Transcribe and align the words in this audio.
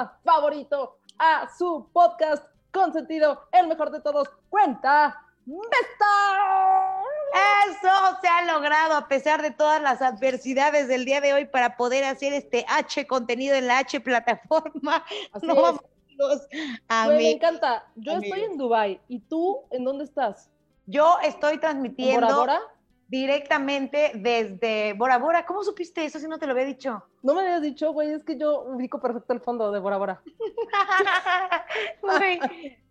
programa 0.00 0.20
favorito, 0.24 0.98
a 1.18 1.48
su 1.56 1.88
podcast 1.92 2.44
consentido, 2.72 3.48
el 3.52 3.68
mejor 3.68 3.90
de 3.90 4.00
todos, 4.00 4.28
cuenta 4.48 5.26
Besta. 5.46 6.06
Eso 7.66 8.18
se 8.20 8.28
ha 8.28 8.44
logrado 8.52 8.94
a 8.94 9.08
pesar 9.08 9.42
de 9.42 9.50
todas 9.50 9.82
las 9.82 10.00
adversidades 10.00 10.86
del 10.88 11.04
día 11.04 11.20
de 11.20 11.34
hoy 11.34 11.46
para 11.46 11.76
poder 11.76 12.04
hacer 12.04 12.32
este 12.32 12.64
H 12.68 13.06
contenido 13.06 13.54
en 13.56 13.66
la 13.66 13.78
H 13.78 14.00
plataforma. 14.00 15.04
Así 15.32 15.46
No 15.46 15.54
vamos 15.56 15.80
a 16.88 17.06
Güey, 17.06 17.16
me 17.16 17.30
encanta. 17.32 17.84
Yo 17.96 18.12
Amigos. 18.12 18.36
estoy 18.36 18.52
en 18.52 18.58
Dubai 18.58 19.00
y 19.08 19.20
tú, 19.20 19.62
¿en 19.70 19.84
dónde 19.84 20.04
estás? 20.04 20.50
Yo 20.86 21.18
estoy 21.22 21.54
¿En 21.54 21.60
transmitiendo 21.60 22.26
Bora 22.26 22.36
Bora? 22.36 22.60
Directamente 23.10 24.12
desde 24.14 24.92
Bora 24.92 25.18
Bora. 25.18 25.44
¿Cómo 25.44 25.64
supiste 25.64 26.04
eso 26.04 26.20
si 26.20 26.28
no 26.28 26.38
te 26.38 26.46
lo 26.46 26.52
había 26.52 26.64
dicho? 26.64 27.04
No 27.22 27.34
me 27.34 27.40
habías 27.40 27.60
dicho, 27.60 27.92
güey, 27.92 28.12
es 28.12 28.22
que 28.22 28.38
yo 28.38 28.62
ubico 28.62 29.00
perfecto 29.00 29.32
el 29.32 29.40
fondo 29.40 29.72
de 29.72 29.80
Bora 29.80 29.98
Bora. 29.98 30.22
Güey, 32.02 32.40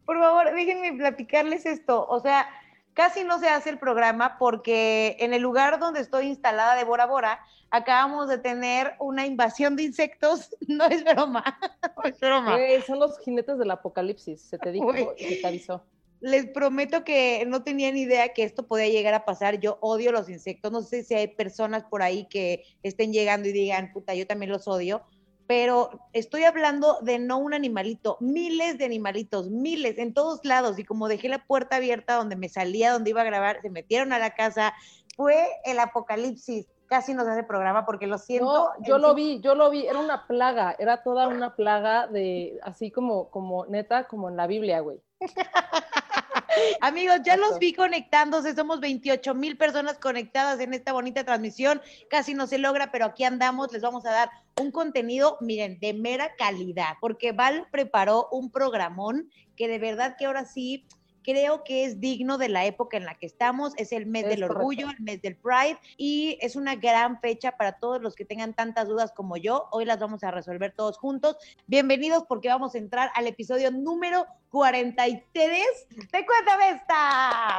por 0.05 0.20
favor, 0.20 0.54
déjenme 0.54 0.94
platicarles 0.94 1.66
esto. 1.66 2.05
O 2.08 2.20
sea, 2.20 2.50
casi 2.94 3.23
no 3.23 3.40
se 3.40 3.48
hace 3.48 3.70
el 3.70 3.80
programa 3.80 4.38
porque 4.38 5.16
en 5.20 5.34
el 5.34 5.42
lugar 5.42 5.80
donde 5.80 6.02
estoy 6.02 6.28
instalada 6.28 6.76
de 6.76 6.84
Bora 6.84 7.06
Bora, 7.06 7.40
acabamos 7.70 8.28
de 8.28 8.40
tener 8.40 8.95
una 9.00 9.26
invasión 9.26 9.76
de 9.76 9.84
insectos. 9.84 10.56
No 10.67 10.86
es 10.86 11.04
broma, 11.04 11.58
no 11.95 12.04
es 12.04 12.20
broma. 12.20 12.58
Güey, 12.58 12.81
son 12.81 13.00
los 13.00 13.17
jinetes 13.20 13.58
del 13.58 13.72
apocalipsis, 13.72 14.42
se 14.42 14.58
te 14.58 14.72
dijo 14.72 14.94
se 15.17 15.36
te 15.38 15.48
avisó. 15.48 15.84
Les 16.22 16.48
prometo 16.48 17.04
que 17.04 17.46
no 17.48 17.64
tenía 17.64 17.91
ni 17.91 18.02
idea 18.02 18.34
que 18.34 18.44
esto 18.44 18.68
podía 18.68 18.90
llegar 18.90 19.14
a 19.14 19.25
pasar. 19.25 19.59
Yo 19.59 19.78
odio 19.81 20.12
los 20.12 20.30
insectos. 20.30 20.72
No 20.72 20.81
sé 20.81 21.03
si 21.03 21.14
hay 21.14 21.28
personas 21.28 21.84
por 21.86 22.02
ahí 22.02 22.26
que 22.26 22.64
estén 22.84 23.14
llegando 23.14 23.48
y 23.48 23.53
digan, 23.53 23.94
puta, 23.94 24.14
yo 24.16 24.28
también 24.28 24.52
los 24.52 24.67
odio. 24.67 25.02
Pero 25.48 25.89
estoy 26.14 26.44
hablando 26.44 27.00
de 27.02 27.17
no 27.17 27.39
un 27.39 27.53
animalito, 27.56 28.17
miles 28.20 28.78
de 28.78 28.86
animalitos, 28.86 29.50
miles 29.50 29.98
en 29.98 30.14
todos 30.14 30.44
lados. 30.44 30.78
Y 30.78 30.84
como 30.84 31.08
dejé 31.08 31.30
la 31.30 31.44
puerta 31.45 31.78
abierta 31.78 32.16
donde 32.16 32.36
me 32.36 32.50
salía, 32.50 32.92
donde 32.92 33.09
iba 33.09 33.22
a 33.22 33.26
grabar, 33.26 33.61
se 33.61 33.70
metieron 33.70 34.14
a 34.14 34.20
la 34.20 34.36
casa. 34.36 34.73
Fue 35.16 35.48
el 35.66 35.80
apocalipsis. 35.80 36.67
Casi 36.86 37.14
nos 37.14 37.28
hace 37.28 37.44
programa 37.44 37.86
porque 37.86 38.08
lo 38.08 38.17
siento. 38.17 38.52
No, 38.52 38.86
yo 38.86 38.98
lo 38.98 39.16
vi, 39.16 39.39
yo 39.42 39.56
lo 39.56 39.70
vi, 39.70 39.86
era 39.86 40.00
una 40.00 40.28
plaga, 40.28 40.76
era 40.80 41.02
toda 41.04 41.28
una 41.28 41.56
plaga 41.56 42.08
de, 42.08 42.59
así 42.64 42.92
como, 42.92 43.30
como 43.30 43.66
neta, 43.67 44.08
como 44.08 44.28
en 44.28 44.36
la 44.36 44.48
Biblia, 44.48 44.81
güey. 44.81 45.00
Amigos, 46.81 47.22
ya 47.23 47.38
los 47.38 47.59
vi 47.59 47.73
conectándose, 47.73 48.55
somos 48.55 48.80
28 48.80 49.33
mil 49.36 49.58
personas 49.58 49.97
conectadas 49.97 50.59
en 50.59 50.73
esta 50.73 50.94
bonita 50.94 51.23
transmisión, 51.23 51.81
casi 52.09 52.33
no 52.33 52.47
se 52.47 52.58
logra, 52.58 52.92
pero 52.92 53.05
aquí 53.05 53.23
andamos, 53.23 53.72
les 53.72 53.81
vamos 53.81 54.05
a 54.05 54.11
dar 54.11 54.30
un 54.59 54.72
contenido, 54.72 55.38
miren, 55.42 55.80
de 55.80 55.94
mera 55.94 56.36
calidad, 56.36 56.94
porque 57.00 57.31
Val 57.31 57.67
preparó 57.72 58.27
un 58.31 58.52
programón 58.52 59.30
que 59.55 59.67
de 59.67 59.80
verdad 59.80 60.16
que 60.17 60.25
ahora 60.25 60.45
sí 60.45 60.86
creo 61.23 61.64
que 61.64 61.86
es 61.86 62.00
digno 62.00 62.38
de 62.38 62.50
la 62.50 62.66
época 62.66 62.98
en 62.98 63.06
la 63.06 63.16
que 63.16 63.25
estamos, 63.25 63.73
es 63.78 63.92
el 63.92 64.06
mes 64.06 64.23
Es 64.23 64.30
del 64.30 64.42
correcto. 64.42 64.58
orgullo, 64.58 64.89
el 64.89 65.02
mes 65.03 65.22
del 65.22 65.36
Pride, 65.36 65.78
y 65.98 66.38
es 66.42 66.56
una 66.56 66.76
gran 66.76 67.20
fecha 67.20 67.53
para 67.58 67.73
todos 67.73 68.02
los 68.02 68.16
que 68.16 68.26
tengan 68.26 68.53
tantas 68.53 68.88
dudas 68.88 69.11
como 69.11 69.38
yo, 69.38 69.67
hoy 69.72 69.86
las 69.86 70.00
vamos 70.00 70.23
a 70.23 70.31
resolver 70.31 70.73
todos 70.76 70.98
juntos. 70.98 71.38
Bienvenidos 71.67 72.23
porque 72.28 72.50
vamos 72.50 72.76
a 72.76 72.78
entrar 72.78 73.11
al 73.16 73.28
episodio 73.28 73.72
número 73.72 74.26
43 74.52 75.66
de 76.11 76.26
Cuéntame 76.26 76.70
esta. 76.72 77.58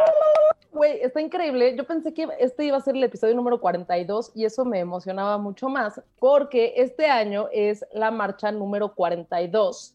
Güey, 0.72 1.00
está 1.02 1.20
increíble. 1.20 1.76
Yo 1.76 1.86
pensé 1.86 2.14
que 2.14 2.28
este 2.38 2.64
iba 2.64 2.76
a 2.76 2.80
ser 2.80 2.96
el 2.96 3.04
episodio 3.04 3.34
número 3.34 3.60
42 3.60 4.32
y 4.34 4.44
eso 4.44 4.64
me 4.64 4.78
emocionaba 4.78 5.38
mucho 5.38 5.68
más 5.68 6.00
porque 6.18 6.74
este 6.76 7.06
año 7.06 7.48
es 7.52 7.84
la 7.92 8.10
marcha 8.10 8.52
número 8.52 8.94
42 8.94 9.94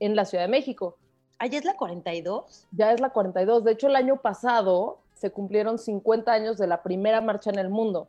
en 0.00 0.16
la 0.16 0.24
Ciudad 0.24 0.44
de 0.44 0.48
México. 0.48 0.98
¿Allá 1.38 1.58
es 1.58 1.64
la 1.64 1.74
42? 1.74 2.66
Ya 2.72 2.92
es 2.92 3.00
la 3.00 3.10
42. 3.10 3.64
De 3.64 3.72
hecho, 3.72 3.88
el 3.88 3.96
año 3.96 4.16
pasado 4.16 4.98
se 5.14 5.30
cumplieron 5.30 5.78
50 5.78 6.32
años 6.32 6.58
de 6.58 6.66
la 6.66 6.82
primera 6.82 7.20
marcha 7.20 7.50
en 7.50 7.58
el 7.58 7.68
mundo. 7.68 8.08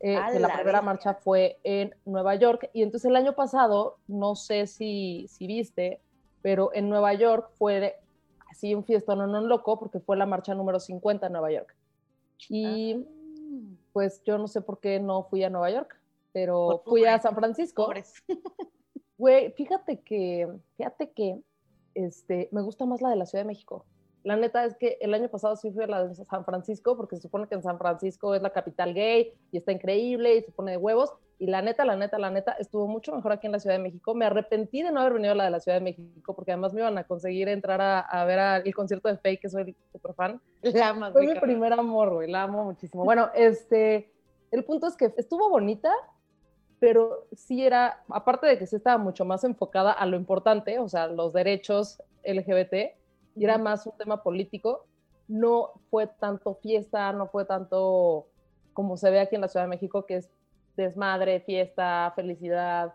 Eh, 0.00 0.16
¡A 0.16 0.30
que 0.30 0.38
la 0.38 0.48
la 0.48 0.54
primera 0.54 0.82
marcha 0.82 1.14
fue 1.14 1.58
en 1.64 1.94
Nueva 2.04 2.34
York. 2.34 2.70
Y 2.72 2.82
entonces 2.82 3.08
el 3.08 3.16
año 3.16 3.34
pasado, 3.34 3.96
no 4.06 4.36
sé 4.36 4.66
si, 4.66 5.26
si 5.28 5.46
viste, 5.46 6.00
pero 6.42 6.70
en 6.74 6.88
Nueva 6.88 7.14
York 7.14 7.50
fue 7.54 7.96
así 8.50 8.74
un 8.74 8.84
fiestón 8.84 9.18
no, 9.18 9.26
no 9.26 9.40
loco 9.40 9.78
porque 9.78 10.00
fue 10.00 10.16
la 10.16 10.26
marcha 10.26 10.54
número 10.54 10.78
50 10.78 11.26
en 11.26 11.32
Nueva 11.32 11.50
York. 11.52 11.74
Y 12.48 13.06
pues 13.92 14.22
yo 14.24 14.36
no 14.38 14.48
sé 14.48 14.60
por 14.60 14.80
qué 14.80 15.00
no 15.00 15.24
fui 15.24 15.42
a 15.44 15.50
Nueva 15.50 15.70
York, 15.70 15.96
pero 16.32 16.82
fui 16.84 17.04
a 17.04 17.18
San 17.20 17.34
Francisco. 17.34 17.88
Güey, 19.16 19.52
fíjate 19.52 20.00
que, 20.00 20.48
fíjate 20.76 21.12
que 21.12 21.40
este, 21.94 22.48
me 22.52 22.62
gusta 22.62 22.84
más 22.86 23.00
la 23.02 23.10
de 23.10 23.16
la 23.16 23.26
Ciudad 23.26 23.44
de 23.44 23.48
México. 23.48 23.84
La 24.22 24.36
neta 24.36 24.64
es 24.64 24.74
que 24.76 24.96
el 25.00 25.12
año 25.12 25.28
pasado 25.28 25.54
sí 25.54 25.70
fui 25.70 25.84
a 25.84 25.86
la 25.86 26.06
de 26.06 26.14
San 26.14 26.44
Francisco, 26.46 26.96
porque 26.96 27.16
se 27.16 27.22
supone 27.22 27.46
que 27.46 27.54
en 27.56 27.62
San 27.62 27.76
Francisco 27.78 28.34
es 28.34 28.40
la 28.40 28.50
capital 28.50 28.94
gay 28.94 29.34
y 29.52 29.58
está 29.58 29.72
increíble 29.72 30.36
y 30.36 30.42
se 30.42 30.50
pone 30.52 30.70
de 30.72 30.76
huevos. 30.78 31.12
Y 31.38 31.46
la 31.48 31.60
neta, 31.60 31.84
la 31.84 31.94
neta, 31.96 32.18
la 32.18 32.30
neta, 32.30 32.52
estuvo 32.52 32.86
mucho 32.86 33.14
mejor 33.14 33.32
aquí 33.32 33.46
en 33.46 33.52
la 33.52 33.58
Ciudad 33.58 33.76
de 33.76 33.82
México. 33.82 34.14
Me 34.14 34.24
arrepentí 34.24 34.82
de 34.82 34.92
no 34.92 35.00
haber 35.00 35.14
venido 35.14 35.32
a 35.32 35.34
la 35.34 35.44
de 35.44 35.50
la 35.50 35.60
Ciudad 35.60 35.76
de 35.78 35.84
México, 35.84 36.34
porque 36.34 36.52
además 36.52 36.72
me 36.72 36.80
iban 36.80 36.96
a 36.96 37.04
conseguir 37.04 37.48
entrar 37.48 37.80
a, 37.82 38.00
a 38.00 38.24
ver 38.24 38.38
a- 38.38 38.56
el 38.58 38.74
concierto 38.74 39.08
de 39.08 39.18
Fake, 39.18 39.40
que 39.42 39.50
soy 39.50 39.76
súper 39.92 40.14
fan. 40.14 40.40
La 40.62 40.94
más 40.94 41.12
Fue 41.12 41.26
mi 41.26 41.38
primer 41.38 41.72
amor, 41.74 42.14
güey, 42.14 42.30
la 42.30 42.44
amo 42.44 42.64
muchísimo. 42.64 43.04
Bueno, 43.04 43.28
este, 43.34 44.10
el 44.52 44.64
punto 44.64 44.86
es 44.86 44.96
que 44.96 45.12
estuvo 45.18 45.50
bonita, 45.50 45.92
pero 46.80 47.26
sí 47.34 47.64
era, 47.64 48.02
aparte 48.08 48.46
de 48.46 48.58
que 48.58 48.66
sí 48.66 48.76
estaba 48.76 48.98
mucho 48.98 49.24
más 49.24 49.44
enfocada 49.44 49.92
a 49.92 50.06
lo 50.06 50.16
importante, 50.16 50.78
o 50.78 50.88
sea, 50.88 51.06
los 51.06 51.32
derechos 51.32 52.02
LGBT, 52.24 52.96
y 53.36 53.44
era 53.44 53.58
más 53.58 53.86
un 53.86 53.96
tema 53.96 54.22
político, 54.22 54.86
no 55.28 55.72
fue 55.90 56.06
tanto 56.06 56.54
fiesta, 56.56 57.12
no 57.12 57.28
fue 57.28 57.44
tanto 57.44 58.28
como 58.72 58.96
se 58.96 59.10
ve 59.10 59.20
aquí 59.20 59.34
en 59.36 59.40
la 59.40 59.48
Ciudad 59.48 59.64
de 59.64 59.70
México, 59.70 60.04
que 60.06 60.16
es 60.16 60.30
desmadre, 60.76 61.40
fiesta, 61.40 62.12
felicidad, 62.14 62.94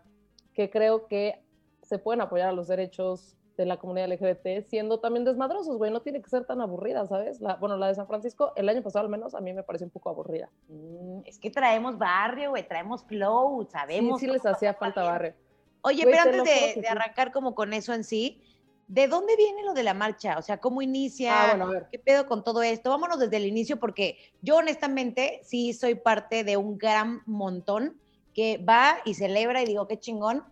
que 0.54 0.70
creo 0.70 1.06
que 1.06 1.42
se 1.82 1.98
pueden 1.98 2.20
apoyar 2.20 2.50
a 2.50 2.52
los 2.52 2.68
derechos 2.68 3.36
de 3.60 3.66
la 3.66 3.76
comunidad 3.78 4.08
LGBT 4.10 4.66
siendo 4.68 5.00
también 5.00 5.24
desmadrosos, 5.24 5.76
güey, 5.76 5.90
no 5.92 6.00
tiene 6.00 6.20
que 6.22 6.28
ser 6.30 6.44
tan 6.46 6.60
aburrida, 6.60 7.06
¿sabes? 7.06 7.40
La, 7.40 7.56
bueno, 7.56 7.76
la 7.76 7.88
de 7.88 7.94
San 7.94 8.06
Francisco, 8.06 8.52
el 8.56 8.68
año 8.68 8.82
pasado 8.82 9.04
al 9.04 9.10
menos, 9.10 9.34
a 9.34 9.40
mí 9.40 9.52
me 9.52 9.62
pareció 9.62 9.86
un 9.86 9.90
poco 9.90 10.08
aburrida. 10.10 10.48
Mm, 10.68 11.20
Es 11.26 11.38
que 11.38 11.50
traemos 11.50 11.98
barrio, 11.98 12.50
güey, 12.50 12.66
traemos 12.66 13.04
flow, 13.04 13.62
Sí, 13.64 13.68
sabemos. 13.72 14.20
sí 14.20 14.26
les 14.26 14.42
cómo 14.42 14.54
hacía 14.54 14.74
falta 14.74 15.02
bien. 15.02 15.12
barrio. 15.12 15.34
Oye, 15.82 16.02
Güey, 16.04 16.14
pero 16.14 16.22
te 16.32 16.38
antes 16.40 16.74
de, 16.74 16.80
de 16.80 16.86
sí. 16.86 16.86
arrancar 16.86 17.32
como 17.32 17.54
con 17.54 17.72
eso 17.72 17.92
en 17.94 18.04
sí, 18.04 18.42
¿de 18.88 19.06
dónde 19.08 19.36
viene 19.36 19.62
lo 19.62 19.72
de 19.74 19.82
la 19.82 19.94
marcha? 19.94 20.36
O 20.38 20.42
sea, 20.42 20.58
¿cómo 20.58 20.82
inicia? 20.82 21.32
Ah, 21.44 21.46
bueno, 21.50 21.64
a 21.66 21.70
ver. 21.72 21.86
¿Qué 21.92 21.98
pedo 21.98 22.26
con 22.26 22.42
todo 22.42 22.62
esto? 22.62 22.90
Vámonos 22.90 23.18
desde 23.18 23.36
el 23.36 23.46
inicio 23.46 23.78
porque 23.78 24.16
yo 24.42 24.56
honestamente 24.56 25.40
sí 25.44 25.72
soy 25.72 25.94
parte 25.94 26.44
de 26.44 26.56
un 26.56 26.76
gran 26.78 27.20
montón 27.26 27.98
que 28.34 28.58
va 28.58 28.96
y 29.04 29.14
celebra 29.14 29.62
y 29.62 29.66
digo, 29.66 29.86
qué 29.86 29.98
chingón, 29.98 30.44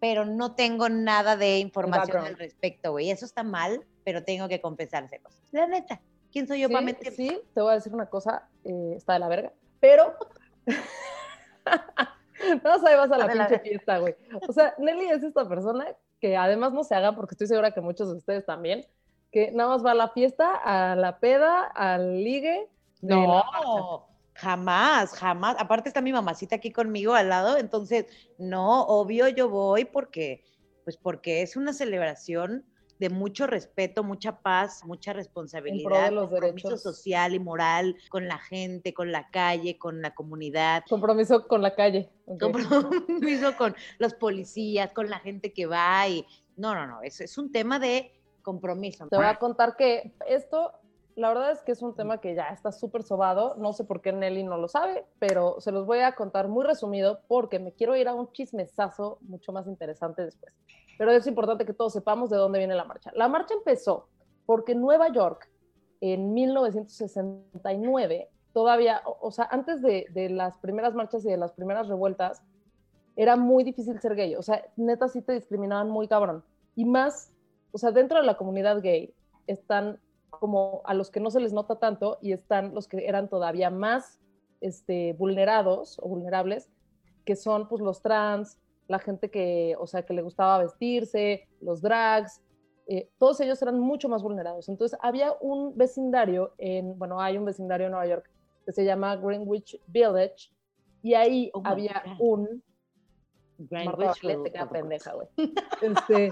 pero 0.00 0.24
no 0.24 0.54
tengo 0.54 0.88
nada 0.88 1.36
de 1.36 1.58
información 1.58 2.24
al 2.24 2.36
respecto, 2.36 2.92
güey. 2.92 3.10
Eso 3.10 3.26
está 3.26 3.42
mal, 3.42 3.84
pero 4.02 4.24
tengo 4.24 4.48
que 4.48 4.60
confesárselos. 4.60 5.42
La 5.52 5.66
neta, 5.66 6.00
¿quién 6.32 6.48
soy 6.48 6.60
yo 6.60 6.68
sí, 6.68 6.72
para 6.72 6.84
mentir? 6.84 7.12
sí, 7.12 7.40
te 7.54 7.60
voy 7.60 7.72
a 7.72 7.74
decir 7.74 7.92
una 7.94 8.06
cosa, 8.06 8.48
eh, 8.64 8.94
está 8.96 9.12
de 9.12 9.18
la 9.18 9.28
verga, 9.28 9.52
pero 9.78 10.14
no 12.64 12.78
sabes, 12.80 12.96
vas 12.96 13.12
a 13.12 13.18
la 13.18 13.28
pinche 13.28 13.58
fiesta, 13.60 13.98
güey. 13.98 14.16
O 14.48 14.52
sea, 14.52 14.74
Nelly 14.78 15.10
es 15.10 15.22
esta 15.22 15.46
persona 15.46 15.86
que 16.18 16.36
además 16.36 16.72
no 16.72 16.82
se 16.82 16.94
haga, 16.94 17.14
porque 17.14 17.34
estoy 17.34 17.46
segura 17.46 17.72
que 17.72 17.80
muchos 17.80 18.08
de 18.08 18.16
ustedes 18.16 18.46
también, 18.46 18.86
que 19.30 19.52
nada 19.52 19.70
más 19.70 19.84
va 19.84 19.92
a 19.92 19.94
la 19.94 20.08
fiesta, 20.08 20.54
a 20.54 20.96
la 20.96 21.18
peda, 21.18 21.64
al 21.64 22.24
ligue. 22.24 22.68
No, 23.02 24.06
jamás, 24.40 25.12
jamás. 25.12 25.56
Aparte 25.58 25.88
está 25.88 26.00
mi 26.00 26.12
mamacita 26.12 26.56
aquí 26.56 26.72
conmigo 26.72 27.14
al 27.14 27.28
lado, 27.28 27.58
entonces, 27.58 28.06
no, 28.38 28.82
obvio 28.86 29.28
yo 29.28 29.48
voy 29.48 29.84
porque, 29.84 30.42
pues 30.84 30.96
porque 30.96 31.42
es 31.42 31.56
una 31.56 31.72
celebración 31.72 32.64
de 32.98 33.08
mucho 33.08 33.46
respeto, 33.46 34.04
mucha 34.04 34.40
paz, 34.42 34.84
mucha 34.84 35.14
responsabilidad, 35.14 36.10
los 36.12 36.28
compromiso 36.28 36.68
derechos. 36.68 36.82
social 36.82 37.34
y 37.34 37.38
moral 37.38 37.96
con 38.10 38.28
la 38.28 38.38
gente, 38.38 38.92
con 38.92 39.10
la 39.10 39.30
calle, 39.30 39.78
con 39.78 40.02
la 40.02 40.14
comunidad, 40.14 40.82
Compromiso 40.88 41.46
con 41.48 41.62
la 41.62 41.74
calle. 41.74 42.10
ok. 42.26 42.40
compromiso 42.68 43.56
con 43.56 43.74
los 43.98 44.12
policías, 44.14 44.92
con 44.92 45.08
la 45.08 45.18
gente 45.18 45.52
que 45.52 45.64
va 45.66 46.06
y 46.08 46.26
no, 46.56 46.74
no, 46.74 46.86
no, 46.86 47.02
es, 47.02 47.20
es 47.22 47.38
un 47.38 47.50
tema 47.50 47.78
de 47.78 48.12
compromiso. 48.42 49.06
Te 49.08 49.16
voy 49.16 49.26
a 49.26 49.38
contar 49.38 49.76
que 49.76 50.12
esto, 50.26 50.72
la 51.20 51.28
verdad 51.28 51.50
es 51.52 51.60
que 51.60 51.72
es 51.72 51.82
un 51.82 51.94
tema 51.94 52.18
que 52.18 52.34
ya 52.34 52.48
está 52.48 52.72
súper 52.72 53.02
sobado. 53.02 53.54
No 53.58 53.74
sé 53.74 53.84
por 53.84 54.00
qué 54.00 54.10
Nelly 54.10 54.42
no 54.42 54.56
lo 54.56 54.68
sabe, 54.68 55.04
pero 55.18 55.60
se 55.60 55.70
los 55.70 55.84
voy 55.84 55.98
a 55.98 56.12
contar 56.12 56.48
muy 56.48 56.64
resumido 56.64 57.20
porque 57.28 57.58
me 57.58 57.72
quiero 57.72 57.94
ir 57.94 58.08
a 58.08 58.14
un 58.14 58.32
chismesazo 58.32 59.18
mucho 59.20 59.52
más 59.52 59.66
interesante 59.66 60.24
después. 60.24 60.54
Pero 60.96 61.12
es 61.12 61.26
importante 61.26 61.66
que 61.66 61.74
todos 61.74 61.92
sepamos 61.92 62.30
de 62.30 62.38
dónde 62.38 62.58
viene 62.58 62.74
la 62.74 62.86
marcha. 62.86 63.10
La 63.14 63.28
marcha 63.28 63.52
empezó 63.52 64.08
porque 64.46 64.74
Nueva 64.74 65.12
York, 65.12 65.50
en 66.00 66.32
1969, 66.32 68.30
todavía, 68.54 69.02
o, 69.04 69.30
sea, 69.30 69.46
antes 69.50 69.82
de, 69.82 70.06
de 70.14 70.30
las 70.30 70.56
primeras 70.56 70.94
marchas 70.94 71.22
y 71.26 71.28
de 71.28 71.36
las 71.36 71.52
primeras 71.52 71.86
revueltas, 71.88 72.42
era 73.14 73.36
muy 73.36 73.62
difícil 73.62 74.00
ser 74.00 74.14
gay. 74.14 74.36
O 74.36 74.42
sea, 74.42 74.64
neta 74.76 75.06
sí 75.08 75.20
te 75.20 75.34
discriminaban 75.34 75.90
muy 75.90 76.08
cabrón. 76.08 76.42
Y 76.76 76.86
más, 76.86 77.30
o 77.72 77.76
sea, 77.78 77.90
dentro 77.90 78.18
de 78.18 78.24
la 78.24 78.38
comunidad 78.38 78.80
gay 78.80 79.12
están 79.46 80.00
como 80.30 80.82
a 80.84 80.94
los 80.94 81.10
que 81.10 81.20
no 81.20 81.30
se 81.30 81.40
les 81.40 81.52
nota 81.52 81.78
tanto 81.78 82.18
y 82.22 82.32
están 82.32 82.74
los 82.74 82.88
que 82.88 83.06
eran 83.06 83.28
todavía 83.28 83.70
más 83.70 84.18
este, 84.60 85.14
vulnerados 85.14 85.98
o 86.02 86.08
vulnerables, 86.08 86.70
que 87.24 87.36
son 87.36 87.68
pues 87.68 87.82
los 87.82 88.02
trans, 88.02 88.58
la 88.88 88.98
gente 88.98 89.30
que, 89.30 89.76
o 89.78 89.86
sea, 89.86 90.04
que 90.04 90.14
le 90.14 90.22
gustaba 90.22 90.58
vestirse, 90.58 91.48
los 91.60 91.80
drags, 91.82 92.42
eh, 92.86 93.08
todos 93.18 93.40
ellos 93.40 93.60
eran 93.62 93.78
mucho 93.78 94.08
más 94.08 94.22
vulnerados. 94.22 94.68
Entonces 94.68 94.98
había 95.00 95.32
un 95.40 95.76
vecindario 95.76 96.54
en, 96.58 96.98
bueno, 96.98 97.20
hay 97.20 97.38
un 97.38 97.44
vecindario 97.44 97.86
en 97.86 97.92
Nueva 97.92 98.06
York 98.06 98.30
que 98.66 98.72
se 98.72 98.84
llama 98.84 99.16
Greenwich 99.16 99.80
Village 99.86 100.50
y 101.02 101.14
ahí 101.14 101.50
oh 101.54 101.62
había 101.64 102.02
un... 102.18 102.62
Greenwich 103.58 104.20
queda 104.20 104.68
pendeja, 104.68 105.12
güey. 105.12 105.28
Este, 105.82 106.30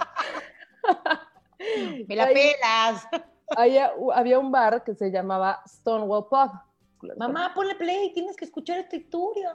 Me 2.08 2.16
la 2.16 2.26
pelas. 2.26 3.08
Había, 3.56 3.92
había 4.14 4.38
un 4.38 4.50
bar 4.50 4.84
que 4.84 4.94
se 4.94 5.10
llamaba 5.10 5.62
Stonewall 5.66 6.26
Pub. 6.28 6.50
Mamá, 7.16 7.52
ponle 7.54 7.74
play, 7.76 8.12
tienes 8.12 8.36
que 8.36 8.44
escuchar 8.44 8.78
esta 8.78 8.96
historia. 8.96 9.54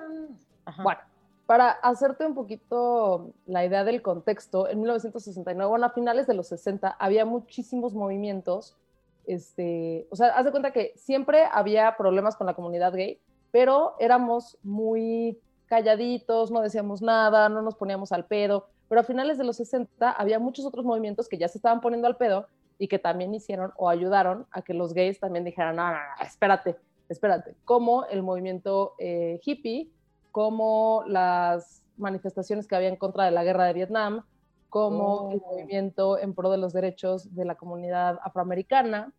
Bueno, 0.81 1.01
para 1.45 1.71
hacerte 1.71 2.25
un 2.25 2.33
poquito 2.33 3.33
la 3.45 3.65
idea 3.65 3.83
del 3.83 4.01
contexto, 4.01 4.69
en 4.69 4.79
1969, 4.79 5.69
bueno, 5.69 5.85
a 5.85 5.89
finales 5.89 6.25
de 6.25 6.33
los 6.33 6.47
60, 6.47 6.89
había 6.99 7.25
muchísimos 7.25 7.93
movimientos, 7.93 8.77
este, 9.25 10.07
o 10.09 10.15
sea, 10.15 10.29
haz 10.29 10.45
de 10.45 10.51
cuenta 10.51 10.71
que 10.71 10.93
siempre 10.95 11.43
había 11.51 11.95
problemas 11.97 12.35
con 12.35 12.47
la 12.47 12.53
comunidad 12.53 12.93
gay, 12.93 13.19
pero 13.51 13.95
éramos 13.99 14.57
muy 14.63 15.37
calladitos, 15.67 16.49
no 16.49 16.61
decíamos 16.61 17.01
nada, 17.01 17.49
no 17.49 17.61
nos 17.61 17.75
poníamos 17.75 18.11
al 18.11 18.25
pedo, 18.25 18.67
pero 18.87 19.01
a 19.01 19.03
finales 19.03 19.37
de 19.37 19.43
los 19.43 19.57
60 19.57 20.11
había 20.11 20.39
muchos 20.39 20.65
otros 20.65 20.85
movimientos 20.85 21.27
que 21.27 21.37
ya 21.37 21.47
se 21.47 21.57
estaban 21.57 21.81
poniendo 21.81 22.07
al 22.07 22.17
pedo 22.17 22.47
y 22.77 22.87
que 22.87 22.99
también 22.99 23.33
hicieron 23.33 23.71
o 23.77 23.89
ayudaron 23.89 24.47
a 24.51 24.61
que 24.61 24.73
los 24.73 24.93
gays 24.93 25.19
también 25.19 25.45
dijeran, 25.45 25.75
no, 25.75 25.87
no, 25.87 25.93
no 25.93 26.25
espérate, 26.25 26.77
espérate, 27.09 27.55
como 27.65 28.05
el 28.05 28.23
movimiento 28.23 28.93
eh, 28.99 29.39
hippie, 29.43 29.89
como 30.31 31.03
las 31.07 31.83
manifestaciones 31.97 32.67
que 32.67 32.75
había 32.75 32.89
en 32.89 32.95
contra 32.95 33.25
de 33.25 33.31
la 33.31 33.43
guerra 33.43 33.65
de 33.65 33.73
Vietnam, 33.73 34.25
como 34.69 35.31
el 35.31 35.41
oh. 35.43 35.51
movimiento 35.51 36.17
en 36.17 36.33
pro 36.33 36.49
de 36.49 36.57
los 36.57 36.73
derechos 36.73 37.33
de 37.35 37.45
la 37.45 37.55
comunidad 37.55 38.19
afroamericana, 38.23 39.13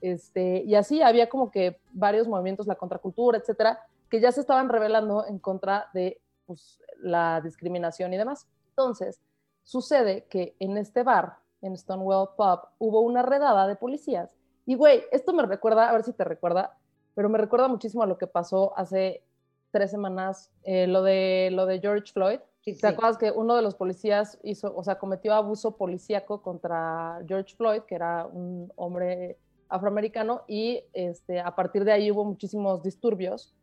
este, 0.00 0.62
y 0.64 0.74
así 0.74 1.02
había 1.02 1.28
como 1.28 1.50
que 1.50 1.80
varios 1.92 2.26
movimientos, 2.26 2.66
la 2.66 2.76
contracultura, 2.76 3.38
etcétera, 3.38 3.80
que 4.08 4.20
ya 4.20 4.32
se 4.32 4.40
estaban 4.40 4.68
revelando 4.68 5.26
en 5.26 5.38
contra 5.38 5.88
de 5.92 6.20
pues, 6.46 6.80
la 6.98 7.40
discriminación 7.42 8.12
y 8.12 8.16
demás. 8.16 8.46
Entonces, 8.70 9.20
sucede 9.62 10.24
que 10.24 10.56
en 10.58 10.76
este 10.76 11.02
bar, 11.02 11.36
en 11.62 11.76
Stonewall 11.76 12.30
Pub, 12.36 12.60
hubo 12.78 13.00
una 13.00 13.22
redada 13.22 13.66
de 13.66 13.76
policías. 13.76 14.34
Y 14.66 14.74
güey, 14.74 15.02
esto 15.12 15.32
me 15.32 15.44
recuerda, 15.44 15.88
a 15.88 15.92
ver 15.92 16.04
si 16.04 16.12
te 16.12 16.24
recuerda, 16.24 16.76
pero 17.14 17.28
me 17.28 17.38
recuerda 17.38 17.68
muchísimo 17.68 18.02
a 18.02 18.06
lo 18.06 18.18
que 18.18 18.26
pasó 18.26 18.72
hace 18.76 19.22
tres 19.70 19.90
semanas, 19.90 20.50
eh, 20.62 20.86
lo, 20.86 21.02
de, 21.02 21.50
lo 21.52 21.66
de 21.66 21.80
George 21.80 22.12
Floyd. 22.12 22.40
¿Te 22.62 22.86
acuerdas 22.86 23.16
que 23.16 23.30
uno 23.30 23.56
de 23.56 23.62
los 23.62 23.74
policías 23.74 24.38
hizo, 24.42 24.74
o 24.76 24.84
sea, 24.84 24.98
cometió 24.98 25.34
abuso 25.34 25.76
policíaco 25.76 26.42
contra 26.42 27.20
George 27.26 27.56
Floyd, 27.56 27.82
que 27.82 27.94
era 27.94 28.26
un 28.26 28.70
hombre 28.76 29.38
afroamericano, 29.68 30.42
y 30.46 30.82
este, 30.92 31.40
a 31.40 31.54
partir 31.54 31.84
de 31.84 31.92
ahí 31.92 32.10
hubo 32.10 32.24
muchísimos 32.24 32.82
disturbios 32.82 33.54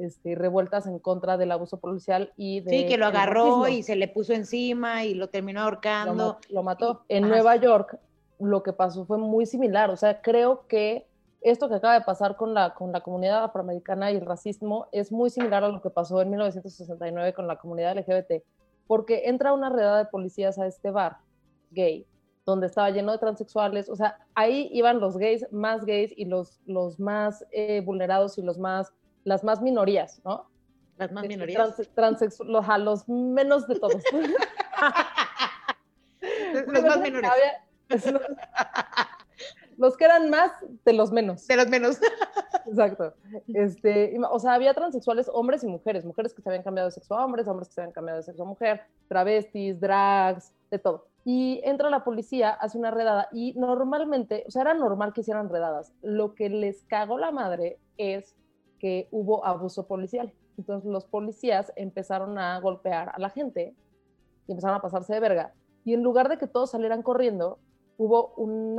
este, 0.00 0.34
revueltas 0.34 0.86
en 0.86 0.98
contra 0.98 1.36
del 1.36 1.52
abuso 1.52 1.78
policial 1.78 2.32
y 2.36 2.60
de... 2.60 2.70
Sí, 2.70 2.86
que 2.86 2.98
lo 2.98 3.06
agarró 3.06 3.68
y 3.68 3.82
se 3.82 3.96
le 3.96 4.08
puso 4.08 4.32
encima 4.32 5.04
y 5.04 5.14
lo 5.14 5.28
terminó 5.28 5.60
ahorcando. 5.60 6.38
Lo, 6.48 6.62
mató. 6.62 7.04
en 7.08 7.28
Nueva 7.28 7.56
York 7.56 7.98
lo 8.40 8.62
que 8.62 8.72
pasó 8.72 9.04
fue 9.04 9.18
muy 9.18 9.46
similar, 9.46 9.90
o 9.90 9.96
sea, 9.96 10.22
creo 10.22 10.66
que 10.66 11.06
esto 11.42 11.68
que 11.68 11.76
acaba 11.76 11.94
de 11.94 12.04
pasar 12.04 12.36
con 12.36 12.52
la, 12.52 12.74
con 12.74 12.92
la 12.92 13.00
comunidad 13.00 13.44
afroamericana 13.44 14.10
y 14.10 14.16
el 14.16 14.26
racismo 14.26 14.88
es 14.92 15.10
muy 15.10 15.30
similar 15.30 15.64
a 15.64 15.68
lo 15.68 15.80
que 15.80 15.90
pasó 15.90 16.20
en 16.20 16.30
1969 16.30 17.32
con 17.32 17.46
la 17.46 17.56
comunidad 17.56 17.96
LGBT, 17.96 18.42
porque 18.86 19.22
entra 19.26 19.52
una 19.52 19.70
redada 19.70 19.98
de 19.98 20.04
policías 20.06 20.58
a 20.58 20.66
este 20.66 20.90
bar 20.90 21.18
gay, 21.70 22.06
donde 22.44 22.66
estaba 22.66 22.90
lleno 22.90 23.12
de 23.12 23.18
transexuales, 23.18 23.88
o 23.88 23.96
sea, 23.96 24.18
ahí 24.34 24.68
iban 24.72 25.00
los 25.00 25.16
gays 25.16 25.46
más 25.52 25.84
gays 25.84 26.12
y 26.16 26.24
los, 26.24 26.60
los 26.66 26.98
más 26.98 27.46
eh, 27.52 27.80
vulnerados 27.82 28.36
y 28.38 28.42
los 28.42 28.58
más, 28.58 28.92
las 29.24 29.44
más 29.44 29.60
minorías, 29.62 30.20
¿no? 30.24 30.48
Las 30.96 31.12
más 31.12 31.24
este, 31.24 31.36
minorías. 31.36 31.76
los, 32.44 32.68
a 32.68 32.78
los 32.78 33.08
menos 33.08 33.66
de 33.66 33.76
todos. 33.76 34.02
los 36.66 36.82
más 36.82 37.00
menores 37.00 37.32
los 39.76 39.96
que 39.96 40.04
eran 40.04 40.28
más 40.28 40.52
de 40.84 40.92
los 40.92 41.10
menos. 41.10 41.46
De 41.46 41.56
los 41.56 41.68
menos. 41.68 41.98
Exacto. 42.66 43.14
Este, 43.54 44.14
o 44.30 44.38
sea, 44.38 44.52
había 44.52 44.74
transexuales 44.74 45.30
hombres 45.32 45.64
y 45.64 45.66
mujeres, 45.66 46.04
mujeres 46.04 46.34
que 46.34 46.42
se 46.42 46.48
habían 46.50 46.62
cambiado 46.62 46.88
de 46.88 46.92
sexo 46.92 47.16
a 47.16 47.24
hombres, 47.24 47.48
hombres 47.48 47.68
que 47.68 47.74
se 47.74 47.80
habían 47.80 47.94
cambiado 47.94 48.18
de 48.18 48.24
sexo 48.24 48.42
a 48.42 48.46
mujer, 48.46 48.82
travestis, 49.08 49.80
drags, 49.80 50.52
de 50.70 50.78
todo. 50.78 51.06
Y 51.24 51.62
entra 51.64 51.88
la 51.88 52.04
policía, 52.04 52.50
hace 52.50 52.76
una 52.76 52.90
redada 52.90 53.28
y 53.32 53.54
normalmente, 53.54 54.44
o 54.46 54.50
sea, 54.50 54.62
era 54.62 54.74
normal 54.74 55.14
que 55.14 55.22
hicieran 55.22 55.48
redadas. 55.48 55.92
Lo 56.02 56.34
que 56.34 56.50
les 56.50 56.84
cagó 56.84 57.18
la 57.18 57.30
madre 57.30 57.78
es 57.96 58.36
que 58.80 59.08
hubo 59.12 59.44
abuso 59.44 59.86
policial. 59.86 60.32
Entonces 60.58 60.90
los 60.90 61.04
policías 61.04 61.72
empezaron 61.76 62.38
a 62.38 62.58
golpear 62.58 63.12
a 63.14 63.18
la 63.20 63.30
gente 63.30 63.76
y 64.48 64.52
empezaron 64.52 64.76
a 64.76 64.82
pasarse 64.82 65.14
de 65.14 65.20
verga. 65.20 65.54
Y 65.84 65.94
en 65.94 66.02
lugar 66.02 66.28
de 66.28 66.38
que 66.38 66.48
todos 66.48 66.72
salieran 66.72 67.02
corriendo, 67.02 67.58
hubo 67.96 68.34
un 68.36 68.76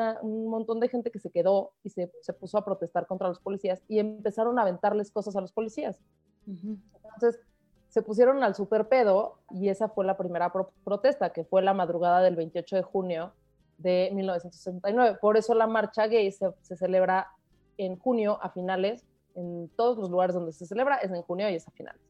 montón 0.49 0.79
de 0.79 0.89
gente 0.89 1.11
que 1.11 1.19
se 1.19 1.29
quedó 1.29 1.73
y 1.83 1.89
se, 1.89 2.11
puso 2.39 2.57
a 2.57 2.65
protestar 2.65 3.05
contra 3.05 3.27
los 3.27 3.39
policías 3.39 3.81
y 3.87 3.99
empezaron 3.99 4.57
a 4.57 4.63
aventarles 4.63 5.11
cosas 5.11 5.35
a 5.35 5.41
los 5.41 5.51
policías. 5.51 5.99
Entonces 6.47 7.39
se 7.87 8.01
pusieron 8.01 8.41
al 8.41 8.55
super 8.55 8.87
pedo 8.87 9.37
y 9.51 9.69
esa 9.69 9.89
fue 9.89 10.05
la 10.05 10.17
primera 10.17 10.51
protesta, 10.83 11.33
que 11.33 11.43
fue 11.43 11.61
la 11.61 11.73
madrugada 11.73 12.21
del 12.21 12.35
28 12.35 12.77
de 12.77 12.81
junio 12.81 13.33
de 13.77 14.09
1969. 14.13 15.17
Por 15.21 15.37
eso 15.37 15.53
la 15.53 15.67
marcha 15.67 16.07
gay 16.07 16.31
se, 16.31 16.51
celebra 16.61 17.27
en 17.77 17.99
junio 17.99 18.39
a 18.41 18.49
finales, 18.49 19.05
en 19.35 19.69
todos 19.75 19.97
los 19.97 20.09
lugares 20.09 20.35
donde 20.35 20.51
se 20.51 20.65
celebra 20.65 20.97
es 20.97 21.11
en 21.11 21.21
junio 21.21 21.49
y 21.49 21.55
es 21.55 21.67
a 21.67 21.71
finales. 21.71 22.01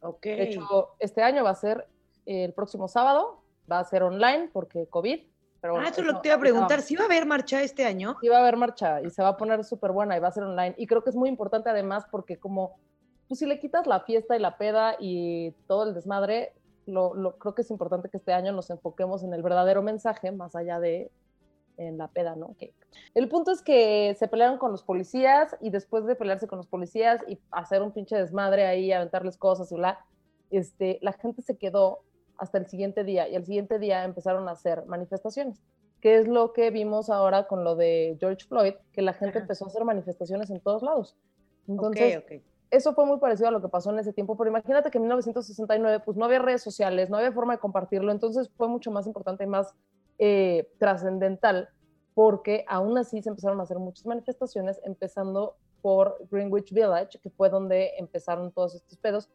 Okay. 0.00 0.36
De 0.36 0.42
hecho, 0.44 0.96
este 0.98 1.22
año 1.22 1.44
va 1.44 1.50
a 1.50 1.54
ser 1.54 1.86
el 2.26 2.52
próximo 2.52 2.88
sábado, 2.88 3.42
va 3.70 3.78
a 3.78 3.84
ser 3.84 4.02
online 4.02 4.50
porque 4.52 4.86
COVID, 4.88 5.20
ah, 5.62 5.88
eso, 5.88 6.00
es 6.00 6.06
lo 6.06 6.14
que 6.14 6.20
te 6.20 6.28
iba 6.28 6.36
a 6.36 6.40
preguntar. 6.40 6.82
¿Sí 6.82 6.96
va 6.96 7.02
a 7.02 7.06
haber 7.06 7.26
marcha 7.26 7.62
este 7.62 7.84
año? 7.84 8.16
Sí 8.20 8.28
va 8.28 8.36
a 8.36 8.40
haber 8.40 8.56
marcha 8.56 9.00
y 9.00 9.10
se 9.10 9.22
va 9.22 9.28
a 9.28 9.36
poner 9.36 9.64
súper 9.64 9.92
buena 9.92 10.16
y 10.16 10.20
va 10.20 10.28
a 10.28 10.32
ser 10.32 10.44
online. 10.44 10.74
Y 10.76 10.86
creo 10.86 11.02
que 11.02 11.10
es 11.10 11.16
muy 11.16 11.28
importante 11.28 11.70
además 11.70 12.04
porque 12.10 12.38
como, 12.38 12.76
pues 13.28 13.40
si 13.40 13.46
le 13.46 13.58
quitas 13.58 13.86
la 13.86 14.00
fiesta 14.00 14.36
y 14.36 14.40
la 14.40 14.58
peda 14.58 14.96
y 14.98 15.52
todo 15.66 15.84
el 15.84 15.94
desmadre, 15.94 16.52
lo, 16.86 17.14
lo, 17.14 17.38
creo 17.38 17.54
que 17.54 17.62
es 17.62 17.70
importante 17.70 18.10
que 18.10 18.18
este 18.18 18.34
año 18.34 18.52
nos 18.52 18.68
enfoquemos 18.68 19.22
en 19.22 19.32
el 19.32 19.42
verdadero 19.42 19.80
mensaje 19.82 20.30
más 20.32 20.54
allá 20.54 20.80
de 20.80 21.10
en 21.76 21.98
la 21.98 22.08
peda, 22.08 22.36
¿no? 22.36 22.54
El 23.14 23.28
punto 23.28 23.50
es 23.50 23.62
que 23.62 24.14
se 24.18 24.28
pelearon 24.28 24.58
con 24.58 24.70
los 24.70 24.82
policías 24.82 25.56
y 25.60 25.70
después 25.70 26.06
de 26.06 26.14
pelearse 26.14 26.46
con 26.46 26.58
los 26.58 26.66
policías 26.66 27.20
y 27.28 27.38
hacer 27.50 27.82
un 27.82 27.92
pinche 27.92 28.16
desmadre 28.16 28.66
ahí, 28.66 28.92
aventarles 28.92 29.36
cosas 29.36 29.70
y 29.72 29.74
bla, 29.74 29.98
este, 30.50 30.98
la 31.02 31.12
gente 31.12 31.42
se 31.42 31.56
quedó 31.56 32.00
hasta 32.38 32.58
el 32.58 32.66
siguiente 32.66 33.04
día 33.04 33.28
y 33.28 33.36
al 33.36 33.44
siguiente 33.44 33.78
día 33.78 34.04
empezaron 34.04 34.48
a 34.48 34.52
hacer 34.52 34.86
manifestaciones, 34.86 35.60
que 36.00 36.16
es 36.16 36.28
lo 36.28 36.52
que 36.52 36.70
vimos 36.70 37.10
ahora 37.10 37.46
con 37.46 37.64
lo 37.64 37.76
de 37.76 38.16
George 38.20 38.46
Floyd, 38.46 38.74
que 38.92 39.02
la 39.02 39.12
gente 39.12 39.38
empezó 39.38 39.64
a 39.64 39.68
hacer 39.68 39.84
manifestaciones 39.84 40.50
en 40.50 40.60
todos 40.60 40.82
lados. 40.82 41.16
Entonces, 41.66 42.22
eso 42.70 42.92
fue 42.92 43.06
muy 43.06 43.18
parecido 43.18 43.48
a 43.48 43.52
lo 43.52 43.62
que 43.62 43.68
pasó 43.68 43.90
en 43.90 44.00
ese 44.00 44.12
tiempo, 44.12 44.36
pero 44.36 44.50
imagínate 44.50 44.90
que 44.90 44.98
en 44.98 45.02
1969 45.02 46.00
pues 46.04 46.16
no 46.16 46.24
había 46.24 46.40
redes 46.40 46.62
sociales, 46.62 47.08
no 47.08 47.16
había 47.16 47.32
forma 47.32 47.54
de 47.54 47.60
compartirlo, 47.60 48.10
entonces 48.10 48.50
fue 48.56 48.68
mucho 48.68 48.90
más 48.90 49.06
importante 49.06 49.44
y 49.44 49.46
más 49.46 49.74
eh, 50.18 50.70
trascendental 50.78 51.68
porque 52.14 52.64
aún 52.68 52.96
así 52.96 53.20
se 53.22 53.28
empezaron 53.28 53.58
a 53.60 53.64
hacer 53.64 53.78
muchas 53.78 54.06
manifestaciones, 54.06 54.80
empezando 54.84 55.56
por 55.82 56.16
Greenwich 56.30 56.72
Village, 56.72 57.18
que 57.18 57.30
fue 57.30 57.50
donde 57.50 57.90
empezaron 57.98 58.52
todos 58.52 58.74
estos 58.76 58.96
pedos, 58.98 59.28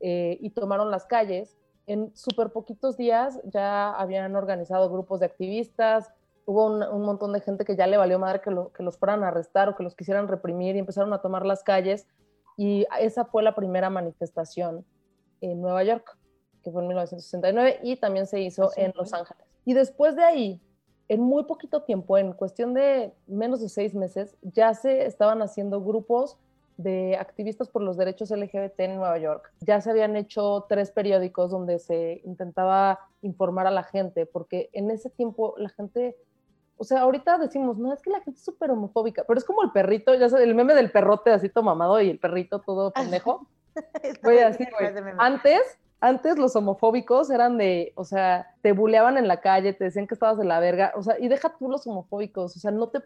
eh, 0.00 0.36
y 0.40 0.50
tomaron 0.50 0.90
las 0.90 1.06
calles 1.06 1.56
en 1.88 2.14
súper 2.14 2.50
poquitos 2.50 2.98
días 2.98 3.40
ya 3.44 3.90
habían 3.94 4.36
organizado 4.36 4.90
grupos 4.90 5.20
de 5.20 5.26
activistas, 5.26 6.12
hubo 6.44 6.66
un, 6.66 7.02
montón 7.02 7.32
de 7.32 7.40
gente 7.40 7.64
que 7.64 7.76
ya 7.76 7.86
le 7.86 7.96
valió 7.96 8.18
madre 8.18 8.42
que, 8.42 8.54
que, 8.74 8.82
los 8.82 8.98
fueran 8.98 9.24
a 9.24 9.28
arrestar 9.28 9.70
o 9.70 9.74
que 9.74 9.82
los 9.82 9.96
quisieran 9.96 10.28
reprimir 10.28 10.76
y 10.76 10.80
empezaron 10.80 11.14
a 11.14 11.22
tomar 11.22 11.46
las 11.46 11.62
calles. 11.62 12.06
Y 12.58 12.86
esa 13.00 13.24
fue 13.24 13.42
la 13.42 13.54
primera 13.54 13.88
manifestación 13.88 14.84
en 15.40 15.62
Nueva 15.62 15.82
York, 15.82 16.18
que 16.62 16.70
fue 16.70 16.82
en 16.82 16.88
1969, 16.88 17.80
y 17.82 17.96
también 17.96 18.26
se 18.26 18.40
hizo 18.40 18.70
en 18.76 18.92
Los 18.94 19.14
Ángeles. 19.14 19.47
Y 19.68 19.74
después 19.74 20.16
de 20.16 20.24
ahí, 20.24 20.62
en 21.08 21.20
muy 21.20 21.44
poquito 21.44 21.82
tiempo, 21.82 22.16
en 22.16 22.32
cuestión 22.32 22.72
de 22.72 23.12
menos 23.26 23.60
de 23.60 23.68
seis 23.68 23.94
meses, 23.94 24.34
ya 24.40 24.72
se 24.72 25.04
estaban 25.04 25.42
haciendo 25.42 25.82
grupos 25.82 26.38
de 26.78 27.18
activistas 27.18 27.68
por 27.68 27.82
los 27.82 27.98
derechos 27.98 28.30
LGBT 28.30 28.80
en 28.80 28.96
Nueva 28.96 29.18
York. 29.18 29.52
Ya 29.60 29.82
se 29.82 29.90
habían 29.90 30.16
hecho 30.16 30.64
tres 30.70 30.90
periódicos 30.90 31.50
donde 31.50 31.80
se 31.80 32.22
intentaba 32.24 32.98
informar 33.20 33.66
a 33.66 33.70
la 33.70 33.82
gente, 33.82 34.24
porque 34.24 34.70
en 34.72 34.90
ese 34.90 35.10
tiempo 35.10 35.52
la 35.58 35.68
gente, 35.68 36.16
o 36.78 36.84
sea, 36.84 37.02
ahorita 37.02 37.36
decimos, 37.36 37.76
no, 37.76 37.92
es 37.92 38.00
que 38.00 38.08
la 38.08 38.22
gente 38.22 38.38
es 38.38 38.44
súper 38.46 38.70
homofóbica, 38.70 39.24
pero 39.28 39.36
es 39.36 39.44
como 39.44 39.62
el 39.62 39.70
perrito, 39.72 40.14
ya 40.14 40.30
sé, 40.30 40.42
el 40.42 40.54
meme 40.54 40.74
del 40.74 40.90
perrote 40.90 41.30
así 41.30 41.50
todo 41.50 41.64
mamado 41.64 42.00
y 42.00 42.08
el 42.08 42.18
perrito 42.18 42.60
todo 42.60 42.90
pendejo. 42.90 43.46
Voy 44.22 44.38
así. 44.38 44.64
Antes 45.18 45.60
antes 46.00 46.38
los 46.38 46.54
homofóbicos 46.56 47.30
eran 47.30 47.58
de, 47.58 47.92
o 47.96 48.04
sea, 48.04 48.54
te 48.62 48.72
buleaban 48.72 49.18
en 49.18 49.28
la 49.28 49.40
calle, 49.40 49.72
te 49.72 49.84
decían 49.84 50.06
que 50.06 50.14
estabas 50.14 50.38
de 50.38 50.44
la 50.44 50.60
verga, 50.60 50.92
o 50.96 51.02
sea, 51.02 51.16
y 51.18 51.28
deja 51.28 51.56
tú 51.58 51.68
los 51.68 51.86
homofóbicos, 51.86 52.56
o 52.56 52.60
sea, 52.60 52.70
no 52.70 52.88
te, 52.88 53.00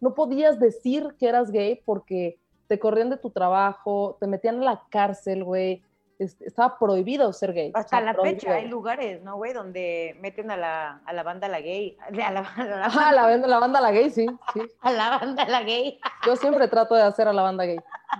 no 0.00 0.14
podías 0.14 0.58
decir 0.58 1.14
que 1.18 1.28
eras 1.28 1.50
gay 1.50 1.82
porque 1.84 2.38
te 2.66 2.78
corrían 2.78 3.10
de 3.10 3.16
tu 3.16 3.30
trabajo, 3.30 4.16
te 4.20 4.26
metían 4.26 4.62
a 4.62 4.64
la 4.64 4.82
cárcel, 4.90 5.44
güey, 5.44 5.82
estaba 6.18 6.78
prohibido 6.78 7.32
ser 7.32 7.52
gay. 7.52 7.70
Hasta 7.74 8.00
la 8.00 8.14
fecha 8.14 8.54
hay 8.54 8.66
lugares, 8.66 9.22
¿no, 9.22 9.36
güey? 9.36 9.52
Donde 9.52 10.16
meten 10.20 10.50
a 10.50 10.56
la, 10.56 11.00
a 11.04 11.12
la 11.12 11.22
banda 11.22 11.48
la 11.48 11.60
gay. 11.60 11.96
A 12.08 12.32
la, 12.32 12.40
a 12.40 12.64
la, 12.64 12.84
ah, 12.86 13.12
la, 13.14 13.22
banda, 13.22 13.46
la 13.46 13.58
banda 13.58 13.80
la 13.80 13.90
gay, 13.92 14.10
sí, 14.10 14.26
sí. 14.52 14.60
A 14.80 14.92
la 14.92 15.10
banda 15.18 15.46
la 15.46 15.62
gay. 15.62 16.00
Yo 16.26 16.36
siempre 16.36 16.66
trato 16.68 16.94
de 16.94 17.02
hacer 17.02 17.28
a 17.28 17.32
la 17.32 17.42
banda 17.42 17.64
gay. 17.64 17.78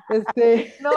Este... 0.08 0.74
No, 0.80 0.90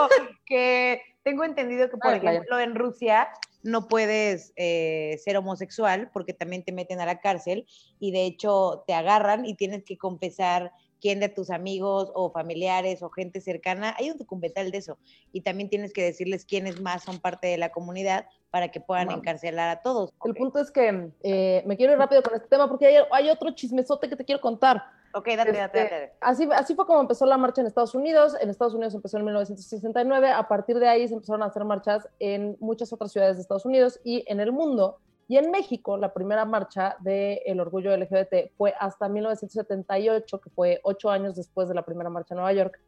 que 0.46 1.00
tengo 1.22 1.44
entendido 1.44 1.88
que, 1.88 1.96
por 1.96 2.14
ejemplo, 2.14 2.58
en 2.58 2.74
Rusia 2.74 3.28
no 3.62 3.88
puedes 3.88 4.52
eh, 4.56 5.18
ser 5.22 5.36
homosexual 5.36 6.10
porque 6.12 6.32
también 6.32 6.64
te 6.64 6.72
meten 6.72 7.00
a 7.00 7.06
la 7.06 7.20
cárcel 7.20 7.66
y 8.00 8.10
de 8.10 8.26
hecho 8.26 8.84
te 8.86 8.94
agarran 8.94 9.46
y 9.46 9.54
tienes 9.54 9.84
que 9.84 9.96
confesar 9.96 10.72
quién 11.00 11.18
de 11.18 11.28
tus 11.28 11.50
amigos 11.50 12.12
o 12.14 12.30
familiares 12.30 13.02
o 13.02 13.10
gente 13.10 13.40
cercana, 13.40 13.94
hay 13.98 14.10
un 14.10 14.18
documental 14.18 14.70
de 14.70 14.78
eso 14.78 14.98
y 15.32 15.40
también 15.40 15.68
tienes 15.68 15.92
que 15.92 16.02
decirles 16.02 16.44
quiénes 16.44 16.80
más 16.80 17.02
son 17.02 17.18
parte 17.18 17.48
de 17.48 17.58
la 17.58 17.70
comunidad 17.70 18.26
para 18.50 18.68
que 18.68 18.80
puedan 18.80 19.10
encarcelar 19.10 19.68
a 19.68 19.82
todos. 19.82 20.12
El 20.24 20.34
punto 20.34 20.60
es 20.60 20.70
que 20.70 21.10
eh, 21.24 21.62
me 21.66 21.76
quiero 21.76 21.92
ir 21.92 21.98
rápido 21.98 22.22
con 22.22 22.34
este 22.34 22.48
tema 22.48 22.68
porque 22.68 22.86
hay, 22.86 22.96
hay 23.10 23.30
otro 23.30 23.50
chismesote 23.50 24.08
que 24.08 24.16
te 24.16 24.24
quiero 24.24 24.40
contar. 24.40 24.84
Ok, 25.14 25.26
date, 25.36 25.52
date, 25.52 25.62
este, 25.62 25.78
date. 25.78 26.12
Así, 26.20 26.48
así 26.52 26.74
fue 26.74 26.86
como 26.86 27.00
empezó 27.00 27.26
la 27.26 27.36
marcha 27.36 27.60
en 27.60 27.66
Estados 27.66 27.94
Unidos. 27.94 28.34
En 28.40 28.48
Estados 28.48 28.74
Unidos 28.74 28.94
empezó 28.94 29.18
en 29.18 29.24
1969. 29.24 30.30
A 30.30 30.48
partir 30.48 30.78
de 30.78 30.88
ahí 30.88 31.06
se 31.06 31.14
empezaron 31.14 31.42
a 31.42 31.46
hacer 31.46 31.64
marchas 31.64 32.08
en 32.18 32.56
muchas 32.60 32.92
otras 32.92 33.12
ciudades 33.12 33.36
de 33.36 33.42
Estados 33.42 33.66
Unidos 33.66 34.00
y 34.04 34.24
en 34.26 34.40
el 34.40 34.52
mundo. 34.52 34.98
Y 35.28 35.36
en 35.36 35.50
México, 35.50 35.96
la 35.96 36.12
primera 36.12 36.44
marcha 36.44 36.96
del 37.00 37.60
orgullo 37.60 37.96
LGBT 37.96 38.52
fue 38.56 38.74
hasta 38.78 39.08
1978, 39.08 40.40
que 40.40 40.50
fue 40.50 40.80
ocho 40.82 41.10
años 41.10 41.36
después 41.36 41.68
de 41.68 41.74
la 41.74 41.82
primera 41.84 42.10
marcha 42.10 42.34
en 42.34 42.36
Nueva 42.36 42.52
York. 42.52 42.80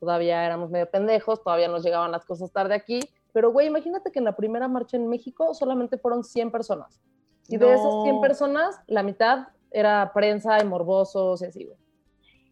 Todavía 0.00 0.44
éramos 0.44 0.70
medio 0.70 0.90
pendejos, 0.90 1.42
todavía 1.42 1.68
nos 1.68 1.82
llegaban 1.84 2.10
las 2.10 2.24
cosas 2.24 2.52
tarde 2.52 2.74
aquí. 2.74 3.00
Pero, 3.32 3.52
güey, 3.52 3.66
imagínate 3.66 4.10
que 4.10 4.18
en 4.18 4.24
la 4.24 4.36
primera 4.36 4.68
marcha 4.68 4.96
en 4.96 5.08
México 5.08 5.54
solamente 5.54 5.98
fueron 5.98 6.24
100 6.24 6.50
personas. 6.50 7.00
Y 7.48 7.58
de 7.58 7.72
esas 7.72 8.02
100 8.02 8.20
personas, 8.20 8.80
la 8.86 9.02
mitad 9.02 9.48
era 9.70 10.12
prensa 10.12 10.60
y 10.60 10.66
morbosos 10.66 11.42
y 11.42 11.46
así, 11.46 11.64
güey. 11.64 11.78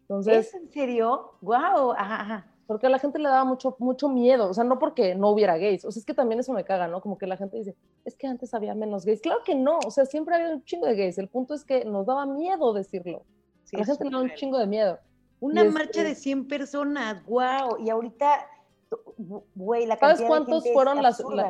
Entonces, 0.01 0.47
¿Es 0.47 0.53
en 0.53 0.69
serio? 0.69 1.31
¡Wow! 1.41 1.93
Ajá, 1.97 2.45
Porque 2.67 2.85
a 2.85 2.89
la 2.89 2.99
gente 2.99 3.17
le 3.17 3.27
daba 3.27 3.43
mucho, 3.43 3.75
mucho 3.79 4.07
miedo, 4.07 4.49
o 4.49 4.53
sea, 4.53 4.63
no 4.63 4.77
porque 4.77 5.15
no 5.15 5.29
hubiera 5.29 5.57
gays, 5.57 5.83
o 5.83 5.91
sea, 5.91 5.99
es 5.99 6.05
que 6.05 6.13
también 6.13 6.39
eso 6.39 6.53
me 6.53 6.63
caga, 6.63 6.87
¿no? 6.87 7.01
Como 7.01 7.17
que 7.17 7.25
la 7.25 7.37
gente 7.37 7.57
dice, 7.57 7.75
es 8.03 8.15
que 8.15 8.27
antes 8.27 8.53
había 8.53 8.75
menos 8.75 9.05
gays. 9.05 9.21
Claro 9.21 9.41
que 9.43 9.55
no, 9.55 9.79
o 9.85 9.89
sea, 9.89 10.05
siempre 10.05 10.35
había 10.35 10.49
un 10.49 10.63
chingo 10.63 10.85
de 10.85 10.95
gays, 10.95 11.17
el 11.17 11.27
punto 11.27 11.55
es 11.55 11.63
que 11.63 11.85
nos 11.85 12.05
daba 12.05 12.25
miedo 12.27 12.73
decirlo. 12.73 13.23
a 13.73 13.77
la 13.79 13.85
gente 13.85 14.03
le 14.03 14.11
daba 14.11 14.23
un 14.23 14.33
chingo 14.35 14.59
de 14.59 14.67
miedo. 14.67 14.99
Una 15.39 15.63
marcha 15.65 16.03
de 16.03 16.15
100 16.15 16.47
personas, 16.47 17.25
wow, 17.25 17.77
y 17.79 17.89
ahorita, 17.89 18.47
güey, 19.55 19.87
la 19.87 19.97
cantidad 19.97 20.17
¿Sabes 20.17 20.27
cuántos 20.27 20.71
fueron 20.71 20.99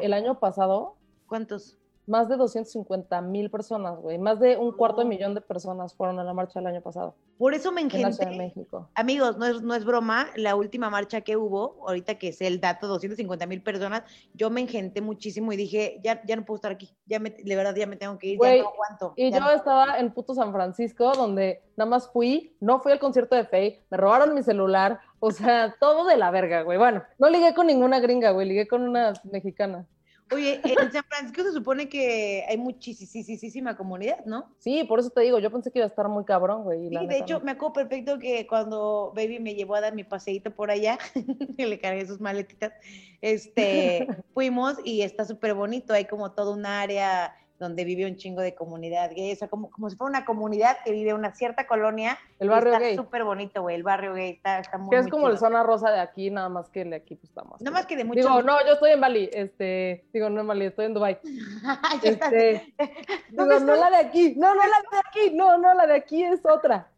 el 0.02 0.14
año 0.14 0.40
pasado? 0.40 0.96
¿Cuántos? 1.28 1.78
Más 2.08 2.30
de 2.30 2.38
250 2.38 3.22
mil 3.22 3.50
personas, 3.50 4.00
güey. 4.00 4.18
Más 4.18 4.40
de 4.40 4.58
un 4.58 4.72
cuarto 4.72 5.02
de 5.02 5.06
millón 5.06 5.34
de 5.34 5.42
personas 5.42 5.96
fueron 5.96 6.20
a 6.20 6.24
la 6.24 6.34
marcha 6.34 6.60
el 6.60 6.68
año 6.68 6.82
pasado. 6.82 7.16
Por 7.38 7.54
eso 7.54 7.72
me 7.72 7.82
engenté. 7.82 8.26
México. 8.38 8.90
Amigos, 8.96 9.38
no 9.38 9.46
es, 9.46 9.62
no 9.62 9.76
es 9.76 9.84
broma, 9.84 10.28
la 10.36 10.56
última 10.56 10.90
marcha 10.90 11.22
que 11.22 11.36
hubo, 11.36 11.84
ahorita 11.88 12.16
que 12.16 12.30
es 12.30 12.42
el 12.42 12.62
dato, 12.62 12.88
250 12.88 13.46
mil 13.46 13.62
personas, 13.62 14.04
yo 14.34 14.50
me 14.50 14.62
engenté 14.62 15.02
muchísimo 15.02 15.52
y 15.52 15.58
dije, 15.58 16.00
ya, 16.04 16.22
ya 16.26 16.36
no 16.36 16.46
puedo 16.46 16.56
estar 16.56 16.72
aquí, 16.72 16.96
ya 17.06 17.20
me, 17.20 17.32
de 17.32 17.56
verdad 17.56 17.76
ya 17.76 17.88
me 17.88 17.98
tengo 17.98 18.18
que 18.18 18.28
ir, 18.28 18.40
ya 18.42 18.64
no 18.64 18.70
aguanto. 18.70 19.14
Y 19.16 19.32
yo 19.32 19.50
estaba 19.52 20.00
en 20.00 20.12
puto 20.12 20.34
San 20.34 20.54
Francisco, 20.54 21.12
donde 21.14 21.62
nada 21.76 21.90
más 21.90 22.10
fui, 22.12 22.56
no 22.60 22.80
fui 22.80 22.92
al 22.92 23.00
concierto 23.00 23.36
de 23.36 23.46
Faye, 23.46 23.86
me 23.90 23.98
robaron 23.98 24.34
mi 24.34 24.44
celular, 24.44 25.00
o 25.20 25.32
sea, 25.32 25.76
todo 25.80 26.06
de 26.06 26.18
la 26.18 26.32
verga, 26.32 26.62
güey. 26.62 26.78
Bueno, 26.78 27.04
no 27.18 27.30
ligué 27.30 27.54
con 27.54 27.68
ninguna 27.68 28.00
gringa, 28.00 28.32
güey, 28.32 28.48
ligué 28.48 28.68
con 28.68 28.82
una 28.82 29.14
mexicana. 29.24 29.86
Oye, 30.32 30.60
en 30.64 30.92
San 30.92 31.04
Francisco 31.04 31.44
se 31.44 31.52
supone 31.52 31.88
que 31.88 32.44
hay 32.50 32.58
muchísima 32.58 33.78
comunidad, 33.78 34.26
¿no? 34.26 34.56
Sí, 34.58 34.84
por 34.84 35.00
eso 35.00 35.12
te 35.12 35.22
digo, 35.22 35.38
yo 35.38 35.52
pensé 35.52 35.72
que 35.72 35.80
iba 35.80 35.86
a 35.86 35.90
estar 35.90 36.08
muy 36.10 36.26
cabrón, 36.26 36.64
güey. 36.64 36.90
Sí, 36.90 37.06
de 37.08 37.18
hecho, 37.18 37.42
me 37.42 37.52
acuerdo 37.52 37.74
perfecto 37.74 38.18
que 38.18 38.48
cuando 38.48 39.14
Baby 39.16 39.40
me 39.40 39.54
llevó 39.54 39.76
a 39.76 39.82
dar 39.82 39.94
mi 39.94 40.04
paseíto 40.04 40.50
por 40.50 40.72
allá, 40.72 40.98
y 41.58 41.66
le 41.66 41.80
cargué 41.80 42.08
sus 42.08 42.20
maletitas, 42.20 42.74
este, 43.22 44.08
fuimos 44.34 44.78
y 44.84 45.04
está 45.04 45.26
súper 45.26 45.54
bonito, 45.54 45.94
hay 45.94 46.06
como 46.06 46.32
todo 46.32 46.54
un 46.54 46.66
área 46.66 47.36
donde 47.60 47.86
vive 47.86 48.06
un 48.06 48.18
chingo 48.18 48.42
de 48.42 48.54
comunidad 48.54 49.12
gay, 49.16 49.32
o 49.32 49.36
sea, 49.36 49.48
como, 49.48 49.70
como 49.70 49.90
si 49.90 49.96
fuera 49.96 50.10
una 50.10 50.26
comunidad 50.26 50.78
que 50.84 50.92
vive 50.92 51.14
una 51.14 51.34
cierta 51.34 51.68
colonia. 51.68 52.18
El 52.40 52.50
barrio 52.50 52.74
está 52.74 52.86
gay. 52.86 52.96
súper 52.96 53.24
bonito, 53.24 53.62
güey, 53.62 53.76
el 53.76 53.84
barrio 53.84 54.14
gay 54.14 54.32
está, 54.32 54.60
está 54.60 54.78
muy 54.78 54.90
Que 54.90 54.98
es 54.98 55.08
como 55.08 55.30
el 55.30 55.38
zona 55.38 55.64
rosa 55.64 55.92
de 55.92 56.00
aquí, 56.00 56.30
nada 56.30 56.50
más 56.50 56.70
que 56.70 56.82
el 56.82 56.90
de 56.90 56.98
aquí 56.98 57.16
pues 57.16 57.30
está 57.30 57.44
más. 57.44 57.62
Nada 57.62 57.72
más 57.72 57.86
que 57.86 57.96
de 57.96 58.04
mucho. 58.04 58.20
Digo, 58.20 58.42
no, 58.42 58.64
yo 58.66 58.74
estoy 58.74 58.92
en 58.92 59.02
Bali, 59.02 59.30
este, 59.32 60.06
digo, 60.12 60.30
no 60.30 60.42
en 60.42 60.48
Bali, 60.48 60.66
estoy 60.66 60.86
en 60.86 60.94
Dubai. 60.94 61.20
este, 62.04 62.74
digo, 63.30 63.46
no 63.46 63.76
la 63.76 63.90
de 63.90 63.98
aquí, 63.98 64.36
no, 64.36 64.54
no 64.54 64.62
la 64.62 64.82
de 64.92 64.98
aquí, 65.08 65.36
no, 65.36 65.58
no, 65.58 65.74
la 65.74 65.88
de 65.88 65.96
aquí 65.96 66.24
es 66.24 66.46
otra. 66.46 66.90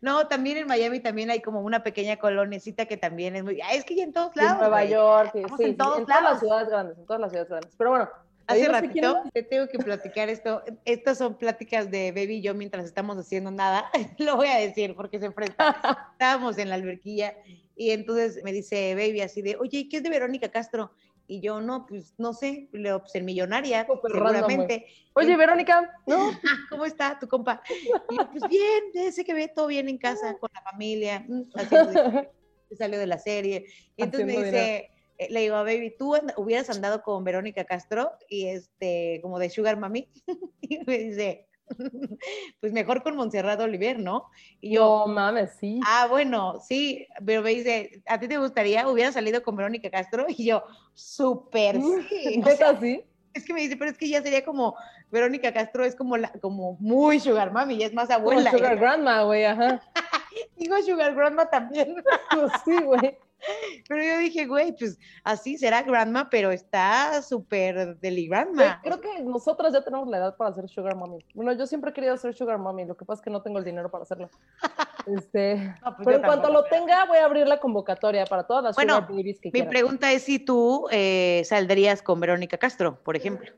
No, 0.00 0.28
también 0.28 0.58
en 0.58 0.66
Miami 0.66 1.00
también 1.00 1.30
hay 1.30 1.40
como 1.40 1.60
una 1.60 1.82
pequeña 1.82 2.16
colonecita 2.18 2.86
que 2.86 2.96
también 2.96 3.36
es 3.36 3.44
muy, 3.44 3.60
es 3.72 3.84
que 3.84 3.96
ya 3.96 4.04
en 4.04 4.12
todos 4.12 4.34
lados. 4.36 4.52
En 4.52 4.58
Nueva 4.58 4.84
York, 4.84 5.30
sí, 5.32 5.64
en, 5.64 5.76
todos 5.76 5.98
en 5.98 6.06
todas 6.06 6.22
las 6.22 6.40
ciudades 6.40 6.68
grandes, 6.68 6.98
en 6.98 7.06
todas 7.06 7.20
las 7.20 7.30
ciudades 7.30 7.48
grandes. 7.48 7.74
Pero 7.76 7.90
bueno, 7.90 8.08
Hace 8.48 8.66
ratito 8.66 9.22
te 9.32 9.42
tengo 9.42 9.68
que 9.68 9.78
platicar 9.78 10.30
esto. 10.30 10.62
Estas 10.86 11.18
son 11.18 11.36
pláticas 11.36 11.90
de 11.90 12.12
Baby 12.12 12.36
y 12.36 12.42
yo 12.42 12.54
mientras 12.54 12.86
estamos 12.86 13.18
haciendo 13.18 13.50
nada. 13.50 13.90
Lo 14.18 14.36
voy 14.36 14.48
a 14.48 14.56
decir 14.56 14.94
porque 14.96 15.18
se 15.18 15.26
enfrenta. 15.26 15.76
Estábamos 16.12 16.56
en 16.56 16.70
la 16.70 16.76
alberquilla 16.76 17.36
y 17.76 17.90
entonces 17.90 18.42
me 18.42 18.52
dice 18.52 18.94
Baby 18.94 19.20
así 19.20 19.42
de, 19.42 19.56
oye, 19.56 19.88
¿qué 19.90 19.98
es 19.98 20.02
de 20.02 20.08
Verónica 20.08 20.50
Castro? 20.50 20.92
Y 21.30 21.42
yo, 21.42 21.60
no, 21.60 21.84
pues 21.86 22.14
no 22.16 22.32
sé, 22.32 22.70
le 22.72 22.98
pues, 22.98 23.14
en 23.14 23.26
Millonaria, 23.26 23.86
seguramente. 24.10 24.86
Oye, 25.12 25.36
Verónica, 25.36 25.92
¿no? 26.06 26.30
¿Cómo 26.70 26.86
está 26.86 27.18
tu 27.18 27.28
compa? 27.28 27.60
Y 28.08 28.16
yo, 28.16 28.30
pues 28.30 28.48
bien, 28.48 28.84
ese 28.94 29.26
que 29.26 29.34
ve 29.34 29.48
todo 29.54 29.66
bien 29.66 29.90
en 29.90 29.98
casa, 29.98 30.38
con 30.38 30.48
la 30.54 30.62
familia, 30.62 31.22
mm, 31.28 31.42
salió 32.78 32.98
de 32.98 33.06
la 33.06 33.18
serie. 33.18 33.66
Y 33.94 34.04
entonces 34.04 34.26
me 34.26 34.42
dice, 34.42 34.90
le 35.30 35.40
digo 35.40 35.56
a 35.56 35.62
Baby, 35.62 35.94
tú 35.98 36.14
hubieras 36.36 36.70
andado 36.70 37.02
con 37.02 37.24
Verónica 37.24 37.64
Castro 37.64 38.12
y 38.28 38.46
este, 38.46 39.18
como 39.22 39.38
de 39.38 39.50
Sugar 39.50 39.76
Mami, 39.76 40.08
y 40.60 40.78
me 40.86 40.98
dice, 40.98 41.48
pues 42.60 42.72
mejor 42.72 43.02
con 43.02 43.16
Montserrat 43.16 43.60
Oliver, 43.60 43.98
¿no? 43.98 44.26
Y 44.60 44.74
yo, 44.74 45.04
no 45.06 45.14
mames, 45.14 45.52
sí. 45.58 45.80
Ah, 45.86 46.06
bueno, 46.08 46.60
sí, 46.60 47.06
pero 47.24 47.42
me 47.42 47.50
dice, 47.50 48.02
¿a 48.06 48.18
ti 48.18 48.28
te 48.28 48.38
gustaría? 48.38 48.88
¿Hubiera 48.88 49.12
salido 49.12 49.42
con 49.42 49.56
Verónica 49.56 49.90
Castro? 49.90 50.26
Y 50.28 50.46
yo, 50.46 50.62
súper, 50.94 51.78
mm, 51.78 52.08
sí. 52.08 52.42
¿Es 52.46 52.62
así? 52.62 53.04
Es 53.34 53.44
que 53.44 53.52
me 53.52 53.60
dice, 53.60 53.76
pero 53.76 53.90
es 53.90 53.98
que 53.98 54.08
ya 54.08 54.22
sería 54.22 54.44
como, 54.44 54.76
Verónica 55.10 55.52
Castro 55.52 55.84
es 55.84 55.94
como, 55.94 56.16
la, 56.16 56.32
como 56.40 56.76
muy 56.80 57.20
Sugar 57.20 57.52
Mami, 57.52 57.78
ya 57.78 57.86
es 57.86 57.94
más 57.94 58.10
abuela. 58.10 58.50
sugar 58.50 58.78
Grandma, 58.78 59.22
güey, 59.22 59.44
ajá. 59.44 59.80
Digo 60.56 60.76
Sugar 60.82 61.14
Grandma 61.14 61.48
también. 61.48 61.96
pues 62.30 62.52
sí, 62.64 62.82
güey. 62.82 63.18
Pero 63.88 64.02
yo 64.02 64.18
dije, 64.18 64.46
güey, 64.46 64.74
pues 64.76 64.98
así 65.24 65.56
será 65.58 65.82
grandma, 65.82 66.28
pero 66.30 66.50
está 66.50 67.22
súper 67.22 67.98
deli 67.98 68.28
grandma. 68.28 68.80
creo 68.82 69.00
que 69.00 69.22
nosotras 69.22 69.72
ya 69.72 69.82
tenemos 69.82 70.08
la 70.08 70.18
edad 70.18 70.36
para 70.36 70.50
hacer 70.50 70.68
sugar 70.68 70.96
mommy. 70.96 71.24
Bueno, 71.34 71.52
yo 71.52 71.66
siempre 71.66 71.90
he 71.90 71.94
querido 71.94 72.14
hacer 72.14 72.34
sugar 72.34 72.58
mommy, 72.58 72.84
lo 72.84 72.96
que 72.96 73.04
pasa 73.04 73.20
es 73.20 73.24
que 73.24 73.30
no 73.30 73.42
tengo 73.42 73.58
el 73.58 73.64
dinero 73.64 73.90
para 73.90 74.02
hacerlo. 74.02 74.28
Este, 75.06 75.74
pues 75.80 75.94
pero 76.04 76.16
en 76.18 76.22
cuanto 76.22 76.52
lo 76.52 76.64
tenga, 76.64 77.06
voy 77.06 77.16
a 77.16 77.24
abrir 77.24 77.46
la 77.48 77.58
convocatoria 77.58 78.26
para 78.26 78.42
todas 78.42 78.62
las 78.62 78.76
bueno, 78.76 78.96
sugar 78.96 79.10
babies 79.10 79.40
que 79.40 79.50
mi 79.50 79.62
pregunta 79.62 80.12
es 80.12 80.24
si 80.24 80.38
tú 80.38 80.86
eh, 80.90 81.40
saldrías 81.46 82.02
con 82.02 82.20
Verónica 82.20 82.58
Castro, 82.58 83.02
por 83.02 83.16
ejemplo. 83.16 83.50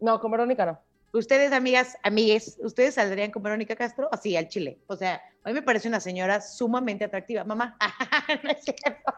No, 0.00 0.20
con 0.20 0.30
Verónica 0.30 0.66
no. 0.66 0.78
Ustedes, 1.12 1.52
amigas, 1.52 1.98
amigues, 2.02 2.58
¿ustedes 2.62 2.94
saldrían 2.94 3.30
con 3.30 3.42
Verónica 3.42 3.76
Castro? 3.76 4.08
Así, 4.10 4.34
al 4.34 4.48
Chile. 4.48 4.78
O 4.86 4.96
sea, 4.96 5.20
a 5.44 5.48
mí 5.48 5.54
me 5.54 5.62
parece 5.62 5.86
una 5.88 6.00
señora 6.00 6.40
sumamente 6.40 7.04
atractiva. 7.04 7.44
Mamá, 7.44 7.76
no 8.42 8.50
es 8.50 8.64
cierto. 8.64 9.12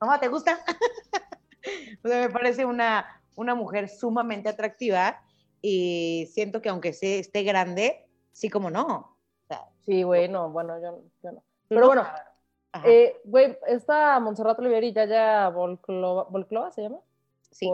Mamá, 0.00 0.18
¿te 0.18 0.26
gusta? 0.26 0.58
o 2.04 2.08
sea, 2.08 2.26
me 2.26 2.30
parece 2.30 2.64
una, 2.64 3.22
una 3.36 3.54
mujer 3.54 3.88
sumamente 3.88 4.48
atractiva 4.48 5.22
y 5.62 6.28
siento 6.32 6.60
que 6.60 6.70
aunque 6.70 6.92
se, 6.92 7.20
esté 7.20 7.44
grande, 7.44 8.08
sí 8.32 8.50
como 8.50 8.68
no. 8.68 9.16
sí, 9.86 10.02
bueno, 10.02 10.50
bueno, 10.50 10.80
yo, 10.82 11.04
yo 11.22 11.32
no. 11.32 11.44
Pero 11.68 11.86
bueno, 11.86 12.06
Eh, 12.84 13.20
güey, 13.24 13.58
esta 13.66 14.18
Montserrat 14.20 14.58
Oliver 14.58 14.82
y 14.84 14.92
Yaya 14.92 15.48
Volclova, 15.48 16.24
Volclova 16.24 16.70
¿se 16.70 16.82
llama? 16.82 16.98
Sí. 17.50 17.66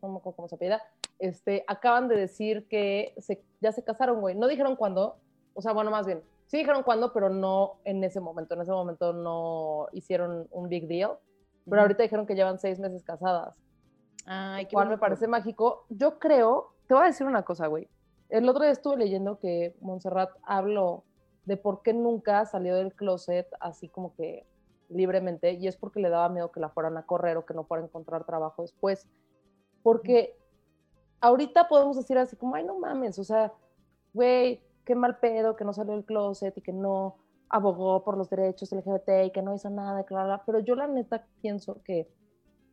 ¿cómo, 0.00 0.20
cómo, 0.22 0.48
se 0.48 0.56
pida? 0.56 0.82
Este, 1.18 1.64
acaban 1.66 2.08
de 2.08 2.16
decir 2.16 2.66
que 2.68 3.14
se, 3.18 3.42
ya 3.60 3.72
se 3.72 3.84
casaron, 3.84 4.20
güey. 4.20 4.34
No 4.34 4.48
dijeron 4.48 4.76
cuándo, 4.76 5.16
o 5.54 5.62
sea, 5.62 5.72
bueno, 5.72 5.90
más 5.90 6.06
bien, 6.06 6.22
sí 6.46 6.58
dijeron 6.58 6.82
cuándo, 6.82 7.12
pero 7.12 7.30
no 7.30 7.80
en 7.84 8.02
ese 8.04 8.20
momento. 8.20 8.54
En 8.54 8.62
ese 8.62 8.72
momento 8.72 9.12
no 9.12 9.88
hicieron 9.92 10.46
un 10.50 10.68
big 10.68 10.86
deal. 10.86 11.12
Pero 11.68 11.82
ahorita 11.82 12.04
dijeron 12.04 12.26
que 12.26 12.36
llevan 12.36 12.58
seis 12.58 12.78
meses 12.78 13.02
casadas. 13.02 13.54
Ay, 14.24 14.66
qué 14.66 14.72
cual 14.72 14.88
me 14.88 14.98
parece 14.98 15.26
mágico. 15.26 15.84
Yo 15.88 16.18
creo, 16.18 16.74
te 16.86 16.94
voy 16.94 17.04
a 17.04 17.06
decir 17.06 17.26
una 17.26 17.42
cosa, 17.42 17.66
güey. 17.66 17.88
El 18.28 18.48
otro 18.48 18.62
día 18.62 18.72
estuve 18.72 18.96
leyendo 18.96 19.38
que 19.38 19.74
Montserrat 19.80 20.30
habló 20.42 21.04
de 21.44 21.56
por 21.56 21.82
qué 21.82 21.92
nunca 21.92 22.44
salió 22.44 22.76
del 22.76 22.92
closet 22.92 23.46
así 23.60 23.88
como 23.88 24.14
que 24.14 24.46
libremente, 24.88 25.52
y 25.52 25.66
es 25.66 25.76
porque 25.76 26.00
le 26.00 26.08
daba 26.08 26.28
miedo 26.28 26.52
que 26.52 26.60
la 26.60 26.68
fueran 26.68 26.96
a 26.96 27.06
correr 27.06 27.36
o 27.36 27.44
que 27.44 27.54
no 27.54 27.64
fuera 27.64 27.82
a 27.82 27.86
encontrar 27.86 28.24
trabajo 28.24 28.62
después. 28.62 29.06
Porque 29.82 30.36
ahorita 31.20 31.68
podemos 31.68 31.96
decir 31.96 32.18
así 32.18 32.36
como, 32.36 32.54
ay, 32.54 32.64
no 32.64 32.78
mames, 32.78 33.18
o 33.18 33.24
sea, 33.24 33.52
güey, 34.12 34.62
qué 34.84 34.94
mal 34.94 35.18
pedo 35.18 35.56
que 35.56 35.64
no 35.64 35.72
salió 35.72 35.92
del 35.94 36.04
closet 36.04 36.56
y 36.56 36.62
que 36.62 36.72
no 36.72 37.16
abogó 37.48 38.02
por 38.04 38.16
los 38.16 38.28
derechos 38.28 38.72
LGBT 38.72 39.26
y 39.26 39.30
que 39.30 39.42
no 39.42 39.54
hizo 39.54 39.70
nada, 39.70 40.04
claro, 40.04 40.42
pero 40.46 40.58
yo 40.60 40.74
la 40.74 40.86
neta 40.86 41.26
pienso 41.40 41.82
que 41.82 42.08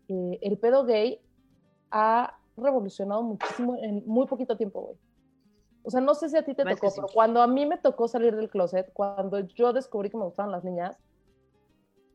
el 0.07 0.57
pedo 0.59 0.85
gay 0.85 1.19
ha 1.91 2.37
revolucionado 2.57 3.23
muchísimo 3.23 3.75
en 3.77 4.03
muy 4.05 4.27
poquito 4.27 4.57
tiempo, 4.57 4.81
güey. 4.81 4.97
O 5.83 5.89
sea, 5.89 6.01
no 6.01 6.15
sé 6.15 6.29
si 6.29 6.37
a 6.37 6.45
ti 6.45 6.53
te 6.53 6.63
tocó, 6.63 6.91
pero 6.95 7.07
cuando 7.13 7.41
a 7.41 7.47
mí 7.47 7.65
me 7.65 7.77
tocó 7.77 8.07
salir 8.07 8.35
del 8.35 8.49
closet, 8.49 8.91
cuando 8.93 9.39
yo 9.39 9.73
descubrí 9.73 10.09
que 10.09 10.17
me 10.17 10.23
gustaban 10.23 10.51
las 10.51 10.63
niñas, 10.63 10.97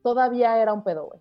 todavía 0.01 0.59
era 0.61 0.73
un 0.73 0.83
pedo, 0.83 1.05
güey. 1.05 1.19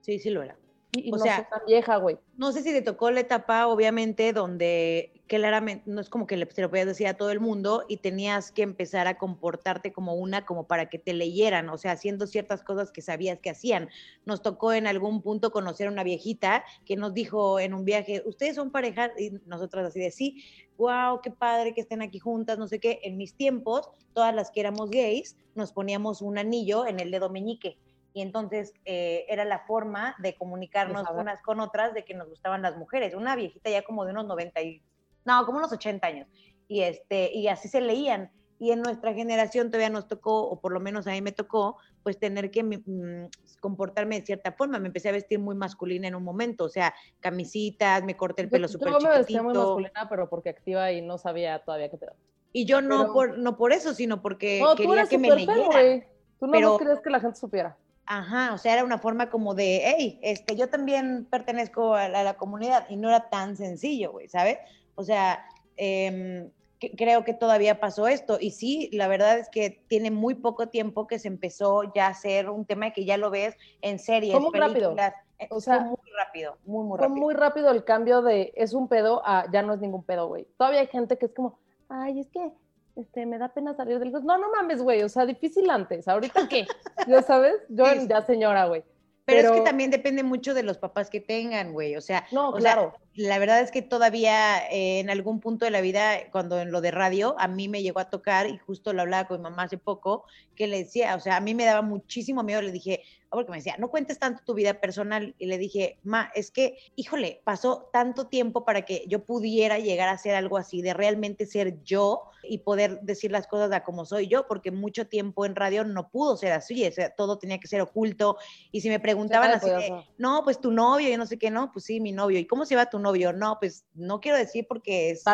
Sí, 0.00 0.18
sí 0.18 0.30
lo 0.30 0.42
era. 0.42 0.56
Y, 0.92 1.12
o 1.12 1.16
no 1.16 1.22
sea, 1.22 1.48
tan 1.48 1.60
vieja, 1.66 1.96
güey. 1.96 2.18
No 2.36 2.50
sé 2.52 2.62
si 2.62 2.72
te 2.72 2.82
tocó 2.82 3.10
la 3.10 3.20
etapa, 3.20 3.68
obviamente, 3.68 4.32
donde 4.32 5.12
claramente 5.28 5.84
no 5.86 6.00
es 6.00 6.08
como 6.08 6.26
que 6.26 6.36
se 6.52 6.62
lo 6.62 6.68
podías 6.68 6.86
decir 6.86 7.06
a 7.06 7.14
todo 7.14 7.30
el 7.30 7.38
mundo 7.38 7.84
y 7.88 7.98
tenías 7.98 8.50
que 8.50 8.62
empezar 8.62 9.06
a 9.06 9.16
comportarte 9.16 9.92
como 9.92 10.14
una, 10.14 10.44
como 10.44 10.66
para 10.66 10.88
que 10.88 10.98
te 10.98 11.12
leyeran, 11.12 11.68
o 11.68 11.78
sea, 11.78 11.92
haciendo 11.92 12.26
ciertas 12.26 12.64
cosas 12.64 12.90
que 12.90 13.02
sabías 13.02 13.38
que 13.38 13.50
hacían. 13.50 13.88
Nos 14.24 14.42
tocó 14.42 14.72
en 14.72 14.88
algún 14.88 15.22
punto 15.22 15.52
conocer 15.52 15.86
a 15.86 15.92
una 15.92 16.02
viejita 16.02 16.64
que 16.84 16.96
nos 16.96 17.14
dijo 17.14 17.60
en 17.60 17.74
un 17.74 17.84
viaje, 17.84 18.24
ustedes 18.26 18.56
son 18.56 18.72
pareja, 18.72 19.12
y 19.16 19.30
nosotras 19.46 19.86
así 19.86 20.00
de 20.00 20.10
sí, 20.10 20.42
wow, 20.76 21.20
qué 21.22 21.30
padre 21.30 21.74
que 21.74 21.82
estén 21.82 22.02
aquí 22.02 22.18
juntas, 22.18 22.58
no 22.58 22.66
sé 22.66 22.80
qué. 22.80 22.98
En 23.04 23.16
mis 23.16 23.34
tiempos, 23.34 23.88
todas 24.14 24.34
las 24.34 24.50
que 24.50 24.58
éramos 24.58 24.90
gays, 24.90 25.36
nos 25.54 25.72
poníamos 25.72 26.22
un 26.22 26.38
anillo 26.38 26.86
en 26.86 26.98
el 26.98 27.12
dedo 27.12 27.30
meñique 27.30 27.78
y 28.12 28.22
entonces 28.22 28.72
eh, 28.84 29.24
era 29.28 29.44
la 29.44 29.60
forma 29.60 30.16
de 30.18 30.34
comunicarnos 30.34 31.08
unas 31.10 31.40
con 31.42 31.60
otras 31.60 31.94
de 31.94 32.04
que 32.04 32.14
nos 32.14 32.28
gustaban 32.28 32.62
las 32.62 32.76
mujeres. 32.76 33.14
Una 33.14 33.36
viejita 33.36 33.70
ya 33.70 33.82
como 33.82 34.04
de 34.04 34.12
unos 34.12 34.26
90 34.26 34.60
y, 34.62 34.82
no, 35.24 35.44
como 35.46 35.58
unos 35.58 35.72
80 35.72 36.06
años. 36.06 36.28
Y, 36.66 36.82
este, 36.82 37.32
y 37.32 37.48
así 37.48 37.68
se 37.68 37.80
leían. 37.80 38.30
Y 38.58 38.72
en 38.72 38.82
nuestra 38.82 39.14
generación 39.14 39.70
todavía 39.70 39.88
nos 39.88 40.06
tocó, 40.06 40.42
o 40.42 40.60
por 40.60 40.72
lo 40.72 40.80
menos 40.80 41.06
a 41.06 41.12
mí 41.12 41.22
me 41.22 41.32
tocó, 41.32 41.78
pues 42.02 42.18
tener 42.18 42.50
que 42.50 42.62
mm, 42.62 43.30
comportarme 43.60 44.20
de 44.20 44.26
cierta 44.26 44.52
forma. 44.52 44.78
Me 44.78 44.88
empecé 44.88 45.08
a 45.08 45.12
vestir 45.12 45.38
muy 45.38 45.54
masculina 45.54 46.08
en 46.08 46.14
un 46.14 46.24
momento, 46.24 46.64
o 46.64 46.68
sea, 46.68 46.94
camisitas, 47.20 48.04
me 48.04 48.16
corté 48.16 48.42
el 48.42 48.50
pelo 48.50 48.68
súper 48.68 48.88
chiquitito. 48.88 49.08
Yo 49.08 49.12
me 49.12 49.18
vestía 49.18 49.42
muy 49.42 49.54
masculina, 49.54 50.08
pero 50.10 50.28
porque 50.28 50.50
activa 50.50 50.92
y 50.92 51.00
no 51.00 51.16
sabía 51.16 51.60
todavía 51.60 51.90
qué 51.90 51.96
pedo. 51.96 52.12
Y 52.52 52.64
yo 52.66 52.82
no, 52.82 53.12
por, 53.12 53.38
no 53.38 53.56
por 53.56 53.72
eso, 53.72 53.94
sino 53.94 54.20
porque 54.20 54.62
quería 54.76 55.06
que 55.06 55.18
me 55.18 55.30
leyera. 55.30 56.04
Tú 56.40 56.46
no, 56.46 56.52
pero, 56.52 56.68
no 56.70 56.78
crees 56.78 57.00
que 57.00 57.10
la 57.10 57.20
gente 57.20 57.38
supiera. 57.38 57.76
Ajá, 58.06 58.54
o 58.54 58.58
sea, 58.58 58.72
era 58.72 58.84
una 58.84 58.98
forma 58.98 59.30
como 59.30 59.54
de, 59.54 59.82
hey, 59.84 60.18
este, 60.22 60.56
yo 60.56 60.68
también 60.68 61.26
pertenezco 61.30 61.94
a 61.94 62.08
la, 62.08 62.34
comunidad 62.34 62.86
y 62.88 62.96
no 62.96 63.08
era 63.08 63.30
tan 63.30 63.56
sencillo, 63.56 64.12
güey, 64.12 64.28
¿sabes? 64.28 64.58
O 64.96 65.04
sea, 65.04 65.46
em, 65.76 66.50
creo 66.96 67.24
que 67.24 67.34
todavía 67.34 67.78
pasó 67.78 68.08
esto 68.08 68.38
y 68.40 68.52
sí, 68.52 68.88
la 68.92 69.06
verdad 69.06 69.38
es 69.38 69.48
que 69.48 69.84
tiene 69.88 70.10
muy 70.10 70.34
poco 70.34 70.68
tiempo 70.68 71.06
que 71.06 71.18
se 71.18 71.28
empezó 71.28 71.92
ya 71.94 72.08
a 72.08 72.14
ser 72.14 72.50
un 72.50 72.64
tema 72.64 72.90
que 72.90 73.04
ya 73.04 73.16
lo 73.16 73.30
ves 73.30 73.56
en 73.82 73.98
series, 73.98 74.38
muy 74.40 74.58
rápido. 74.58 74.96
Eh, 75.38 75.48
o 75.50 75.60
sea, 75.60 75.80
muy 75.80 75.96
rápido, 76.18 76.58
muy, 76.64 76.84
muy 76.84 76.98
rápido. 76.98 77.14
Fue 77.14 77.20
muy 77.20 77.34
rápido 77.34 77.70
el 77.70 77.84
cambio 77.84 78.22
de 78.22 78.52
es 78.56 78.74
un 78.74 78.88
pedo 78.88 79.22
a 79.24 79.50
ya 79.52 79.62
no 79.62 79.74
es 79.74 79.80
ningún 79.80 80.02
pedo, 80.02 80.26
güey. 80.28 80.46
Todavía 80.58 80.80
hay 80.80 80.86
gente 80.88 81.16
que 81.16 81.26
es 81.26 81.32
como, 81.34 81.58
ay, 81.88 82.20
es 82.20 82.28
que 82.28 82.52
este, 82.96 83.26
me 83.26 83.38
da 83.38 83.48
pena 83.48 83.74
salir 83.74 83.98
del 83.98 84.12
No, 84.12 84.38
no 84.38 84.50
mames, 84.50 84.82
güey, 84.82 85.02
o 85.02 85.08
sea, 85.08 85.26
difícil 85.26 85.68
antes, 85.70 86.08
¿ahorita 86.08 86.48
qué? 86.48 86.66
¿Ya 87.08 87.22
sabes? 87.22 87.56
Yo 87.68 87.84
ya 88.08 88.22
señora, 88.22 88.66
güey. 88.66 88.84
Pero, 89.24 89.54
es 89.54 89.60
que 89.60 89.64
también 89.64 89.90
depende 89.90 90.22
mucho 90.22 90.54
de 90.54 90.62
los 90.62 90.78
papás 90.78 91.08
que 91.08 91.20
tengan, 91.20 91.72
güey. 91.72 91.96
O 91.96 92.00
sea, 92.00 92.26
no, 92.32 92.52
claro. 92.52 92.94
La 93.14 93.38
verdad 93.38 93.60
es 93.60 93.70
que 93.70 93.82
todavía 93.82 94.58
eh, 94.70 95.00
en 95.00 95.10
algún 95.10 95.40
punto 95.40 95.64
de 95.64 95.70
la 95.70 95.80
vida, 95.80 96.30
cuando 96.30 96.60
en 96.60 96.70
lo 96.70 96.80
de 96.80 96.90
radio, 96.90 97.34
a 97.38 97.48
mí 97.48 97.68
me 97.68 97.82
llegó 97.82 98.00
a 98.00 98.10
tocar, 98.10 98.46
y 98.48 98.58
justo 98.58 98.92
lo 98.92 99.02
hablaba 99.02 99.26
con 99.26 99.38
mi 99.38 99.44
mamá 99.44 99.64
hace 99.64 99.78
poco, 99.78 100.24
que 100.54 100.66
le 100.66 100.78
decía, 100.78 101.16
o 101.16 101.20
sea, 101.20 101.36
a 101.36 101.40
mí 101.40 101.54
me 101.54 101.64
daba 101.64 101.82
muchísimo 101.82 102.42
miedo, 102.42 102.62
le 102.62 102.72
dije, 102.72 103.02
porque 103.30 103.50
me 103.50 103.58
decía, 103.58 103.76
no 103.78 103.90
cuentes 103.90 104.18
tanto 104.18 104.42
tu 104.44 104.54
vida 104.54 104.74
personal. 104.74 105.34
Y 105.38 105.46
le 105.46 105.56
dije, 105.56 105.98
ma, 106.02 106.30
es 106.34 106.50
que, 106.50 106.78
híjole, 106.96 107.40
pasó 107.44 107.88
tanto 107.92 108.26
tiempo 108.26 108.64
para 108.64 108.82
que 108.82 109.04
yo 109.06 109.24
pudiera 109.24 109.78
llegar 109.78 110.08
a 110.08 110.18
ser 110.18 110.34
algo 110.34 110.56
así, 110.58 110.82
de 110.82 110.94
realmente 110.94 111.46
ser 111.46 111.82
yo 111.84 112.24
y 112.42 112.58
poder 112.58 113.00
decir 113.02 113.30
las 113.30 113.46
cosas 113.46 113.70
a 113.72 113.84
como 113.84 114.04
soy 114.04 114.26
yo, 114.26 114.46
porque 114.46 114.70
mucho 114.70 115.06
tiempo 115.06 115.46
en 115.46 115.54
radio 115.54 115.84
no 115.84 116.08
pudo 116.08 116.36
ser 116.36 116.52
así, 116.52 116.84
o 116.86 116.90
sea, 116.90 117.10
todo 117.10 117.38
tenía 117.38 117.58
que 117.58 117.68
ser 117.68 117.80
oculto. 117.80 118.36
Y 118.72 118.80
si 118.80 118.88
me 118.88 118.98
preguntaban 118.98 119.50
así, 119.52 119.70
no, 120.18 120.42
pues 120.42 120.60
tu 120.60 120.72
novio, 120.72 121.08
yo 121.08 121.18
no 121.18 121.26
sé 121.26 121.38
qué, 121.38 121.50
no, 121.50 121.70
pues 121.72 121.84
sí, 121.84 122.00
mi 122.00 122.12
novio. 122.12 122.38
¿Y 122.38 122.46
cómo 122.46 122.66
se 122.66 122.74
va 122.76 122.90
tu 122.90 122.98
novio? 122.98 123.09
No, 123.12 123.58
pues 123.58 123.84
no 123.94 124.20
quiero 124.20 124.38
decir 124.38 124.66
porque 124.68 125.10
es... 125.10 125.24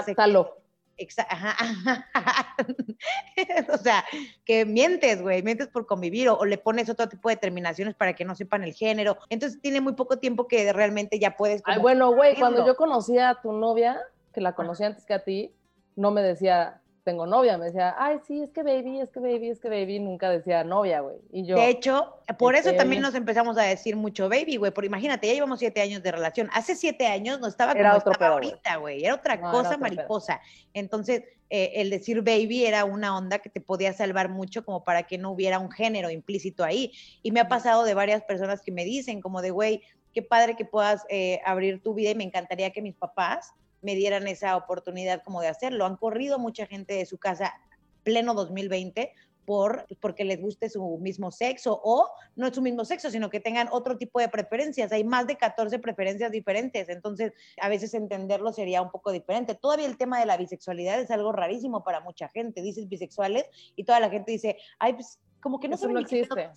o 3.73 3.79
sea, 3.79 4.05
que 4.45 4.65
mientes, 4.65 5.21
güey, 5.21 5.43
mientes 5.43 5.69
por 5.69 5.87
convivir 5.87 6.29
o, 6.29 6.45
le 6.45 6.59
pones 6.59 6.89
otro 6.89 7.09
tipo 7.09 7.29
de 7.29 7.37
terminaciones 7.37 7.95
para 7.95 8.15
que 8.15 8.25
no 8.25 8.35
sepan 8.35 8.65
el 8.65 8.73
género. 8.73 9.19
Entonces 9.29 9.61
tiene 9.61 9.81
muy 9.81 9.93
poco 9.93 10.19
tiempo 10.19 10.49
que 10.49 10.73
realmente 10.73 11.19
ya 11.19 11.37
puedes... 11.37 11.63
bueno, 11.81 12.13
güey, 12.13 12.37
cuando 12.37 12.67
yo 12.67 12.77
conocí 12.77 13.19
a 13.19 13.39
tu 13.43 13.53
novia, 13.53 14.01
que 14.33 14.41
la 14.41 14.55
conocí 14.55 14.85
antes 14.85 15.05
que 15.05 15.15
a 15.15 15.23
ti, 15.23 15.53
no 15.97 16.11
me 16.11 16.23
decía, 16.23 16.81
tengo 17.07 17.25
novia, 17.25 17.57
me 17.57 17.67
decía, 17.67 17.95
ay, 17.97 18.19
sí, 18.27 18.43
es 18.43 18.51
que 18.51 18.65
baby, 18.65 18.99
es 18.99 19.11
que 19.11 19.21
baby, 19.21 19.51
es 19.51 19.61
que 19.61 19.69
baby, 19.69 20.01
nunca 20.01 20.29
decía 20.29 20.65
novia, 20.65 21.03
güey. 21.03 21.19
Y 21.31 21.47
yo. 21.47 21.55
De 21.55 21.69
hecho, 21.69 22.17
por 22.37 22.57
eso 22.57 22.73
también 22.73 23.01
nos 23.01 23.15
empezamos 23.15 23.57
a 23.59 23.63
decir 23.63 23.95
mucho 23.95 24.29
baby, 24.29 24.57
güey, 24.57 24.73
porque 24.73 24.89
imagínate, 24.89 25.29
ya 25.29 25.35
llevamos 25.35 25.61
siete 25.61 25.81
años 25.81 26.03
de 26.03 26.11
relación. 26.11 26.51
Hace 26.53 26.75
siete 26.75 27.07
años 27.07 27.39
no 27.39 27.47
estaba 27.47 27.75
como 27.75 27.95
otro 27.95 28.11
estaba 28.11 28.35
ahorita, 28.35 28.77
güey. 28.79 29.05
Era 29.05 29.15
otra 29.15 29.41
cosa 29.41 29.79
mariposa. 29.79 30.41
Entonces, 30.75 31.23
eh, 31.49 31.75
el 31.77 31.91
decir 31.91 32.23
baby 32.23 32.67
era 32.67 32.85
una 32.85 33.17
onda 33.17 33.39
que 33.39 33.51
te 33.51 33.61
podía 33.61 33.93
salvar 33.93 34.29
mucho 34.29 34.65
como 34.65 34.83
para 34.83 35.05
que 35.05 35.17
no 35.17 35.31
hubiera 35.31 35.61
un 35.61 35.71
género 35.71 36.11
implícito 36.11 36.65
ahí. 36.65 36.91
Y 37.23 37.31
me 37.31 37.39
ha 37.39 37.47
pasado 37.47 37.85
de 37.85 37.95
varias 37.95 38.25
personas 38.25 38.63
que 38.63 38.73
me 38.73 38.85
dicen 38.85 39.21
como 39.21 39.43
de, 39.43 39.53
güey, 39.53 39.81
qué 40.13 40.23
padre 40.23 40.57
que 40.57 40.65
puedas 40.65 41.05
eh, 41.09 41.41
abrir 41.45 41.81
tu 41.85 41.95
vida 41.95 42.11
y 42.11 42.17
me 42.17 42.25
encantaría 42.25 42.73
que 42.73 42.83
mis 42.83 42.97
papás 42.97 43.55
me 43.83 43.95
dieran 43.95 44.27
esa 44.29 44.57
oportunidad 44.57 45.23
como 45.23 45.41
de 45.41 45.49
hacerlo. 45.49 45.85
Han 45.85 45.97
corrido 45.97 46.39
mucha 46.39 46.67
gente 46.67 46.95
de 46.95 47.07
su 47.07 47.19
casa 47.19 47.55
pleno 48.03 48.35
2020 48.35 49.13
por, 49.47 49.87
porque 50.01 50.25
les 50.25 50.41
guste 50.41 50.69
su 50.69 50.99
mismo 50.99 51.31
sexo 51.31 51.81
o 51.83 52.11
no 52.35 52.49
es 52.49 52.55
su 52.55 52.61
mismo 52.61 52.85
sexo, 52.85 53.11
sino 53.11 53.31
que 53.31 53.41
tengan 53.41 53.69
otro 53.71 53.97
tipo 53.97 54.21
de 54.21 54.29
preferencias. 54.29 54.93
Hay 54.93 55.05
más 55.05 55.27
de 55.27 55.37
14 55.37 55.79
preferencias 55.79 56.31
diferentes, 56.31 56.89
entonces 56.89 57.33
a 57.61 57.69
veces 57.69 57.95
entenderlo 57.95 58.53
sería 58.53 58.83
un 58.83 58.91
poco 58.91 59.13
diferente. 59.13 59.55
Todavía 59.55 59.87
el 59.87 59.97
tema 59.97 60.21
de 60.21 60.27
la 60.27 60.37
bisexualidad 60.37 61.01
es 61.01 61.11
algo 61.11 61.33
rarísimo 61.33 61.85
para 61.85 62.01
mucha 62.01 62.29
gente. 62.29 62.61
Dices 62.61 62.89
bisexuales 62.89 63.47
y 63.77 63.85
toda 63.85 64.01
la 64.01 64.11
gente 64.11 64.33
dice, 64.33 64.59
ay, 64.79 64.95
pues 64.95 65.21
como 65.41 65.61
que 65.61 65.69
no 65.69 65.77
Eso 65.77 65.89
no 65.89 66.01
existe. 66.01 66.51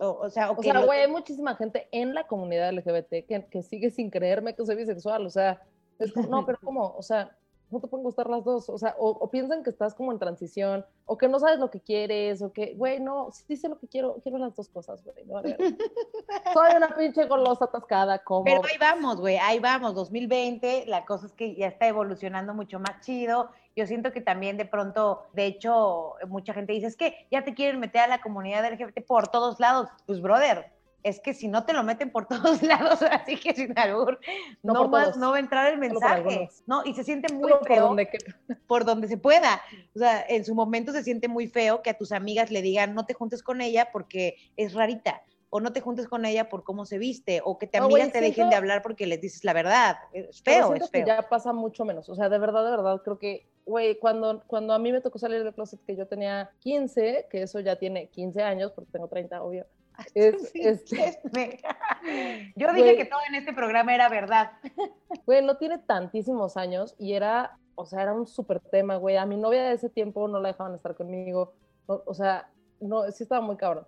O, 0.00 0.30
sea, 0.30 0.52
o, 0.52 0.62
sea, 0.62 0.84
güey, 0.84 1.00
hay 1.00 1.10
muchísima 1.10 1.56
gente 1.56 1.88
en 1.90 2.14
la 2.14 2.24
comunidad 2.28 2.72
LGBT 2.72 3.26
que, 3.26 3.46
que 3.50 3.62
sigue 3.62 3.90
sin 3.90 4.10
creerme 4.10 4.54
que 4.54 4.64
soy 4.64 4.76
bisexual, 4.76 5.26
o 5.26 5.30
sea, 5.30 5.60
es 5.98 6.12
como, 6.12 6.28
no, 6.28 6.46
pero 6.46 6.58
como, 6.62 6.94
o 6.96 7.02
sea, 7.02 7.36
no 7.70 7.80
te 7.80 7.88
pueden 7.88 8.04
gustar 8.04 8.28
las 8.30 8.44
dos, 8.44 8.68
o 8.68 8.78
sea, 8.78 8.94
o, 8.98 9.30
piensan 9.30 9.62
que 9.62 9.70
estás 9.70 9.94
como 9.94 10.12
en 10.12 10.18
transición, 10.18 10.84
o 11.04 11.18
que 11.18 11.28
no 11.28 11.38
sabes 11.38 11.58
lo 11.58 11.70
que 11.70 11.80
quieres, 11.80 12.40
o 12.40 12.52
que, 12.52 12.74
güey, 12.74 13.00
no, 13.00 13.30
sí 13.30 13.56
sé 13.56 13.68
lo 13.68 13.78
que 13.78 13.88
quiero, 13.88 14.20
quiero 14.22 14.38
las 14.38 14.54
dos 14.54 14.68
cosas, 14.68 15.04
güey, 15.04 15.24
no, 15.26 15.42
Soy 16.54 16.76
una 16.76 16.94
pinche 16.96 17.26
golosa 17.26 17.66
atascada, 17.66 18.18
como... 18.20 18.44
Pero 18.44 18.62
ahí 18.64 18.78
vamos, 18.80 19.20
güey, 19.20 19.36
ahí 19.36 19.58
vamos, 19.58 19.94
2020, 19.94 20.84
la 20.86 21.04
cosa 21.04 21.26
es 21.26 21.32
que 21.32 21.54
ya 21.54 21.66
está 21.66 21.86
evolucionando 21.86 22.54
mucho 22.54 22.80
más 22.80 23.00
chido, 23.00 23.50
yo 23.76 23.86
siento 23.86 24.12
que 24.12 24.20
también 24.20 24.56
de 24.56 24.64
pronto, 24.64 25.24
de 25.34 25.46
hecho, 25.46 26.14
mucha 26.26 26.54
gente 26.54 26.72
dice, 26.72 26.86
es 26.86 26.96
que 26.96 27.26
ya 27.30 27.44
te 27.44 27.54
quieren 27.54 27.80
meter 27.80 28.02
a 28.02 28.08
la 28.08 28.20
comunidad 28.20 28.64
LGBT 28.72 29.04
por 29.06 29.28
todos 29.28 29.60
lados, 29.60 29.88
pues, 30.06 30.22
brother, 30.22 30.72
es 31.02 31.20
que 31.20 31.32
si 31.32 31.48
no 31.48 31.64
te 31.64 31.72
lo 31.72 31.82
meten 31.82 32.10
por 32.10 32.26
todos 32.28 32.62
lados, 32.62 33.00
así 33.02 33.36
que 33.36 33.54
sin 33.54 33.78
albur, 33.78 34.18
No 34.62 34.72
no, 34.74 34.88
más, 34.88 35.04
todos. 35.04 35.16
no 35.18 35.30
va 35.30 35.36
a 35.36 35.40
entrar 35.40 35.72
el 35.72 35.78
mensaje. 35.78 36.48
No, 36.66 36.82
y 36.84 36.94
se 36.94 37.04
siente 37.04 37.32
muy 37.32 37.44
Solo 37.44 37.58
por 37.60 37.68
feo 37.68 37.84
donde 37.86 38.08
que- 38.08 38.18
por 38.66 38.84
donde 38.84 39.08
se 39.08 39.16
pueda. 39.16 39.60
O 39.94 39.98
sea, 39.98 40.24
en 40.28 40.44
su 40.44 40.54
momento 40.54 40.92
se 40.92 41.02
siente 41.02 41.28
muy 41.28 41.46
feo 41.48 41.82
que 41.82 41.90
a 41.90 41.94
tus 41.98 42.12
amigas 42.12 42.50
le 42.50 42.62
digan 42.62 42.94
no 42.94 43.06
te 43.06 43.14
juntes 43.14 43.42
con 43.42 43.60
ella 43.60 43.88
porque 43.92 44.36
es 44.56 44.74
rarita, 44.74 45.22
o 45.50 45.60
no 45.60 45.72
te 45.72 45.80
juntes 45.80 46.06
con 46.08 46.26
ella 46.26 46.48
por 46.50 46.62
cómo 46.64 46.84
se 46.84 46.98
viste, 46.98 47.40
o 47.44 47.58
que 47.58 47.66
te 47.66 47.78
amigas 47.78 48.12
te 48.12 48.20
dejen 48.20 48.50
de 48.50 48.56
hablar 48.56 48.82
porque 48.82 49.06
les 49.06 49.20
dices 49.20 49.44
la 49.44 49.52
verdad. 49.54 49.96
Es 50.12 50.42
feo, 50.42 50.74
es 50.74 50.90
que 50.90 50.98
feo. 50.98 51.06
ya 51.06 51.28
pasa 51.28 51.52
mucho 51.54 51.84
menos. 51.86 52.08
O 52.10 52.14
sea, 52.14 52.28
de 52.28 52.38
verdad, 52.38 52.64
de 52.64 52.70
verdad, 52.72 53.00
creo 53.02 53.18
que, 53.18 53.46
güey, 53.64 53.98
cuando, 53.98 54.42
cuando 54.46 54.74
a 54.74 54.78
mí 54.78 54.92
me 54.92 55.00
tocó 55.00 55.18
salir 55.18 55.42
del 55.42 55.54
closet 55.54 55.80
que 55.86 55.96
yo 55.96 56.06
tenía 56.06 56.50
15, 56.58 57.28
que 57.30 57.42
eso 57.42 57.60
ya 57.60 57.76
tiene 57.76 58.08
15 58.08 58.42
años, 58.42 58.72
porque 58.72 58.90
tengo 58.92 59.08
30, 59.08 59.42
obvio. 59.42 59.64
Es, 60.14 60.50
Sí, 60.50 60.60
este. 60.62 61.60
Yo 62.56 62.68
dije 62.72 62.82
Güey. 62.84 62.96
que 62.96 63.04
todo 63.04 63.20
en 63.28 63.34
este 63.34 63.52
programa 63.52 63.94
era 63.94 64.08
verdad. 64.08 64.52
güey, 65.26 65.44
no 65.44 65.56
tiene 65.56 65.78
tantísimos 65.78 66.56
años 66.56 66.94
y 66.98 67.12
era, 67.14 67.58
o 67.74 67.84
sea, 67.86 68.02
era 68.02 68.12
un 68.14 68.26
súper 68.26 68.60
tema, 68.60 68.96
güey. 68.96 69.16
A 69.16 69.26
mi 69.26 69.36
novia 69.36 69.62
de 69.64 69.72
ese 69.74 69.88
tiempo 69.90 70.28
no 70.28 70.40
la 70.40 70.48
dejaban 70.48 70.74
estar 70.74 70.94
conmigo. 70.94 71.52
no- 71.88 72.02
o 72.06 72.14
sea, 72.14 72.50
no, 72.80 73.10
sí 73.10 73.22
estaba 73.24 73.40
muy 73.40 73.56
cabrón. 73.56 73.86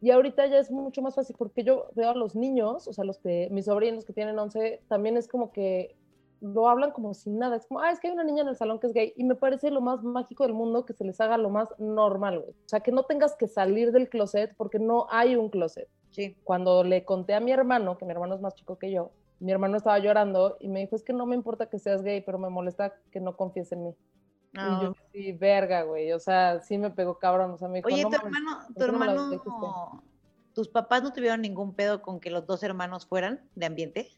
Y 0.00 0.10
ahorita 0.10 0.46
ya 0.46 0.58
es 0.58 0.70
mucho 0.70 1.00
más 1.00 1.14
fácil 1.14 1.36
porque 1.38 1.62
yo 1.62 1.90
veo 1.94 2.10
a 2.10 2.14
los 2.14 2.34
niños, 2.34 2.88
o 2.88 2.92
sea, 2.92 3.04
los 3.04 3.18
que, 3.18 3.46
mis 3.52 3.66
sobrinos 3.66 4.04
que 4.04 4.12
tienen 4.12 4.36
11, 4.38 4.82
también 4.88 5.16
es 5.16 5.28
como 5.28 5.52
que 5.52 5.94
lo 6.42 6.68
hablan 6.68 6.90
como 6.90 7.14
sin 7.14 7.38
nada. 7.38 7.56
Es 7.56 7.66
como, 7.66 7.80
ah, 7.80 7.90
es 7.90 8.00
que 8.00 8.08
hay 8.08 8.12
una 8.12 8.24
niña 8.24 8.42
en 8.42 8.48
el 8.48 8.56
salón 8.56 8.80
que 8.80 8.88
es 8.88 8.92
gay. 8.92 9.12
Y 9.16 9.24
me 9.24 9.36
parece 9.36 9.70
lo 9.70 9.80
más 9.80 10.02
mágico 10.02 10.44
del 10.44 10.52
mundo 10.52 10.84
que 10.84 10.92
se 10.92 11.04
les 11.04 11.20
haga 11.20 11.38
lo 11.38 11.50
más 11.50 11.68
normal, 11.78 12.40
güey. 12.40 12.50
O 12.50 12.68
sea, 12.68 12.80
que 12.80 12.92
no 12.92 13.04
tengas 13.04 13.36
que 13.36 13.46
salir 13.46 13.92
del 13.92 14.08
closet 14.08 14.54
porque 14.56 14.78
no 14.78 15.06
hay 15.10 15.36
un 15.36 15.48
closet. 15.50 15.88
Sí. 16.10 16.36
Cuando 16.44 16.82
le 16.82 17.04
conté 17.04 17.34
a 17.34 17.40
mi 17.40 17.52
hermano, 17.52 17.96
que 17.96 18.04
mi 18.04 18.10
hermano 18.10 18.34
es 18.34 18.40
más 18.40 18.54
chico 18.54 18.76
que 18.76 18.90
yo, 18.90 19.12
mi 19.38 19.52
hermano 19.52 19.76
estaba 19.76 19.98
llorando 19.98 20.56
y 20.60 20.68
me 20.68 20.80
dijo, 20.80 20.96
es 20.96 21.02
que 21.02 21.12
no 21.12 21.26
me 21.26 21.36
importa 21.36 21.66
que 21.70 21.78
seas 21.78 22.02
gay, 22.02 22.20
pero 22.20 22.38
me 22.38 22.50
molesta 22.50 22.94
que 23.10 23.20
no 23.20 23.36
confíes 23.36 23.70
en 23.72 23.84
mí. 23.84 23.96
Y 24.54 24.84
yo, 24.84 24.94
sí, 25.12 25.32
verga, 25.32 25.82
güey. 25.82 26.12
O 26.12 26.18
sea, 26.18 26.60
sí 26.60 26.76
me 26.76 26.90
pegó 26.90 27.18
cabrón. 27.18 27.52
O 27.52 27.58
sea, 27.58 27.68
me 27.68 27.78
dijo, 27.78 27.88
Oye, 27.88 28.02
no 28.02 28.10
tu 28.10 28.16
mames". 28.16 28.32
hermano, 28.34 28.66
tu 28.66 28.74
¿por 28.74 28.84
qué 28.84 28.92
no 28.92 28.98
me 28.98 29.06
lo 29.06 29.12
hermano, 29.12 30.02
tus 30.54 30.68
papás 30.68 31.02
no 31.02 31.12
tuvieron 31.12 31.40
ningún 31.40 31.74
pedo 31.74 32.02
con 32.02 32.20
que 32.20 32.30
los 32.30 32.46
dos 32.46 32.62
hermanos 32.62 33.06
fueran 33.06 33.40
de 33.54 33.66
ambiente. 33.66 34.10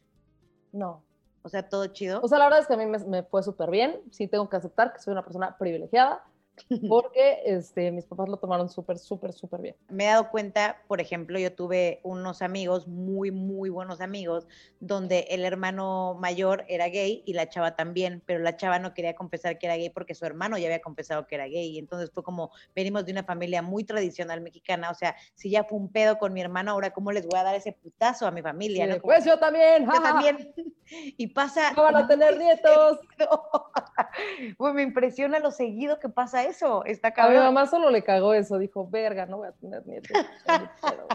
No. 0.73 1.03
O 1.45 1.49
sea, 1.49 1.69
todo 1.69 1.85
chido. 1.85 2.21
O 2.23 2.27
sea, 2.27 2.39
la 2.39 2.45
verdad 2.45 2.61
es 2.61 2.65
que 2.65 2.73
a 2.73 2.77
mí 2.77 2.87
me, 2.87 3.21
fue 3.21 3.43
súper 3.43 3.69
bien. 3.69 4.01
Sí 4.09 4.27
tengo 4.27 4.49
que 4.49 4.57
aceptar 4.57 4.91
que 4.91 4.99
soy 4.99 5.11
una 5.11 5.23
persona 5.23 5.55
privilegiada 5.59 6.23
porque 6.89 7.41
este, 7.45 7.91
mis 7.91 8.05
papás 8.05 8.29
lo 8.29 8.37
tomaron 8.37 8.69
súper, 8.69 8.97
súper, 8.97 9.33
súper 9.33 9.61
bien. 9.61 9.75
me 9.89 10.05
he 10.05 10.07
dado 10.07 10.29
cuenta, 10.29 10.81
por 10.87 11.01
ejemplo, 11.01 11.37
yo 11.39 11.53
tuve 11.53 11.99
unos 12.03 12.41
amigos, 12.41 12.87
muy, 12.87 13.31
muy 13.31 13.69
buenos 13.69 14.01
amigos, 14.01 14.47
donde 14.79 15.27
el 15.29 15.43
hermano 15.45 16.15
mayor 16.19 16.65
era 16.67 16.87
gay 16.87 17.23
y 17.25 17.33
la 17.33 17.49
chava 17.49 17.75
también, 17.75 18.21
pero 18.25 18.39
la 18.39 18.55
chava 18.55 18.79
no 18.79 18.93
quería 18.93 19.15
confesar 19.15 19.57
que 19.57 19.65
era 19.65 19.75
gay 19.77 19.89
porque 19.89 20.15
su 20.15 20.25
hermano 20.25 20.57
ya 20.57 20.67
había 20.67 20.81
confesado 20.81 21.27
que 21.27 21.35
era 21.35 21.45
gay. 21.45 21.75
Y 21.75 21.79
entonces 21.79 22.11
fue 22.11 22.23
como, 22.23 22.51
venimos 22.75 23.05
de 23.05 23.11
una 23.11 23.23
familia 23.23 23.61
muy 23.61 23.83
tradicional 23.83 24.41
mexicana, 24.41 24.89
o 24.89 24.95
sea, 24.95 25.15
si 25.33 25.49
ya 25.49 25.63
fue 25.63 25.77
un 25.77 25.91
pedo 25.91 26.17
con 26.17 26.33
mi 26.33 26.41
hermano, 26.41 26.71
ahora 26.71 26.91
cómo 26.91 27.11
les 27.11 27.25
voy 27.27 27.39
a 27.39 27.43
dar 27.43 27.55
ese 27.55 27.73
putazo 27.73 28.27
a 28.27 28.31
mi 28.31 28.41
familia, 28.41 28.85
Sí, 28.85 28.91
¿no? 28.91 29.01
Como, 29.01 29.13
pues 29.13 29.25
yo 29.25 29.37
también. 29.39 29.85
yo 29.85 29.91
ja, 29.91 30.01
también. 30.01 30.53
Y 31.17 31.27
pasa... 31.27 31.71
No 31.75 31.81
van 31.81 31.95
a 31.95 32.07
tener 32.07 32.37
nietos. 32.37 32.99
Pues 34.57 34.73
me 34.73 34.83
impresiona 34.83 35.39
lo 35.39 35.51
seguido 35.51 35.99
que 35.99 36.09
pasa 36.09 36.44
eso. 36.45 36.83
Está 36.85 37.09
A 37.09 37.11
mi 37.11 37.15
cabrón. 37.15 37.43
mamá 37.45 37.67
solo 37.67 37.89
le 37.89 38.03
cagó 38.03 38.33
eso. 38.33 38.57
Dijo, 38.57 38.87
verga, 38.87 39.25
no 39.25 39.37
voy 39.37 39.47
a 39.47 39.51
tener 39.51 39.85
nietos. 39.87 40.11
Pero, 40.81 41.07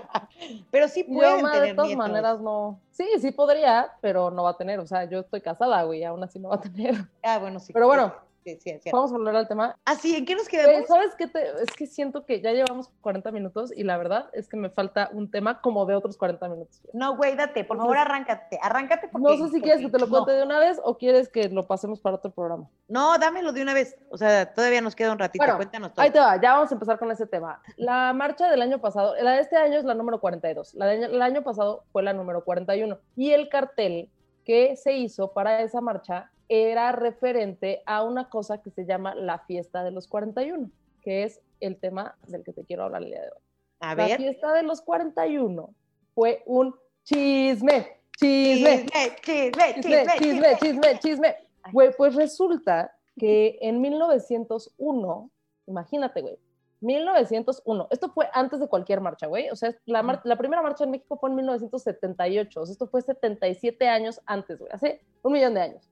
Pero 0.71 0.89
sí 0.89 1.01
Y 1.07 1.15
pueden 1.15 1.37
yo, 1.39 1.43
ma, 1.43 1.53
tener 1.53 1.69
de 1.69 1.75
todas 1.75 1.89
nietos. 1.89 2.09
maneras, 2.09 2.41
no. 2.41 2.81
Sí, 2.91 3.07
sí 3.21 3.31
podría, 3.33 3.93
pero 4.01 4.31
no 4.31 4.43
va 4.45 4.51
a 4.51 4.57
tener. 4.57 4.79
O 4.81 4.87
sea, 4.87 5.05
yo 5.05 5.21
estoy 5.21 5.41
casada, 5.41 5.83
güey, 5.85 6.05
aún 6.05 6.23
así 6.23 6.39
no 6.39 6.49
va 6.51 6.57
a 6.57 6.61
tener. 6.61 6.95
Ah, 7.23 7.39
bueno, 7.39 7.61
sí. 7.61 7.73
Pero 7.73 7.87
bueno. 7.87 8.15
Sí, 8.45 8.59
sí. 8.59 8.81
Vamos 8.93 9.13
a 9.13 9.17
volver 9.19 9.37
al 9.37 9.47
tema. 9.49 9.77
Ah, 9.85 9.95
sí, 9.97 10.17
¿en 10.17 10.25
qué 10.25 10.35
nos 10.35 10.49
quedamos? 10.49 10.87
¿Sabes 10.89 11.15
qué? 11.17 11.27
Te- 11.27 11.63
es 11.63 11.71
que 11.77 11.87
siento 11.87 12.25
que 12.25 12.41
ya 12.41 12.53
llevamos 12.53 12.89
40 13.03 13.31
minutos 13.33 13.71
y 13.77 13.85
la 13.85 13.99
verdad 13.99 14.31
es 14.33 14.49
que 14.49 14.57
me 14.57 14.71
falta 14.71 15.11
un 15.13 15.31
tema 15.31 15.61
como 15.61 15.85
de 15.85 15.95
otros 15.95 16.17
40 16.17 16.49
minutos. 16.49 16.81
No, 16.95 17.17
güey, 17.17 17.37
date, 17.37 17.65
por 17.65 17.77
favor, 17.77 17.99
arráncate, 17.99 18.59
arráncate 18.63 19.09
porque... 19.09 19.37
No 19.37 19.47
sé 19.47 19.53
si 19.53 19.61
quieres 19.61 19.83
que 19.83 19.91
te 19.91 19.99
lo 19.99 20.09
cuente 20.09 20.33
de 20.33 20.43
una 20.43 20.59
vez 20.59 20.81
o 20.83 20.97
quieres 20.97 21.29
que 21.29 21.49
lo 21.51 21.67
pasemos 21.67 22.01
para 22.01 22.17
otro 22.17 22.31
programa. 22.31 22.69
No, 22.89 23.19
dámelo 23.19 23.53
de 23.53 23.63
una 23.63 23.75
vez. 23.75 23.97
O 24.11 24.17
sea, 24.17 24.53
todavía 24.55 24.81
nos 24.81 24.97
queda 24.97 25.13
un 25.13 25.19
ratito, 25.19 25.43
Bueno, 25.45 25.57
cuéntanos 25.57 25.93
todo. 25.93 26.03
Ahí 26.03 26.11
te 26.11 26.19
va, 26.19 26.41
ya 26.41 26.55
vamos 26.55 26.71
a 26.71 26.75
empezar 26.75 26.99
con 26.99 27.11
ese 27.11 27.27
tema. 27.27 27.61
La 27.77 28.13
marcha 28.15 28.51
del 28.51 28.63
año 28.63 28.81
pasado, 28.81 29.15
la 29.21 29.33
de 29.33 29.41
este 29.43 29.57
año 29.57 29.79
es 29.79 29.85
la 29.85 29.95
número 29.95 30.19
42, 30.21 30.75
la 30.75 30.87
del 30.87 31.05
el 31.05 31.23
año 31.23 31.43
pasado 31.43 31.85
fue 31.93 32.03
la 32.03 32.13
número 32.15 32.43
41 32.45 32.99
y 33.17 33.33
el 33.33 33.49
cartel 33.49 34.09
que 34.45 34.77
se 34.77 34.95
hizo 34.95 35.33
para 35.33 35.61
esa 35.61 35.81
marcha 35.81 36.31
era 36.53 36.91
referente 36.93 37.83
a 37.87 38.03
una 38.03 38.29
cosa 38.29 38.61
que 38.61 38.71
se 38.71 38.85
llama 38.85 39.15
la 39.15 39.39
fiesta 39.39 39.85
de 39.85 39.93
los 39.93 40.09
41, 40.09 40.69
que 41.01 41.23
es 41.23 41.41
el 41.61 41.79
tema 41.79 42.17
del 42.27 42.43
que 42.43 42.53
te 42.53 42.65
quiero 42.65 42.83
hablar 42.85 43.03
el 43.03 43.09
día 43.11 43.21
de 43.23 43.29
hoy. 43.29 43.43
A 43.79 43.95
La 43.95 44.07
ver. 44.09 44.17
fiesta 44.19 44.53
de 44.53 44.65
los 44.65 44.83
41 44.83 45.71
fue 46.15 46.43
un 46.47 46.75
chisme, 47.05 47.87
chisme, 48.17 48.85
Chisme, 48.85 49.17
chisme, 49.23 49.75
chisme, 49.75 49.75
chisme, 49.81 50.19
chisme, 50.19 50.59
chisme, 50.61 50.99
chisme. 50.99 51.37
Güey, 51.73 51.91
pues 51.97 52.15
resulta 52.17 52.93
que 53.17 53.59
en 53.61 53.81
1901, 53.81 55.31
imagínate, 55.67 56.21
güey, 56.23 56.37
1901, 56.81 57.89
esto 57.91 58.11
fue 58.11 58.29
antes 58.33 58.59
de 58.61 58.67
cualquier 58.67 59.01
marcha, 59.01 59.27
güey, 59.27 59.51
o 59.51 59.57
sea, 59.57 59.75
la, 59.85 60.03
mar- 60.03 60.23
la 60.25 60.37
primera 60.37 60.63
marcha 60.63 60.85
en 60.85 60.91
México 60.91 61.17
fue 61.19 61.29
en 61.31 61.37
1978, 61.37 62.61
o 62.61 62.67
sea, 62.67 62.73
esto 62.73 62.87
fue 62.87 63.03
77 63.03 63.87
años 63.89 64.21
antes, 64.27 64.59
güey, 64.59 64.71
hace 64.73 65.01
un 65.23 65.33
millón 65.33 65.55
de 65.55 65.61
años. 65.61 65.90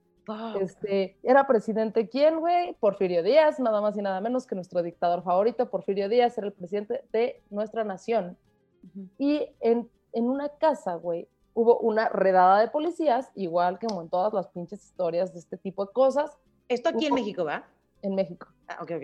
Este, 0.60 1.16
era 1.22 1.46
presidente 1.46 2.08
quién, 2.08 2.40
güey? 2.40 2.74
Porfirio 2.80 3.22
Díaz, 3.22 3.60
nada 3.60 3.80
más 3.80 3.96
y 3.96 4.02
nada 4.02 4.20
menos 4.20 4.46
que 4.46 4.54
nuestro 4.54 4.82
dictador 4.82 5.22
favorito, 5.22 5.70
Porfirio 5.70 6.08
Díaz 6.08 6.36
era 6.38 6.46
el 6.46 6.52
presidente 6.52 7.04
de 7.12 7.42
nuestra 7.50 7.84
nación. 7.84 8.36
Ujú. 8.84 9.08
Y 9.18 9.48
en, 9.60 9.88
en 10.12 10.28
una 10.28 10.48
casa, 10.48 10.94
güey, 10.96 11.28
hubo 11.54 11.78
una 11.78 12.08
redada 12.08 12.60
de 12.60 12.68
policías, 12.68 13.30
igual 13.34 13.78
que 13.78 13.86
como 13.86 14.02
en 14.02 14.08
todas 14.08 14.32
las 14.32 14.48
pinches 14.48 14.84
historias 14.84 15.32
de 15.32 15.40
este 15.40 15.56
tipo 15.56 15.86
de 15.86 15.92
cosas 15.92 16.36
Esto 16.68 16.90
aquí 16.90 17.06
en 17.06 17.14
México, 17.14 17.44
¿va? 17.44 17.64
en 18.02 18.14
México. 18.14 18.46
Ah, 18.68 18.78
ok, 18.82 18.92
ok. 18.96 19.02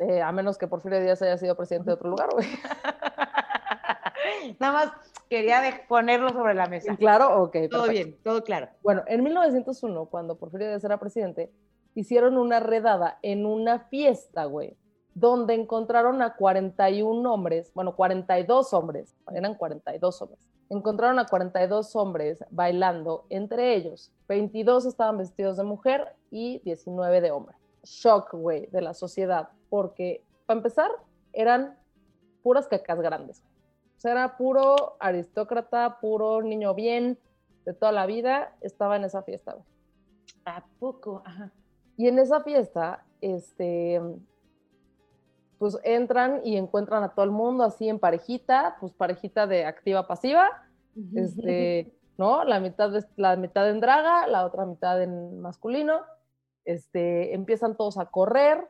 Eh, 0.00 0.22
a 0.22 0.32
menos 0.32 0.58
que 0.58 0.66
Porfirio 0.66 1.00
Díaz 1.00 1.22
haya 1.22 1.38
sido 1.38 1.56
presidente 1.56 1.90
de 1.90 1.94
otro 1.94 2.10
lugar, 2.10 2.28
güey. 2.32 2.46
Nada 4.58 4.72
más 4.72 4.92
quería 5.28 5.62
ponerlo 5.88 6.30
sobre 6.30 6.54
la 6.54 6.66
mesa. 6.66 6.96
Claro, 6.96 7.42
ok. 7.42 7.52
Todo 7.70 7.84
perfecto. 7.84 7.90
bien, 7.90 8.16
todo 8.22 8.44
claro. 8.44 8.68
Bueno, 8.82 9.02
en 9.06 9.22
1901, 9.22 10.06
cuando 10.06 10.36
Porfirio 10.36 10.68
Díaz 10.68 10.84
era 10.84 10.98
presidente, 10.98 11.52
hicieron 11.94 12.36
una 12.36 12.60
redada 12.60 13.18
en 13.22 13.46
una 13.46 13.80
fiesta, 13.80 14.44
güey, 14.44 14.76
donde 15.14 15.54
encontraron 15.54 16.22
a 16.22 16.36
41 16.36 17.32
hombres, 17.32 17.72
bueno, 17.74 17.96
42 17.96 18.72
hombres, 18.72 19.16
eran 19.34 19.54
42 19.54 20.22
hombres. 20.22 20.48
Encontraron 20.70 21.18
a 21.18 21.26
42 21.26 21.96
hombres 21.96 22.44
bailando, 22.50 23.24
entre 23.30 23.74
ellos 23.74 24.12
22 24.28 24.84
estaban 24.84 25.16
vestidos 25.16 25.56
de 25.56 25.64
mujer 25.64 26.14
y 26.30 26.60
19 26.60 27.20
de 27.20 27.30
hombre. 27.30 27.56
Shock, 27.84 28.34
güey, 28.34 28.66
de 28.66 28.82
la 28.82 28.92
sociedad, 28.92 29.48
porque 29.70 30.22
para 30.46 30.58
empezar 30.58 30.90
eran 31.32 31.78
puras 32.42 32.68
cacas 32.68 33.00
grandes. 33.00 33.42
O 33.98 34.00
sea, 34.00 34.12
era 34.12 34.36
puro 34.36 34.96
aristócrata, 35.00 35.98
puro 36.00 36.40
niño 36.40 36.72
bien, 36.72 37.18
de 37.64 37.74
toda 37.74 37.90
la 37.90 38.06
vida, 38.06 38.54
estaba 38.60 38.94
en 38.94 39.02
esa 39.02 39.22
fiesta, 39.24 39.54
güey. 39.54 39.64
¿A 40.44 40.64
poco? 40.78 41.20
Ajá. 41.26 41.50
Y 41.96 42.06
en 42.06 42.20
esa 42.20 42.40
fiesta, 42.44 43.04
este, 43.20 44.00
pues 45.58 45.76
entran 45.82 46.40
y 46.44 46.56
encuentran 46.56 47.02
a 47.02 47.08
todo 47.08 47.24
el 47.24 47.32
mundo 47.32 47.64
así 47.64 47.88
en 47.88 47.98
parejita, 47.98 48.76
pues 48.80 48.92
parejita 48.92 49.48
de 49.48 49.64
activa 49.66 50.06
pasiva, 50.06 50.48
este, 51.16 51.92
¿no? 52.16 52.44
La 52.44 52.60
mitad, 52.60 52.90
de- 52.90 53.04
la 53.16 53.34
mitad 53.34 53.68
en 53.68 53.80
draga, 53.80 54.28
la 54.28 54.46
otra 54.46 54.64
mitad 54.64 55.02
en 55.02 55.40
masculino, 55.40 56.02
este, 56.64 57.34
empiezan 57.34 57.76
todos 57.76 57.98
a 57.98 58.06
correr, 58.06 58.64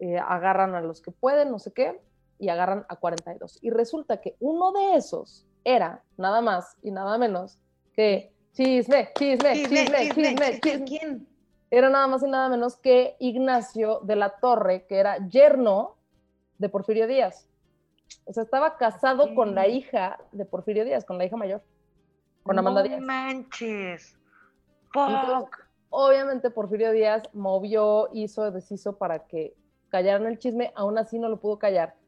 eh, 0.00 0.18
agarran 0.18 0.74
a 0.74 0.82
los 0.82 1.00
que 1.00 1.10
pueden, 1.12 1.50
no 1.50 1.58
sé 1.58 1.72
qué, 1.72 2.00
y 2.40 2.48
agarran 2.48 2.86
a 2.88 2.96
42. 2.96 3.58
Y 3.62 3.70
resulta 3.70 4.20
que 4.20 4.36
uno 4.40 4.72
de 4.72 4.96
esos 4.96 5.46
era 5.64 6.02
nada 6.16 6.40
más 6.40 6.76
y 6.82 6.90
nada 6.90 7.18
menos 7.18 7.58
que 7.94 8.32
chisme, 8.52 9.10
chisme, 9.16 9.52
chisme, 9.52 10.10
chisme, 10.10 10.60
chisme, 10.60 10.84
¿Quién? 10.84 11.28
era 11.70 11.88
nada 11.88 12.06
más 12.06 12.22
y 12.22 12.28
nada 12.28 12.48
menos 12.48 12.76
que 12.76 13.16
Ignacio 13.20 14.00
de 14.00 14.16
la 14.16 14.30
Torre, 14.40 14.86
que 14.86 14.96
era 14.96 15.18
yerno 15.28 15.96
de 16.58 16.68
Porfirio 16.68 17.06
Díaz. 17.06 17.46
O 18.24 18.32
sea, 18.32 18.42
estaba 18.42 18.76
casado 18.76 19.34
con 19.34 19.54
la 19.54 19.68
hija 19.68 20.18
de 20.32 20.44
Porfirio 20.44 20.84
Díaz, 20.84 21.04
con 21.04 21.18
la 21.18 21.26
hija 21.26 21.36
mayor, 21.36 21.62
con 22.42 22.58
Amanda 22.58 22.82
no 22.82 22.88
Díaz. 22.88 23.00
manches. 23.00 24.18
Obviamente 25.90 26.50
Porfirio 26.50 26.92
Díaz 26.92 27.22
movió, 27.32 28.08
hizo, 28.12 28.50
deshizo 28.50 28.96
para 28.96 29.26
que 29.26 29.54
callaran 29.90 30.26
el 30.26 30.38
chisme, 30.38 30.72
aún 30.74 30.98
así 30.98 31.18
no 31.18 31.28
lo 31.28 31.40
pudo 31.40 31.58
callar. 31.58 31.99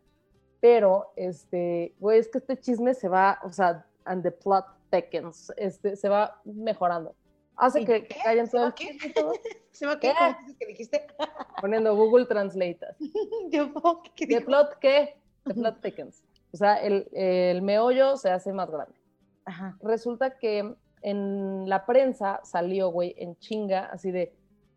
Pero, 0.63 1.13
este, 1.17 1.93
güey, 1.99 2.21
es 2.21 2.29
que 2.29 2.39
este 2.39 2.57
chisme 2.57 2.95
se 2.95 3.09
va, 3.09 3.41
o 3.43 3.51
sea, 3.51 3.85
and 4.05 4.23
the 4.23 4.31
plot 4.31 4.65
thickens. 4.91 5.53
Este, 5.57 5.97
se 5.97 6.09
va 6.09 6.41
mejorando. 6.45 7.17
Hace 7.57 7.85
que, 7.85 8.07
que 8.07 8.15
callen 8.23 8.49
todo 8.49 8.69
el 8.69 8.75
chisme 8.75 9.09
y 9.09 9.13
todo, 9.13 9.33
¿Se 9.73 9.87
va 9.87 9.99
qué? 9.99 10.11
¿Qué? 10.11 10.15
¿Cómo 10.17 10.39
dices 10.39 10.57
que 10.61 10.67
dijiste? 10.67 11.07
poniendo 11.61 11.97
Google 11.97 12.27
Translate. 12.27 12.79
¿qué 13.51 14.27
¿The 14.29 14.41
plot 14.43 14.79
qué? 14.79 15.17
The 15.47 15.55
plot 15.55 15.81
thickens. 15.81 16.23
O 16.53 16.57
sea, 16.57 16.77
el, 16.77 17.09
el 17.13 17.61
meollo 17.63 18.17
se 18.17 18.31
hace 18.31 18.53
más 18.53 18.71
grande. 18.71 18.95
Ajá. 19.45 19.77
resulta 19.83 20.39
que 20.39 20.77
en 21.01 21.69
la 21.69 21.85
prensa 21.87 22.39
salió, 22.45 22.91
güey, 22.91 23.17
en 23.19 23.37
chinga, 23.39 23.87
así 23.87 24.13
de 24.13 24.33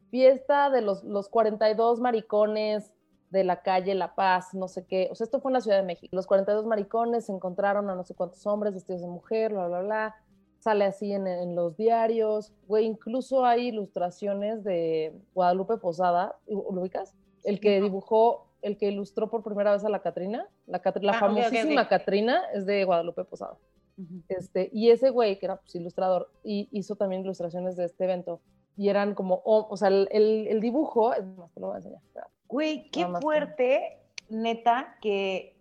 fiesta 0.10 0.72
de 0.72 0.82
los, 0.82 1.04
los 1.04 1.30
42 1.30 2.00
maricones 2.00 2.92
de 3.36 3.44
la 3.44 3.62
calle 3.62 3.94
La 3.96 4.16
Paz, 4.16 4.54
no 4.54 4.68
sé 4.68 4.86
qué. 4.86 5.10
O 5.12 5.16
sea, 5.16 5.26
esto 5.26 5.40
fue 5.42 5.50
en 5.52 5.54
la 5.54 5.62
Ciudad 5.62 5.78
de 5.78 5.84
México. 5.84 6.16
Los 6.16 6.26
42 6.28 6.66
maricones 6.66 7.30
encontraron 7.30 7.90
a 7.90 7.96
no 7.96 8.04
sé 8.04 8.16
cuántos 8.16 8.46
hombres 8.48 8.74
vestidos 8.74 9.02
de 9.02 9.08
mujer, 9.08 9.54
bla, 9.54 9.68
bla, 9.68 9.82
bla. 9.82 10.16
Sale 10.60 10.86
así 10.86 11.12
en, 11.14 11.28
en 11.28 11.56
los 11.56 11.78
diarios. 11.78 12.52
Güey, 12.68 12.86
incluso 12.86 13.46
hay 13.46 13.68
ilustraciones 13.68 14.64
de 14.64 15.14
Guadalupe 15.36 15.78
Posada. 15.78 16.36
¿Lo 16.48 16.62
ubicas? 16.82 17.14
El 17.44 17.60
que 17.60 17.80
dibujó, 17.82 18.48
el 18.64 18.78
que 18.78 18.88
ilustró 18.90 19.30
por 19.30 19.44
primera 19.44 19.72
vez 19.74 19.86
a 19.86 19.90
la 19.90 20.02
Catrina. 20.02 20.48
La, 20.66 20.82
la 21.02 21.12
Ah, 21.12 21.20
famosísima 21.20 21.88
Catrina 21.88 22.42
es 22.54 22.66
de 22.66 22.84
Guadalupe 22.84 23.24
Posada. 23.26 23.58
Este, 24.28 24.70
y 24.74 24.90
ese 24.90 25.10
güey, 25.10 25.38
que 25.40 25.46
era 25.46 25.58
pues, 25.58 25.74
ilustrador, 25.76 26.30
y 26.44 26.68
hizo 26.72 26.96
también 26.96 27.22
ilustraciones 27.22 27.76
de 27.78 27.86
este 27.86 28.04
evento. 28.06 28.42
Y 28.76 28.90
eran 28.90 29.14
como, 29.16 29.36
o, 29.46 29.68
o 29.70 29.78
sea, 29.78 29.88
el, 29.90 30.08
el- 30.12 30.48
el 30.48 30.60
dibujo, 30.60 31.14
es 31.14 31.24
más, 31.26 31.50
te 31.54 31.60
lo 31.62 31.68
voy 31.68 31.76
a 31.76 31.78
enseñar. 31.78 32.02
espera. 32.04 32.28
Güey, 32.48 32.90
qué 32.92 33.08
fuerte, 33.22 33.98
neta, 34.30 34.96
que, 35.02 35.56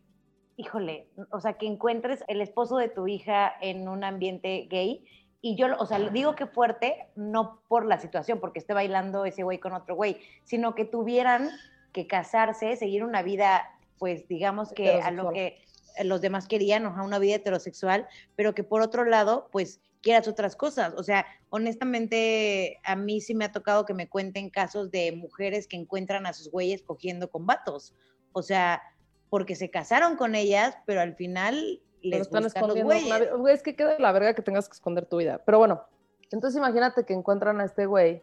híjole, 0.57 1.09
o 1.31 1.41
sea, 1.41 1.55
que 1.55 1.67
encuentres 1.67 2.25
el 2.29 2.41
esposo 2.41 2.77
de 2.77 2.89
tu 2.89 3.09
hija 3.09 3.53
en 3.61 3.89
un 3.89 4.05
ambiente 4.05 4.67
gay. 4.71 5.05
Y 5.41 5.57
yo, 5.57 5.67
o 5.79 5.87
sea, 5.87 5.99
digo 5.99 6.35
que 6.35 6.47
fuerte, 6.47 7.07
no 7.17 7.61
por 7.69 7.85
la 7.85 7.99
situación, 7.99 8.41
porque 8.41 8.59
esté 8.59 8.73
bailando 8.73 9.25
ese 9.25 9.43
güey 9.43 9.59
con 9.59 9.75
otro 9.75 9.95
güey, 9.95 10.21
sino 10.45 10.75
que 10.75 10.85
tuvieran 10.85 11.51
que 11.93 12.07
casarse, 12.07 12.77
seguir 12.77 13.05
una 13.05 13.23
vida, 13.23 13.71
pues 13.99 14.27
digamos 14.27 14.73
que 14.73 15.01
a 15.03 15.11
lo 15.11 15.33
que 15.33 15.63
los 16.03 16.21
demás 16.21 16.49
querían, 16.49 16.87
o 16.87 16.95
sea, 16.95 17.03
una 17.03 17.19
vida 17.19 17.37
heterosexual, 17.37 18.09
pero 18.37 18.55
que 18.55 18.65
por 18.65 18.81
otro 18.81 19.05
lado, 19.05 19.49
pues 19.53 19.81
quieras 20.01 20.29
otras 20.29 20.57
cosas. 20.57 20.95
O 20.97 21.03
sea, 21.03 21.27
honestamente, 21.55 22.81
a 22.83 22.97
mí 22.97 23.21
sí 23.21 23.33
me 23.33 23.45
ha 23.45 23.53
tocado 23.53 23.87
que 23.87 23.95
me 23.95 24.09
cuenten 24.09 24.51
casos 24.51 24.91
de 24.91 25.13
mujeres 25.13 25.69
que 25.69 25.77
encuentran 25.77 26.27
a 26.27 26.33
sus 26.33 26.51
güeyes 26.51 26.83
cogiendo 26.83 27.31
con 27.31 27.47
vatos. 27.47 27.95
O 28.33 28.43
sea, 28.43 28.83
porque 29.31 29.55
se 29.55 29.71
casaron 29.71 30.17
con 30.17 30.35
ellas, 30.35 30.77
pero 30.85 31.01
al 31.01 31.15
final 31.15 31.81
les 32.03 32.23
están 32.23 32.43
gustan 32.43 32.43
los 32.43 32.57
escondiendo. 32.57 32.87
güeyes. 32.87 33.33
una 33.33 33.53
es 33.53 33.63
que 33.63 33.77
queda 33.77 33.97
la 34.01 34.11
verga 34.11 34.35
que 34.35 34.43
tengas 34.43 34.69
que 34.69 34.73
esconder 34.73 35.07
tu 35.07 35.19
vida. 35.19 35.43
Pero 35.47 35.59
bueno, 35.59 35.85
entonces 36.33 36.59
imagínate 36.59 37.05
que 37.05 37.15
encuentran 37.15 37.61
a 37.61 37.67
este 37.67 37.87
güey 37.87 38.21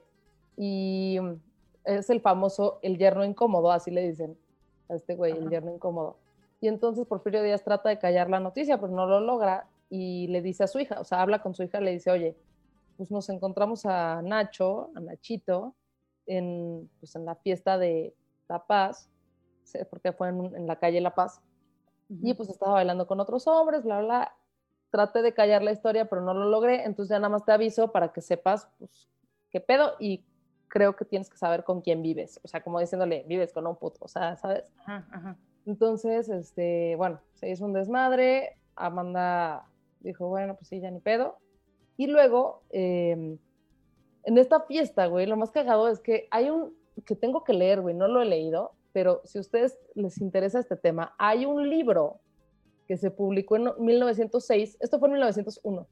y 0.58 1.18
es 1.86 2.10
el 2.10 2.20
famoso 2.20 2.80
el 2.82 2.98
yerno 2.98 3.24
incómodo, 3.24 3.72
así 3.72 3.92
le 3.92 4.06
dicen 4.06 4.38
a 4.90 4.96
este 4.96 5.16
güey, 5.16 5.32
el 5.32 5.50
yerno 5.50 5.74
incómodo. 5.74 6.18
Y 6.60 6.68
entonces 6.68 7.08
Porfirio 7.08 7.42
Díaz 7.44 7.64
trata 7.64 7.88
de 7.88 7.98
callar 7.98 8.30
la 8.30 8.42
noticia, 8.42 8.78
pero 8.78 8.92
no 8.92 9.06
lo 9.06 9.22
logra 9.22 9.68
y 9.90 10.28
le 10.28 10.42
dice 10.42 10.66
a 10.66 10.68
su 10.68 10.80
hija, 10.80 11.00
o 11.00 11.06
sea, 11.06 11.22
habla 11.22 11.42
con 11.42 11.56
su 11.56 11.64
hija, 11.64 11.80
le 11.80 11.92
dice, 11.92 12.12
oye, 12.12 12.36
pues 13.02 13.10
nos 13.10 13.30
encontramos 13.30 13.88
a 13.88 14.22
Nacho, 14.22 14.92
a 14.94 15.00
Nachito, 15.00 15.74
en, 16.28 16.88
pues 17.00 17.16
en 17.16 17.26
la 17.26 17.34
fiesta 17.34 17.80
de 17.80 18.14
La 18.48 18.64
Paz, 18.68 19.10
porque 19.90 20.12
fue 20.12 20.30
en, 20.30 20.56
en 20.56 20.68
la 20.68 20.76
calle 20.76 21.02
La 21.02 21.16
Paz, 21.16 21.42
y 22.10 22.36
pues 22.36 22.50
estaba 22.50 22.74
bailando 22.74 23.08
con 23.08 23.20
otros 23.20 23.48
hombres, 23.48 23.84
bla, 23.84 24.02
bla, 24.02 24.06
bla. 24.06 24.36
Traté 24.92 25.24
de 25.24 25.34
callar 25.34 25.64
la 25.64 25.72
historia, 25.72 26.10
pero 26.10 26.22
no 26.22 26.36
lo 26.36 26.46
logré, 26.46 26.84
entonces 26.84 27.10
ya 27.10 27.18
nada 27.18 27.30
más 27.30 27.44
te 27.44 27.54
aviso 27.54 27.92
para 27.92 28.14
que 28.14 28.22
sepas, 28.22 28.70
pues, 28.78 29.10
qué 29.50 29.60
pedo, 29.60 29.96
y 30.00 30.24
creo 30.68 30.96
que 30.96 31.04
tienes 31.04 31.28
que 31.28 31.38
saber 31.38 31.64
con 31.64 31.82
quién 31.82 32.04
vives, 32.04 32.40
o 32.44 32.48
sea, 32.48 32.62
como 32.62 32.80
diciéndole, 32.80 33.24
vives 33.28 33.52
con 33.52 33.66
un 33.66 33.78
puto, 33.78 33.98
o 34.02 34.08
sea, 34.08 34.36
¿sabes? 34.36 34.66
Ajá, 34.86 35.08
ajá. 35.12 35.38
Entonces, 35.66 36.30
este, 36.30 36.96
bueno, 36.98 37.20
se 37.34 37.50
hizo 37.50 37.66
un 37.66 37.74
desmadre, 37.74 38.58
Amanda 38.76 39.66
dijo, 40.02 40.28
bueno, 40.28 40.56
pues 40.56 40.68
sí, 40.68 40.80
ya 40.80 40.92
ni 40.92 41.00
pedo, 41.00 41.40
y 42.02 42.08
luego, 42.08 42.64
eh, 42.72 43.38
en 44.24 44.38
esta 44.40 44.62
fiesta, 44.62 45.06
güey, 45.06 45.28
lo 45.28 45.38
más 45.38 45.52
cagado 45.52 45.88
es 45.88 46.00
que 46.00 46.28
hay 46.32 46.50
un, 46.50 46.76
que 47.06 47.16
tengo 47.16 47.44
que 47.44 47.54
leer, 47.54 47.80
güey, 47.80 47.94
no 47.94 48.08
lo 48.08 48.24
he 48.24 48.26
leído, 48.26 48.72
pero 48.92 49.22
si 49.24 49.38
a 49.38 49.42
ustedes 49.42 49.78
les 49.94 50.20
interesa 50.20 50.58
este 50.58 50.76
tema, 50.76 51.14
hay 51.20 51.46
un 51.46 51.70
libro 51.70 52.20
que 52.88 52.98
se 52.98 53.12
publicó 53.12 53.56
en 53.56 53.70
1906, 53.78 54.78
esto 54.80 54.98
fue 54.98 55.10
en 55.10 55.14
1901. 55.14 55.88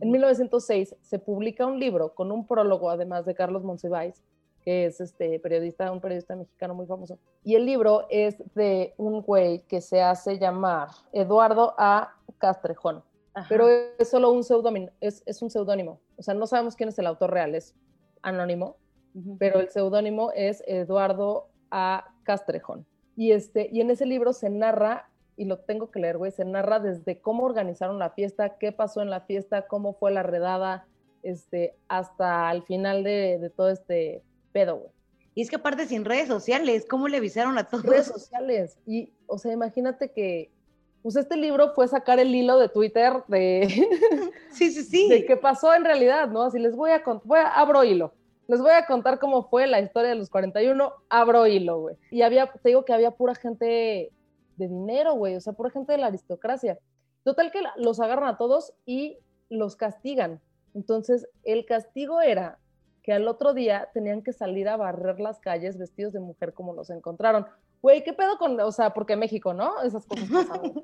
En 0.00 0.10
1906 0.10 0.96
se 1.02 1.18
publica 1.18 1.66
un 1.66 1.78
libro 1.78 2.14
con 2.14 2.32
un 2.32 2.46
prólogo, 2.46 2.88
además 2.88 3.26
de 3.26 3.34
Carlos 3.34 3.62
Monsiváis, 3.62 4.24
que 4.62 4.86
es 4.86 5.02
este 5.02 5.38
periodista, 5.38 5.92
un 5.92 6.00
periodista 6.00 6.34
mexicano 6.34 6.74
muy 6.74 6.86
famoso. 6.86 7.18
Y 7.44 7.56
el 7.56 7.66
libro 7.66 8.06
es 8.08 8.42
de 8.54 8.94
un 8.96 9.20
güey 9.20 9.66
que 9.66 9.82
se 9.82 10.00
hace 10.00 10.38
llamar 10.38 10.88
Eduardo 11.12 11.74
A. 11.76 12.14
Castrejón, 12.38 13.04
Ajá. 13.34 13.46
pero 13.48 13.68
es 13.68 14.10
solo 14.10 14.30
un 14.30 14.44
seudónimo, 14.44 14.90
es, 15.00 15.22
es 15.26 15.40
un 15.42 15.50
seudónimo. 15.50 16.00
O 16.16 16.22
sea, 16.22 16.34
no 16.34 16.46
sabemos 16.46 16.76
quién 16.76 16.88
es 16.90 16.98
el 16.98 17.06
autor 17.06 17.30
real, 17.32 17.54
es 17.54 17.74
anónimo, 18.22 18.76
Ujú. 19.14 19.36
pero 19.38 19.60
el 19.60 19.68
seudónimo 19.70 20.32
es 20.34 20.62
Eduardo 20.66 21.48
A. 21.70 22.08
Castrejón. 22.24 22.86
Y, 23.16 23.32
este, 23.32 23.68
y 23.72 23.80
en 23.80 23.90
ese 23.90 24.06
libro 24.06 24.32
se 24.32 24.48
narra, 24.50 25.08
y 25.36 25.44
lo 25.46 25.58
tengo 25.58 25.90
que 25.90 25.98
leer, 26.00 26.18
güey, 26.18 26.30
se 26.30 26.44
narra 26.44 26.78
desde 26.78 27.20
cómo 27.20 27.44
organizaron 27.44 27.98
la 27.98 28.10
fiesta, 28.10 28.58
qué 28.58 28.70
pasó 28.72 29.02
en 29.02 29.10
la 29.10 29.22
fiesta, 29.22 29.66
cómo 29.66 29.94
fue 29.94 30.12
la 30.12 30.22
redada, 30.22 30.86
este, 31.22 31.74
hasta 31.88 32.50
el 32.52 32.62
final 32.62 33.02
de, 33.04 33.38
de 33.38 33.50
todo 33.50 33.70
este 33.70 34.22
pedo, 34.52 34.76
güey. 34.76 34.90
Y 35.34 35.40
es 35.40 35.48
que 35.48 35.56
aparte 35.56 35.86
sin 35.86 36.04
redes 36.04 36.28
sociales, 36.28 36.84
¿cómo 36.88 37.08
le 37.08 37.16
avisaron 37.16 37.56
a 37.56 37.64
todos? 37.66 37.84
Redes 37.84 38.06
sociales. 38.08 38.78
Y, 38.86 39.14
o 39.26 39.38
sea, 39.38 39.52
imagínate 39.52 40.10
que, 40.10 40.50
pues 41.02 41.16
este 41.16 41.36
libro 41.36 41.72
fue 41.74 41.88
sacar 41.88 42.18
el 42.20 42.34
hilo 42.34 42.58
de 42.58 42.68
Twitter 42.68 43.24
de, 43.26 43.66
Sí, 44.52 44.70
sí, 44.70 44.84
sí. 44.84 45.08
de 45.08 45.24
qué 45.24 45.36
pasó 45.36 45.74
en 45.74 45.84
realidad, 45.84 46.28
¿no? 46.28 46.42
Así 46.42 46.58
les 46.58 46.76
voy 46.76 46.92
a 46.92 47.02
contar, 47.02 47.26
voy 47.26 47.38
a, 47.38 47.48
abro 47.48 47.82
hilo. 47.84 48.12
Les 48.48 48.60
voy 48.60 48.72
a 48.72 48.86
contar 48.86 49.18
cómo 49.18 49.48
fue 49.48 49.66
la 49.66 49.80
historia 49.80 50.10
de 50.10 50.16
los 50.16 50.28
41, 50.30 50.92
abro 51.08 51.46
hilo, 51.46 51.80
güey. 51.80 51.96
Y 52.10 52.22
había, 52.22 52.46
te 52.50 52.68
digo 52.68 52.84
que 52.84 52.92
había 52.92 53.12
pura 53.12 53.34
gente 53.34 54.10
de 54.56 54.68
dinero, 54.68 55.14
güey, 55.14 55.36
o 55.36 55.40
sea, 55.40 55.52
pura 55.52 55.70
gente 55.70 55.92
de 55.92 55.98
la 55.98 56.08
aristocracia. 56.08 56.78
Total 57.24 57.50
que 57.50 57.60
los 57.76 58.00
agarran 58.00 58.28
a 58.28 58.36
todos 58.36 58.74
y 58.84 59.18
los 59.48 59.76
castigan. 59.76 60.40
Entonces, 60.74 61.28
el 61.44 61.64
castigo 61.66 62.20
era 62.20 62.58
que 63.02 63.12
al 63.12 63.26
otro 63.28 63.52
día 63.54 63.88
tenían 63.92 64.22
que 64.22 64.32
salir 64.32 64.68
a 64.68 64.76
barrer 64.76 65.20
las 65.20 65.40
calles 65.40 65.78
vestidos 65.78 66.12
de 66.12 66.20
mujer 66.20 66.52
como 66.52 66.72
los 66.74 66.90
encontraron. 66.90 67.46
Güey, 67.82 68.02
¿qué 68.04 68.12
pedo 68.12 68.38
con, 68.38 68.58
o 68.60 68.72
sea, 68.72 68.94
porque 68.94 69.16
México, 69.16 69.52
¿no? 69.52 69.82
Esas 69.82 70.06
cosas 70.06 70.28
pasan. 70.30 70.72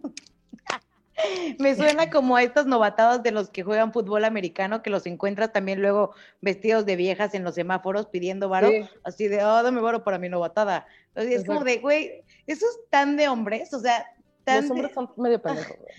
Me 1.58 1.74
suena 1.74 2.10
como 2.10 2.36
a 2.36 2.44
estos 2.44 2.66
novatados 2.66 3.24
de 3.24 3.32
los 3.32 3.50
que 3.50 3.64
juegan 3.64 3.92
fútbol 3.92 4.24
americano, 4.24 4.82
que 4.82 4.90
los 4.90 5.04
encuentras 5.04 5.52
también 5.52 5.80
luego 5.82 6.12
vestidos 6.40 6.86
de 6.86 6.94
viejas 6.94 7.34
en 7.34 7.42
los 7.42 7.56
semáforos 7.56 8.06
pidiendo 8.06 8.48
varo, 8.48 8.68
Sí. 8.68 8.88
así 9.02 9.26
de, 9.28 9.44
oh, 9.44 9.62
dame 9.64 9.80
varo 9.80 10.04
para 10.04 10.18
mi 10.18 10.28
novatada. 10.28 10.86
O 11.16 11.20
sea, 11.20 11.30
es 11.30 11.44
como 11.44 11.64
de, 11.64 11.78
güey, 11.78 12.22
eso 12.46 12.64
es 12.66 12.78
tan 12.88 13.16
de 13.16 13.28
hombres, 13.28 13.74
o 13.74 13.80
sea, 13.80 14.06
tan 14.44 14.56
Los 14.58 14.64
de- 14.66 14.70
hombres 14.74 14.94
son 14.94 15.10
medio 15.16 15.42
pendejos, 15.42 15.76
güey. 15.76 15.92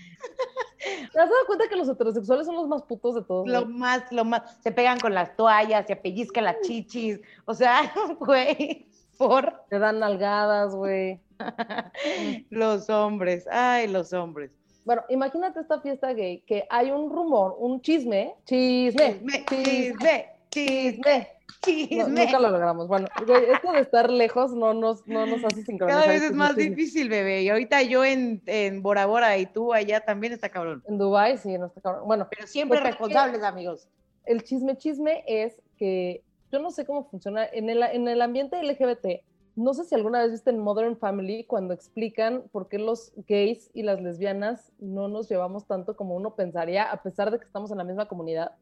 ¿Te 1.12 1.20
has 1.20 1.28
dado 1.28 1.46
cuenta 1.46 1.68
que 1.68 1.76
los 1.76 1.88
heterosexuales 1.90 2.46
son 2.46 2.56
los 2.56 2.66
más 2.68 2.82
putos 2.84 3.14
de 3.14 3.22
todos? 3.22 3.46
lo 3.46 3.64
güey? 3.64 3.74
más, 3.74 4.10
lo 4.12 4.24
más, 4.24 4.42
se 4.62 4.72
pegan 4.72 4.98
con 4.98 5.12
las 5.12 5.36
toallas, 5.36 5.86
se 5.86 5.96
pellizcan 5.96 6.44
las 6.44 6.60
chichis, 6.62 7.20
o 7.44 7.52
sea, 7.52 7.92
güey, 8.20 8.86
por 9.20 9.52
Te 9.68 9.78
dan 9.78 9.98
nalgadas, 10.00 10.74
güey. 10.74 11.20
los 12.50 12.88
hombres, 12.88 13.46
ay, 13.50 13.86
los 13.88 14.12
hombres. 14.12 14.50
Bueno, 14.84 15.02
imagínate 15.10 15.60
esta 15.60 15.80
fiesta 15.80 16.12
gay 16.14 16.40
que 16.46 16.64
hay 16.70 16.90
un 16.90 17.10
rumor, 17.10 17.54
un 17.58 17.80
chisme, 17.82 18.34
chisme, 18.46 19.20
Chisme, 19.20 19.44
chisme, 19.46 20.26
chisme, 20.50 21.28
chisme, 21.60 21.98
No, 21.98 22.06
chisme. 22.06 22.24
nunca 22.24 22.40
lo 22.40 22.50
logramos. 22.50 22.88
Bueno, 22.88 23.06
güey, 23.26 23.44
esto 23.50 23.72
de 23.72 23.80
estar 23.80 24.10
lejos 24.10 24.52
no 24.52 24.72
nos, 24.72 25.06
no 25.06 25.26
nos 25.26 25.44
hace 25.44 25.62
sincronizar. 25.64 26.00
Cada 26.02 26.12
vez 26.12 26.22
es 26.22 26.32
más 26.32 26.54
chisme. 26.56 26.70
difícil, 26.70 27.08
bebé. 27.10 27.42
Y 27.42 27.50
ahorita 27.50 27.82
yo 27.82 28.04
en, 28.04 28.42
en 28.46 28.82
Bora 28.82 29.04
Bora 29.06 29.36
y 29.36 29.44
tú 29.46 29.74
allá 29.74 30.00
también 30.00 30.32
está 30.32 30.48
cabrón. 30.48 30.82
En 30.88 30.96
Dubái, 30.96 31.36
sí, 31.36 31.58
no 31.58 31.66
está 31.66 31.82
cabrón. 31.82 32.04
Bueno, 32.06 32.26
Pero 32.30 32.46
siempre 32.46 32.78
que- 32.78 32.84
responsables, 32.86 33.42
amigos. 33.42 33.86
el 34.24 34.42
chisme 34.42 34.76
chisme 34.78 35.22
es 35.26 35.60
que 35.76 36.22
yo 36.50 36.58
no 36.58 36.70
sé 36.70 36.84
cómo 36.84 37.04
funciona 37.04 37.46
en 37.46 37.70
el, 37.70 37.82
en 37.82 38.08
el 38.08 38.22
ambiente 38.22 38.62
LGBT. 38.62 39.24
No 39.56 39.74
sé 39.74 39.84
si 39.84 39.94
alguna 39.94 40.20
vez 40.20 40.30
viste 40.30 40.50
en 40.50 40.58
Modern 40.58 40.96
Family 40.96 41.44
cuando 41.44 41.74
explican 41.74 42.44
por 42.52 42.68
qué 42.68 42.78
los 42.78 43.12
gays 43.28 43.70
y 43.74 43.82
las 43.82 44.00
lesbianas 44.00 44.72
no 44.78 45.08
nos 45.08 45.28
llevamos 45.28 45.66
tanto 45.66 45.96
como 45.96 46.14
uno 46.14 46.34
pensaría, 46.34 46.90
a 46.90 47.02
pesar 47.02 47.30
de 47.30 47.38
que 47.38 47.44
estamos 47.44 47.70
en 47.70 47.78
la 47.78 47.84
misma 47.84 48.08
comunidad. 48.08 48.56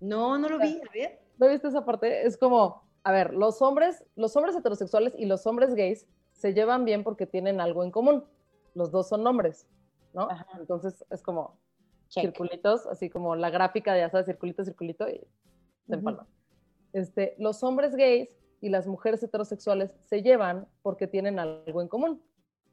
No, 0.00 0.38
no 0.38 0.48
lo 0.48 0.58
vi, 0.58 0.80
a 0.88 0.92
ver. 0.92 1.20
¿No 1.38 1.48
viste 1.48 1.68
esa 1.68 1.84
parte? 1.84 2.26
Es 2.26 2.36
como, 2.36 2.82
a 3.02 3.12
ver, 3.12 3.34
los 3.34 3.60
hombres, 3.60 4.04
los 4.16 4.34
hombres 4.36 4.56
heterosexuales 4.56 5.14
y 5.16 5.26
los 5.26 5.46
hombres 5.46 5.74
gays 5.74 6.06
se 6.32 6.54
llevan 6.54 6.84
bien 6.84 7.04
porque 7.04 7.26
tienen 7.26 7.60
algo 7.60 7.84
en 7.84 7.90
común. 7.90 8.24
Los 8.74 8.90
dos 8.90 9.08
son 9.08 9.26
hombres, 9.26 9.66
¿no? 10.14 10.22
Ajá. 10.22 10.46
Entonces 10.58 11.04
es 11.10 11.22
como, 11.22 11.58
circulitos, 12.08 12.86
así 12.86 13.10
como 13.10 13.36
la 13.36 13.50
gráfica 13.50 13.94
de, 13.94 14.00
ya 14.00 14.10
sabes, 14.10 14.26
circulito, 14.26 14.64
circulito, 14.64 15.08
y 15.08 15.20
se 15.86 15.94
empalman. 15.94 16.26
Este, 16.92 17.34
los 17.38 17.62
hombres 17.62 17.94
gays 17.94 18.36
y 18.60 18.68
las 18.68 18.86
mujeres 18.86 19.22
heterosexuales 19.22 19.94
se 20.04 20.22
llevan 20.22 20.66
porque 20.82 21.06
tienen 21.06 21.38
algo 21.38 21.80
en 21.80 21.88
común, 21.88 22.22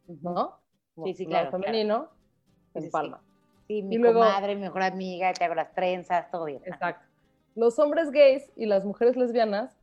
¿no? 0.08 0.60
sí, 1.04 1.14
sí, 1.14 1.26
claro. 1.26 1.52
femenino, 1.52 2.10
se 2.74 2.80
empalman. 2.80 3.22
Sí, 3.68 3.84
mi 3.84 4.02
comadre, 4.02 4.56
mi 4.56 4.62
mejor 4.62 4.82
amiga, 4.84 5.34
te 5.34 5.44
hago 5.44 5.56
las 5.56 5.74
trenzas, 5.74 6.32
todo 6.32 6.46
bien. 6.46 6.62
Exacto. 6.66 7.06
Los 7.56 7.78
hombres 7.80 8.12
gays 8.12 8.50
y 8.56 8.66
las 8.66 8.86
mujeres 8.86 9.18
lesbianas 9.18 9.78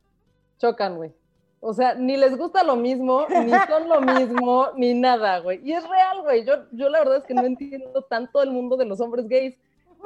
chocan, 0.57 0.97
güey. 0.97 1.13
O 1.59 1.73
sea, 1.73 1.95
ni 1.95 2.17
les 2.17 2.37
gusta 2.37 2.63
lo 2.63 2.75
mismo, 2.75 3.25
ni 3.27 3.51
son 3.67 3.89
lo 3.89 4.01
mismo, 4.01 4.67
ni 4.75 4.93
nada, 4.93 5.39
güey. 5.39 5.61
Y 5.63 5.73
es 5.73 5.87
real, 5.87 6.21
güey. 6.21 6.45
Yo, 6.45 6.69
yo 6.71 6.89
la 6.89 6.99
verdad 6.99 7.17
es 7.17 7.23
que 7.23 7.33
no 7.33 7.43
entiendo 7.43 8.03
tanto 8.03 8.41
el 8.41 8.51
mundo 8.51 8.77
de 8.77 8.85
los 8.85 8.99
hombres 9.01 9.27
gays. 9.27 9.57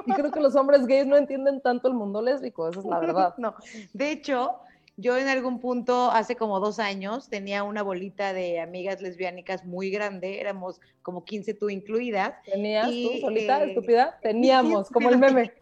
Y 0.06 0.13
creo 0.13 0.32
que 0.32 0.39
los 0.39 0.56
hombres 0.56 0.86
gays 0.88 1.06
no 1.06 1.17
entienden 1.17 1.62
tanto 1.62 1.88
el 1.88 1.93
mundo 1.93 2.21
lésbico, 2.21 2.69
esa 2.69 2.80
es 2.80 2.86
la 2.86 2.99
verdad. 2.99 3.36
No, 3.38 3.56
de 3.93 4.12
hecho, 4.12 4.56
yo 4.97 5.17
en 5.17 5.28
algún 5.28 5.60
punto, 5.60 6.12
hace 6.12 6.36
como 6.36 6.60
dos 6.60 6.80
años, 6.80 7.30
tenía 7.30 7.63
una 7.63 7.84
bolita 7.84 8.34
de 8.34 8.60
amigas 8.60 9.02
lesbiánicas 9.02 9.65
muy 9.65 9.89
grande, 9.89 10.39
éramos 10.39 10.82
como 11.02 11.25
15 11.25 11.54
tú 11.54 11.69
incluidas. 11.69 12.34
¿Tenías 12.45 12.88
tú 12.88 13.19
solita, 13.21 13.63
eh, 13.63 13.69
estúpida? 13.69 14.19
Teníamos, 14.23 14.89
como 14.89 15.10
el 15.10 15.17
meme. 15.19 15.54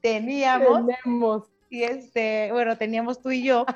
Teníamos. 0.00 0.86
Tenemos 0.86 1.54
y 1.74 1.82
este, 1.82 2.52
bueno, 2.52 2.78
teníamos 2.78 3.20
tú 3.20 3.32
y 3.32 3.42
yo, 3.42 3.66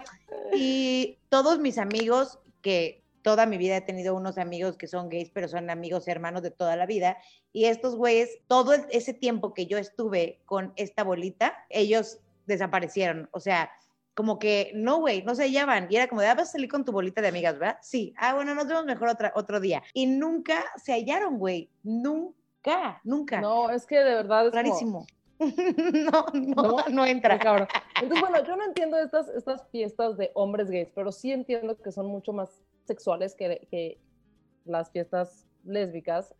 y 0.54 1.18
todos 1.30 1.58
mis 1.58 1.78
amigos, 1.78 2.38
que 2.62 3.02
toda 3.28 3.44
mi 3.44 3.58
vida 3.58 3.76
he 3.76 3.82
tenido 3.82 4.14
unos 4.14 4.38
amigos 4.38 4.78
que 4.78 4.86
son 4.86 5.10
gays, 5.10 5.28
pero 5.28 5.48
son 5.48 5.68
amigos 5.68 6.08
hermanos 6.08 6.40
de 6.40 6.50
toda 6.50 6.76
la 6.76 6.86
vida, 6.86 7.18
y 7.52 7.66
estos 7.66 7.94
güeyes, 7.94 8.38
todo 8.46 8.72
ese 8.72 9.12
tiempo 9.12 9.52
que 9.52 9.66
yo 9.66 9.76
estuve 9.76 10.40
con 10.46 10.72
esta 10.76 11.04
bolita, 11.04 11.54
ellos 11.68 12.20
desaparecieron, 12.46 13.28
o 13.32 13.38
sea, 13.38 13.70
como 14.14 14.38
que, 14.38 14.70
no, 14.74 15.00
güey, 15.00 15.22
no 15.24 15.34
se 15.34 15.42
hallaban. 15.42 15.88
Y 15.90 15.96
era 15.96 16.08
como 16.08 16.22
de, 16.22 16.28
ah, 16.28 16.34
vas 16.34 16.48
a 16.48 16.52
salir 16.52 16.70
con 16.70 16.86
tu 16.86 16.90
bolita 16.90 17.20
de 17.20 17.28
amigas, 17.28 17.58
¿verdad? 17.58 17.76
Sí. 17.82 18.14
Ah, 18.16 18.34
bueno, 18.34 18.54
nos 18.54 18.66
vemos 18.66 18.86
mejor 18.86 19.10
otra, 19.10 19.30
otro 19.36 19.60
día. 19.60 19.82
Y 19.92 20.06
nunca 20.06 20.64
se 20.82 20.94
hallaron, 20.94 21.38
güey. 21.38 21.68
Nunca, 21.82 23.02
nunca. 23.04 23.42
No, 23.42 23.68
es 23.68 23.84
que 23.84 23.98
de 23.98 24.14
verdad 24.14 24.46
es 24.46 24.54
rarísimo. 24.54 25.06
no, 25.38 26.24
no, 26.32 26.84
no, 26.88 27.04
entra. 27.04 27.38
Cabrón. 27.38 27.68
Entonces, 28.00 28.20
bueno, 28.26 28.42
yo 28.44 28.56
no 28.56 28.64
entiendo 28.64 28.98
estas, 28.98 29.28
estas 29.28 29.68
fiestas 29.68 30.16
de 30.16 30.30
hombres 30.32 30.70
gays, 30.70 30.88
pero 30.94 31.12
sí 31.12 31.30
entiendo 31.30 31.76
que 31.76 31.92
son 31.92 32.06
mucho 32.06 32.32
más 32.32 32.48
sexuales 32.88 33.36
que, 33.36 33.68
que 33.70 34.00
las 34.64 34.90
fiestas 34.90 35.46
lésbicas. 35.64 36.34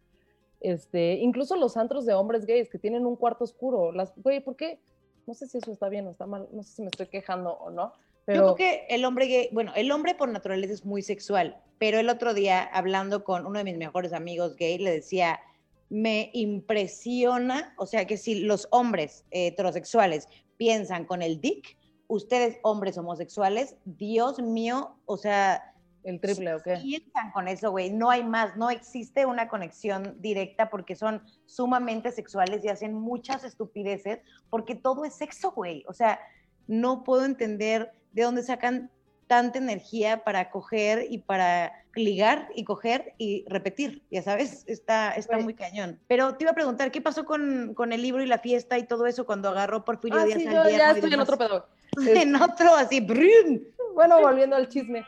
Este, 0.61 1.14
incluso 1.14 1.54
los 1.56 1.76
antros 1.76 2.04
de 2.04 2.14
hombres 2.14 2.44
gays 2.44 2.68
que 2.68 2.78
tienen 2.78 3.06
un 3.06 3.16
cuarto 3.16 3.44
oscuro. 3.44 3.92
Las, 3.92 4.12
güey, 4.16 4.40
¿por 4.40 4.56
qué? 4.56 4.80
No 5.26 5.34
sé 5.34 5.46
si 5.46 5.58
eso 5.58 5.70
está 5.70 5.88
bien 5.88 6.06
o 6.06 6.11
está 6.11 6.26
mal, 6.26 6.48
no 6.52 6.62
sé 6.62 6.76
si 6.76 6.82
me 6.82 6.88
estoy 6.88 7.06
quejando 7.06 7.52
o 7.52 7.70
no. 7.70 7.92
Pero... 8.24 8.48
Yo 8.48 8.54
creo 8.54 8.56
que 8.56 8.87
el 8.94 9.04
hombre 9.04 9.26
gay, 9.26 9.48
bueno, 9.52 9.72
el 9.76 9.90
hombre 9.92 10.14
por 10.14 10.28
naturaleza 10.28 10.72
es 10.74 10.84
muy 10.84 11.02
sexual, 11.02 11.56
pero 11.78 11.98
el 11.98 12.08
otro 12.08 12.34
día 12.34 12.62
hablando 12.62 13.24
con 13.24 13.46
uno 13.46 13.58
de 13.58 13.64
mis 13.64 13.78
mejores 13.78 14.12
amigos 14.12 14.56
gay, 14.56 14.78
le 14.78 14.90
decía, 14.90 15.40
me 15.88 16.30
impresiona, 16.32 17.74
o 17.78 17.87
sea 17.87 18.06
que 18.06 18.16
si 18.16 18.40
los 18.40 18.68
hombres 18.70 19.24
heterosexuales 19.30 20.28
piensan 20.56 21.04
con 21.04 21.22
el 21.22 21.40
dick, 21.40 21.78
ustedes 22.08 22.58
hombres 22.62 22.98
homosexuales, 22.98 23.76
Dios 23.84 24.40
mío, 24.40 24.96
o 25.06 25.16
sea... 25.16 25.74
El 26.09 26.21
triple, 26.21 26.55
¿o 26.55 26.62
qué? 26.62 26.79
Piensan 26.83 27.31
con 27.33 27.49
eso, 27.49 27.71
güey, 27.71 27.90
no 27.90 28.09
hay 28.09 28.25
más, 28.25 28.57
no 28.57 28.71
existe 28.71 29.27
una 29.27 29.47
conexión 29.47 30.16
directa 30.21 30.71
porque 30.71 30.97
son 30.97 31.23
sumamente 31.44 32.11
sexuales 32.12 32.64
y 32.64 32.68
hacen 32.68 32.94
muchas 32.94 33.44
estupideces 33.44 34.21
porque 34.49 34.75
todo 34.75 35.05
es 35.05 35.12
sexo, 35.12 35.51
güey, 35.51 35.85
o 35.87 35.92
sea, 35.92 36.18
no 36.66 37.05
puedo 37.05 37.27
entender 37.27 37.92
de 38.12 38.23
dónde 38.23 38.42
sacan 38.42 38.90
tanta 39.27 39.59
energía 39.59 40.25
para 40.25 40.51
coger 40.51 41.07
y 41.11 41.18
para 41.18 41.85
ligar 41.94 42.49
y 42.55 42.64
coger 42.64 43.12
y 43.18 43.44
repetir, 43.47 44.03
ya 44.11 44.23
sabes, 44.23 44.64
está, 44.66 45.12
está 45.12 45.37
muy 45.38 45.53
cañón. 45.53 46.01
Pero 46.09 46.37
te 46.37 46.44
iba 46.44 46.53
a 46.53 46.55
preguntar, 46.55 46.90
¿qué 46.90 47.03
pasó 47.03 47.27
con, 47.27 47.75
con 47.75 47.92
el 47.92 48.01
libro 48.01 48.23
y 48.23 48.27
la 48.27 48.38
fiesta 48.38 48.79
y 48.79 48.85
todo 48.85 49.07
eso 49.07 49.27
cuando 49.27 49.51
agarró 49.51 49.85
Porfirio 49.85 50.21
ah, 50.21 50.25
Díaz 50.25 50.38
sí, 50.38 50.44
yo 50.47 50.68
ya 50.71 50.92
estoy 50.92 51.12
en 51.12 51.21
otro 51.21 51.37
pedo. 51.37 51.68
en 52.07 52.35
otro, 52.37 52.75
así, 52.75 53.01
¡brum! 53.01 53.61
Bueno, 53.94 54.21
volviendo 54.21 54.57
al 54.57 54.68
chisme. 54.68 55.05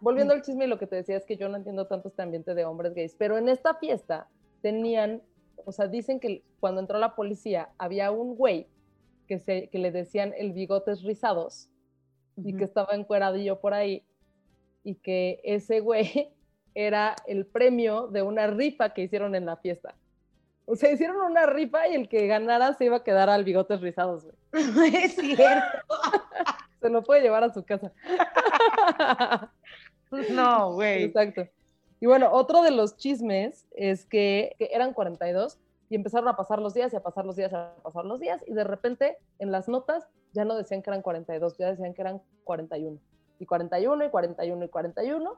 Volviendo 0.00 0.34
al 0.34 0.42
chisme, 0.42 0.66
lo 0.66 0.78
que 0.78 0.86
te 0.86 0.96
decía 0.96 1.16
es 1.16 1.24
que 1.24 1.36
yo 1.36 1.48
no 1.48 1.56
entiendo 1.56 1.86
tanto 1.86 2.08
este 2.08 2.22
ambiente 2.22 2.54
de 2.54 2.64
hombres 2.64 2.94
gays, 2.94 3.14
pero 3.18 3.38
en 3.38 3.48
esta 3.48 3.74
fiesta 3.74 4.28
tenían, 4.62 5.22
o 5.64 5.72
sea, 5.72 5.88
dicen 5.88 6.20
que 6.20 6.42
cuando 6.60 6.80
entró 6.80 6.98
la 6.98 7.14
policía 7.14 7.70
había 7.78 8.10
un 8.10 8.36
güey 8.36 8.66
que, 9.26 9.38
se, 9.38 9.68
que 9.68 9.78
le 9.78 9.90
decían 9.90 10.34
el 10.36 10.52
bigotes 10.52 11.02
rizados, 11.02 11.70
y 12.36 12.54
que 12.54 12.64
estaba 12.64 12.94
encueradillo 12.94 13.60
por 13.60 13.74
ahí 13.74 14.04
y 14.84 14.96
que 14.96 15.40
ese 15.44 15.80
güey 15.80 16.30
era 16.74 17.16
el 17.26 17.46
premio 17.46 18.08
de 18.08 18.22
una 18.22 18.46
rifa 18.46 18.90
que 18.90 19.02
hicieron 19.02 19.34
en 19.34 19.46
la 19.46 19.56
fiesta. 19.56 19.94
O 20.66 20.74
sea, 20.74 20.92
hicieron 20.92 21.16
una 21.18 21.46
rifa 21.46 21.88
y 21.88 21.94
el 21.94 22.08
que 22.08 22.26
ganara 22.26 22.74
se 22.74 22.84
iba 22.84 22.96
a 22.96 23.04
quedar 23.04 23.30
al 23.30 23.44
bigotes 23.44 23.80
rizados, 23.80 24.24
güey. 24.24 24.36
Es 25.04 25.14
cierto. 25.14 25.78
se 26.80 26.90
lo 26.90 27.02
puede 27.02 27.22
llevar 27.22 27.44
a 27.44 27.54
su 27.54 27.64
casa. 27.64 27.92
no, 30.32 30.74
güey. 30.74 31.04
Exacto. 31.04 31.48
Y 32.00 32.06
bueno, 32.06 32.30
otro 32.32 32.62
de 32.62 32.70
los 32.70 32.96
chismes 32.96 33.66
es 33.72 34.04
que, 34.04 34.54
que, 34.58 34.70
eran 34.72 34.92
42 34.92 35.58
y 35.88 35.94
empezaron 35.94 36.28
a 36.28 36.36
pasar 36.36 36.60
los 36.60 36.74
días 36.74 36.92
y 36.92 36.96
a 36.96 37.02
pasar 37.02 37.24
los 37.24 37.36
días 37.36 37.52
y 37.52 37.54
a 37.54 37.74
pasar 37.82 38.04
los 38.04 38.20
días 38.20 38.42
y 38.46 38.52
de 38.52 38.64
repente 38.64 39.18
en 39.38 39.50
las 39.50 39.68
notas 39.68 40.06
ya 40.32 40.44
no 40.44 40.56
decían 40.56 40.82
que 40.82 40.90
eran 40.90 41.02
42, 41.02 41.56
ya 41.56 41.70
decían 41.70 41.94
que 41.94 42.02
eran 42.02 42.20
41. 42.44 42.98
Y 43.38 43.46
41 43.46 44.04
y 44.04 44.10
41 44.10 44.64
y 44.64 44.68
41. 44.68 45.34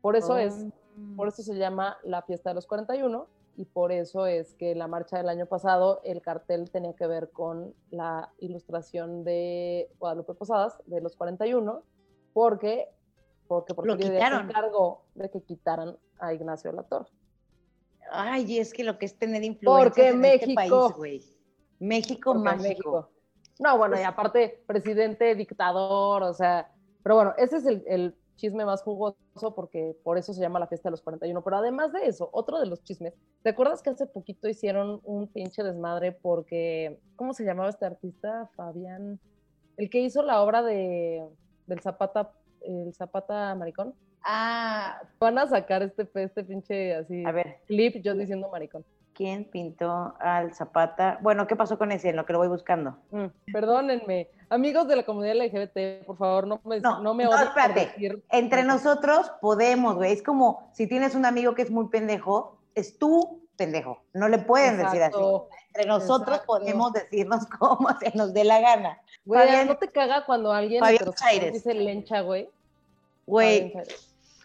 Por 0.00 0.16
eso 0.16 0.36
es, 0.36 0.66
oh. 0.66 1.16
por 1.16 1.28
eso 1.28 1.42
se 1.42 1.56
llama 1.56 1.96
la 2.02 2.22
fiesta 2.22 2.50
de 2.50 2.54
los 2.54 2.66
41 2.66 3.26
y 3.56 3.64
por 3.66 3.92
eso 3.92 4.26
es 4.26 4.54
que 4.54 4.74
la 4.74 4.88
marcha 4.88 5.18
del 5.18 5.28
año 5.28 5.46
pasado 5.46 6.00
el 6.04 6.22
cartel 6.22 6.70
tenía 6.70 6.94
que 6.94 7.06
ver 7.06 7.30
con 7.30 7.74
la 7.90 8.30
ilustración 8.38 9.24
de 9.24 9.90
Guadalupe 9.98 10.34
Posadas 10.34 10.78
de 10.86 11.00
los 11.00 11.16
41 11.16 11.82
porque 12.32 12.88
porque 13.60 13.74
porque 13.74 14.02
se 14.02 14.18
encargó 14.18 15.04
de 15.14 15.30
que 15.30 15.42
quitaran 15.42 15.96
a 16.18 16.32
Ignacio 16.32 16.72
Latorre. 16.72 17.10
Ay, 18.10 18.58
es 18.58 18.72
que 18.72 18.84
lo 18.84 18.98
que 18.98 19.06
es 19.06 19.18
tener 19.18 19.42
influencia 19.42 19.84
porque 19.84 20.08
en 20.08 20.20
México, 20.20 20.44
este 20.44 20.54
país, 20.54 20.96
güey. 20.96 21.22
México 21.78 22.34
mágico. 22.34 22.62
México. 22.62 23.10
No, 23.58 23.78
bueno, 23.78 23.98
y 23.98 24.02
aparte, 24.02 24.62
presidente, 24.66 25.34
dictador, 25.34 26.22
o 26.22 26.34
sea, 26.34 26.70
pero 27.02 27.16
bueno, 27.16 27.34
ese 27.36 27.56
es 27.58 27.66
el, 27.66 28.14
chisme 28.34 28.64
más 28.64 28.82
jugoso 28.82 29.54
porque 29.54 29.94
por 30.02 30.18
eso 30.18 30.32
se 30.32 30.40
llama 30.40 30.58
la 30.58 30.66
fiesta 30.66 30.88
de 30.88 30.92
los 30.92 31.02
41. 31.02 31.44
Pero 31.44 31.56
además 31.58 31.92
de 31.92 32.06
eso, 32.06 32.28
otro 32.32 32.58
de 32.58 32.66
los 32.66 32.82
chismes, 32.82 33.14
¿te 33.42 33.50
acuerdas 33.50 33.82
que 33.82 33.90
hace 33.90 34.06
poquito 34.06 34.48
hicieron 34.48 35.00
un 35.04 35.28
pinche 35.28 35.62
desmadre 35.62 36.12
porque, 36.12 36.98
¿cómo 37.14 37.34
se 37.34 37.44
llamaba 37.44 37.68
este 37.68 37.84
artista? 37.84 38.50
Fabián, 38.56 39.20
el 39.76 39.90
que 39.90 40.00
hizo 40.00 40.22
la 40.22 40.42
obra 40.42 40.62
de, 40.62 41.24
del 41.66 41.80
Zapata, 41.80 42.32
el 42.66 42.94
Zapata 42.94 43.54
Maricón. 43.54 43.94
Ah. 44.24 45.00
Van 45.18 45.38
a 45.38 45.46
sacar 45.46 45.82
este, 45.82 46.08
este 46.14 46.44
pinche 46.44 46.94
así 46.94 47.24
a 47.24 47.32
ver. 47.32 47.58
clip 47.66 48.02
yo 48.02 48.14
diciendo 48.14 48.48
maricón. 48.50 48.84
¿Quién 49.14 49.44
pintó 49.44 50.14
al 50.20 50.54
Zapata? 50.54 51.18
Bueno, 51.20 51.46
¿qué 51.46 51.54
pasó 51.54 51.76
con 51.76 51.92
ese? 51.92 52.08
En 52.08 52.16
lo 52.16 52.24
que 52.24 52.32
lo 52.32 52.38
voy 52.38 52.48
buscando. 52.48 52.96
Mm, 53.10 53.52
perdónenme. 53.52 54.28
Amigos 54.48 54.88
de 54.88 54.96
la 54.96 55.04
comunidad 55.04 55.36
LGBT, 55.36 56.06
por 56.06 56.16
favor, 56.16 56.46
no 56.46 56.60
me, 56.64 56.80
no, 56.80 57.02
no 57.02 57.12
me 57.12 57.24
no, 57.24 57.34
espérate. 57.34 57.92
Entre 58.30 58.64
nosotros 58.64 59.30
podemos, 59.40 59.96
güey. 59.96 60.12
Es 60.12 60.22
como 60.22 60.70
si 60.72 60.86
tienes 60.86 61.14
un 61.14 61.26
amigo 61.26 61.54
que 61.54 61.62
es 61.62 61.70
muy 61.70 61.88
pendejo, 61.88 62.58
es 62.74 62.98
tú 62.98 63.42
pendejo. 63.62 64.02
No 64.12 64.28
le 64.28 64.38
pueden 64.38 64.78
decir 64.78 65.02
así. 65.02 65.18
Entre 65.68 65.86
nosotros 65.86 66.40
podemos 66.46 66.92
decirnos 66.92 67.46
como 67.58 67.88
se 67.98 68.12
nos 68.14 68.32
dé 68.32 68.44
la 68.44 68.60
gana. 68.60 69.00
Güey, 69.24 69.66
¿no 69.66 69.76
te 69.76 69.88
caga 69.88 70.24
cuando 70.24 70.52
alguien 70.52 70.82
dice 71.52 71.74
lencha, 71.74 72.20
güey? 72.20 72.48
Güey 73.26 73.72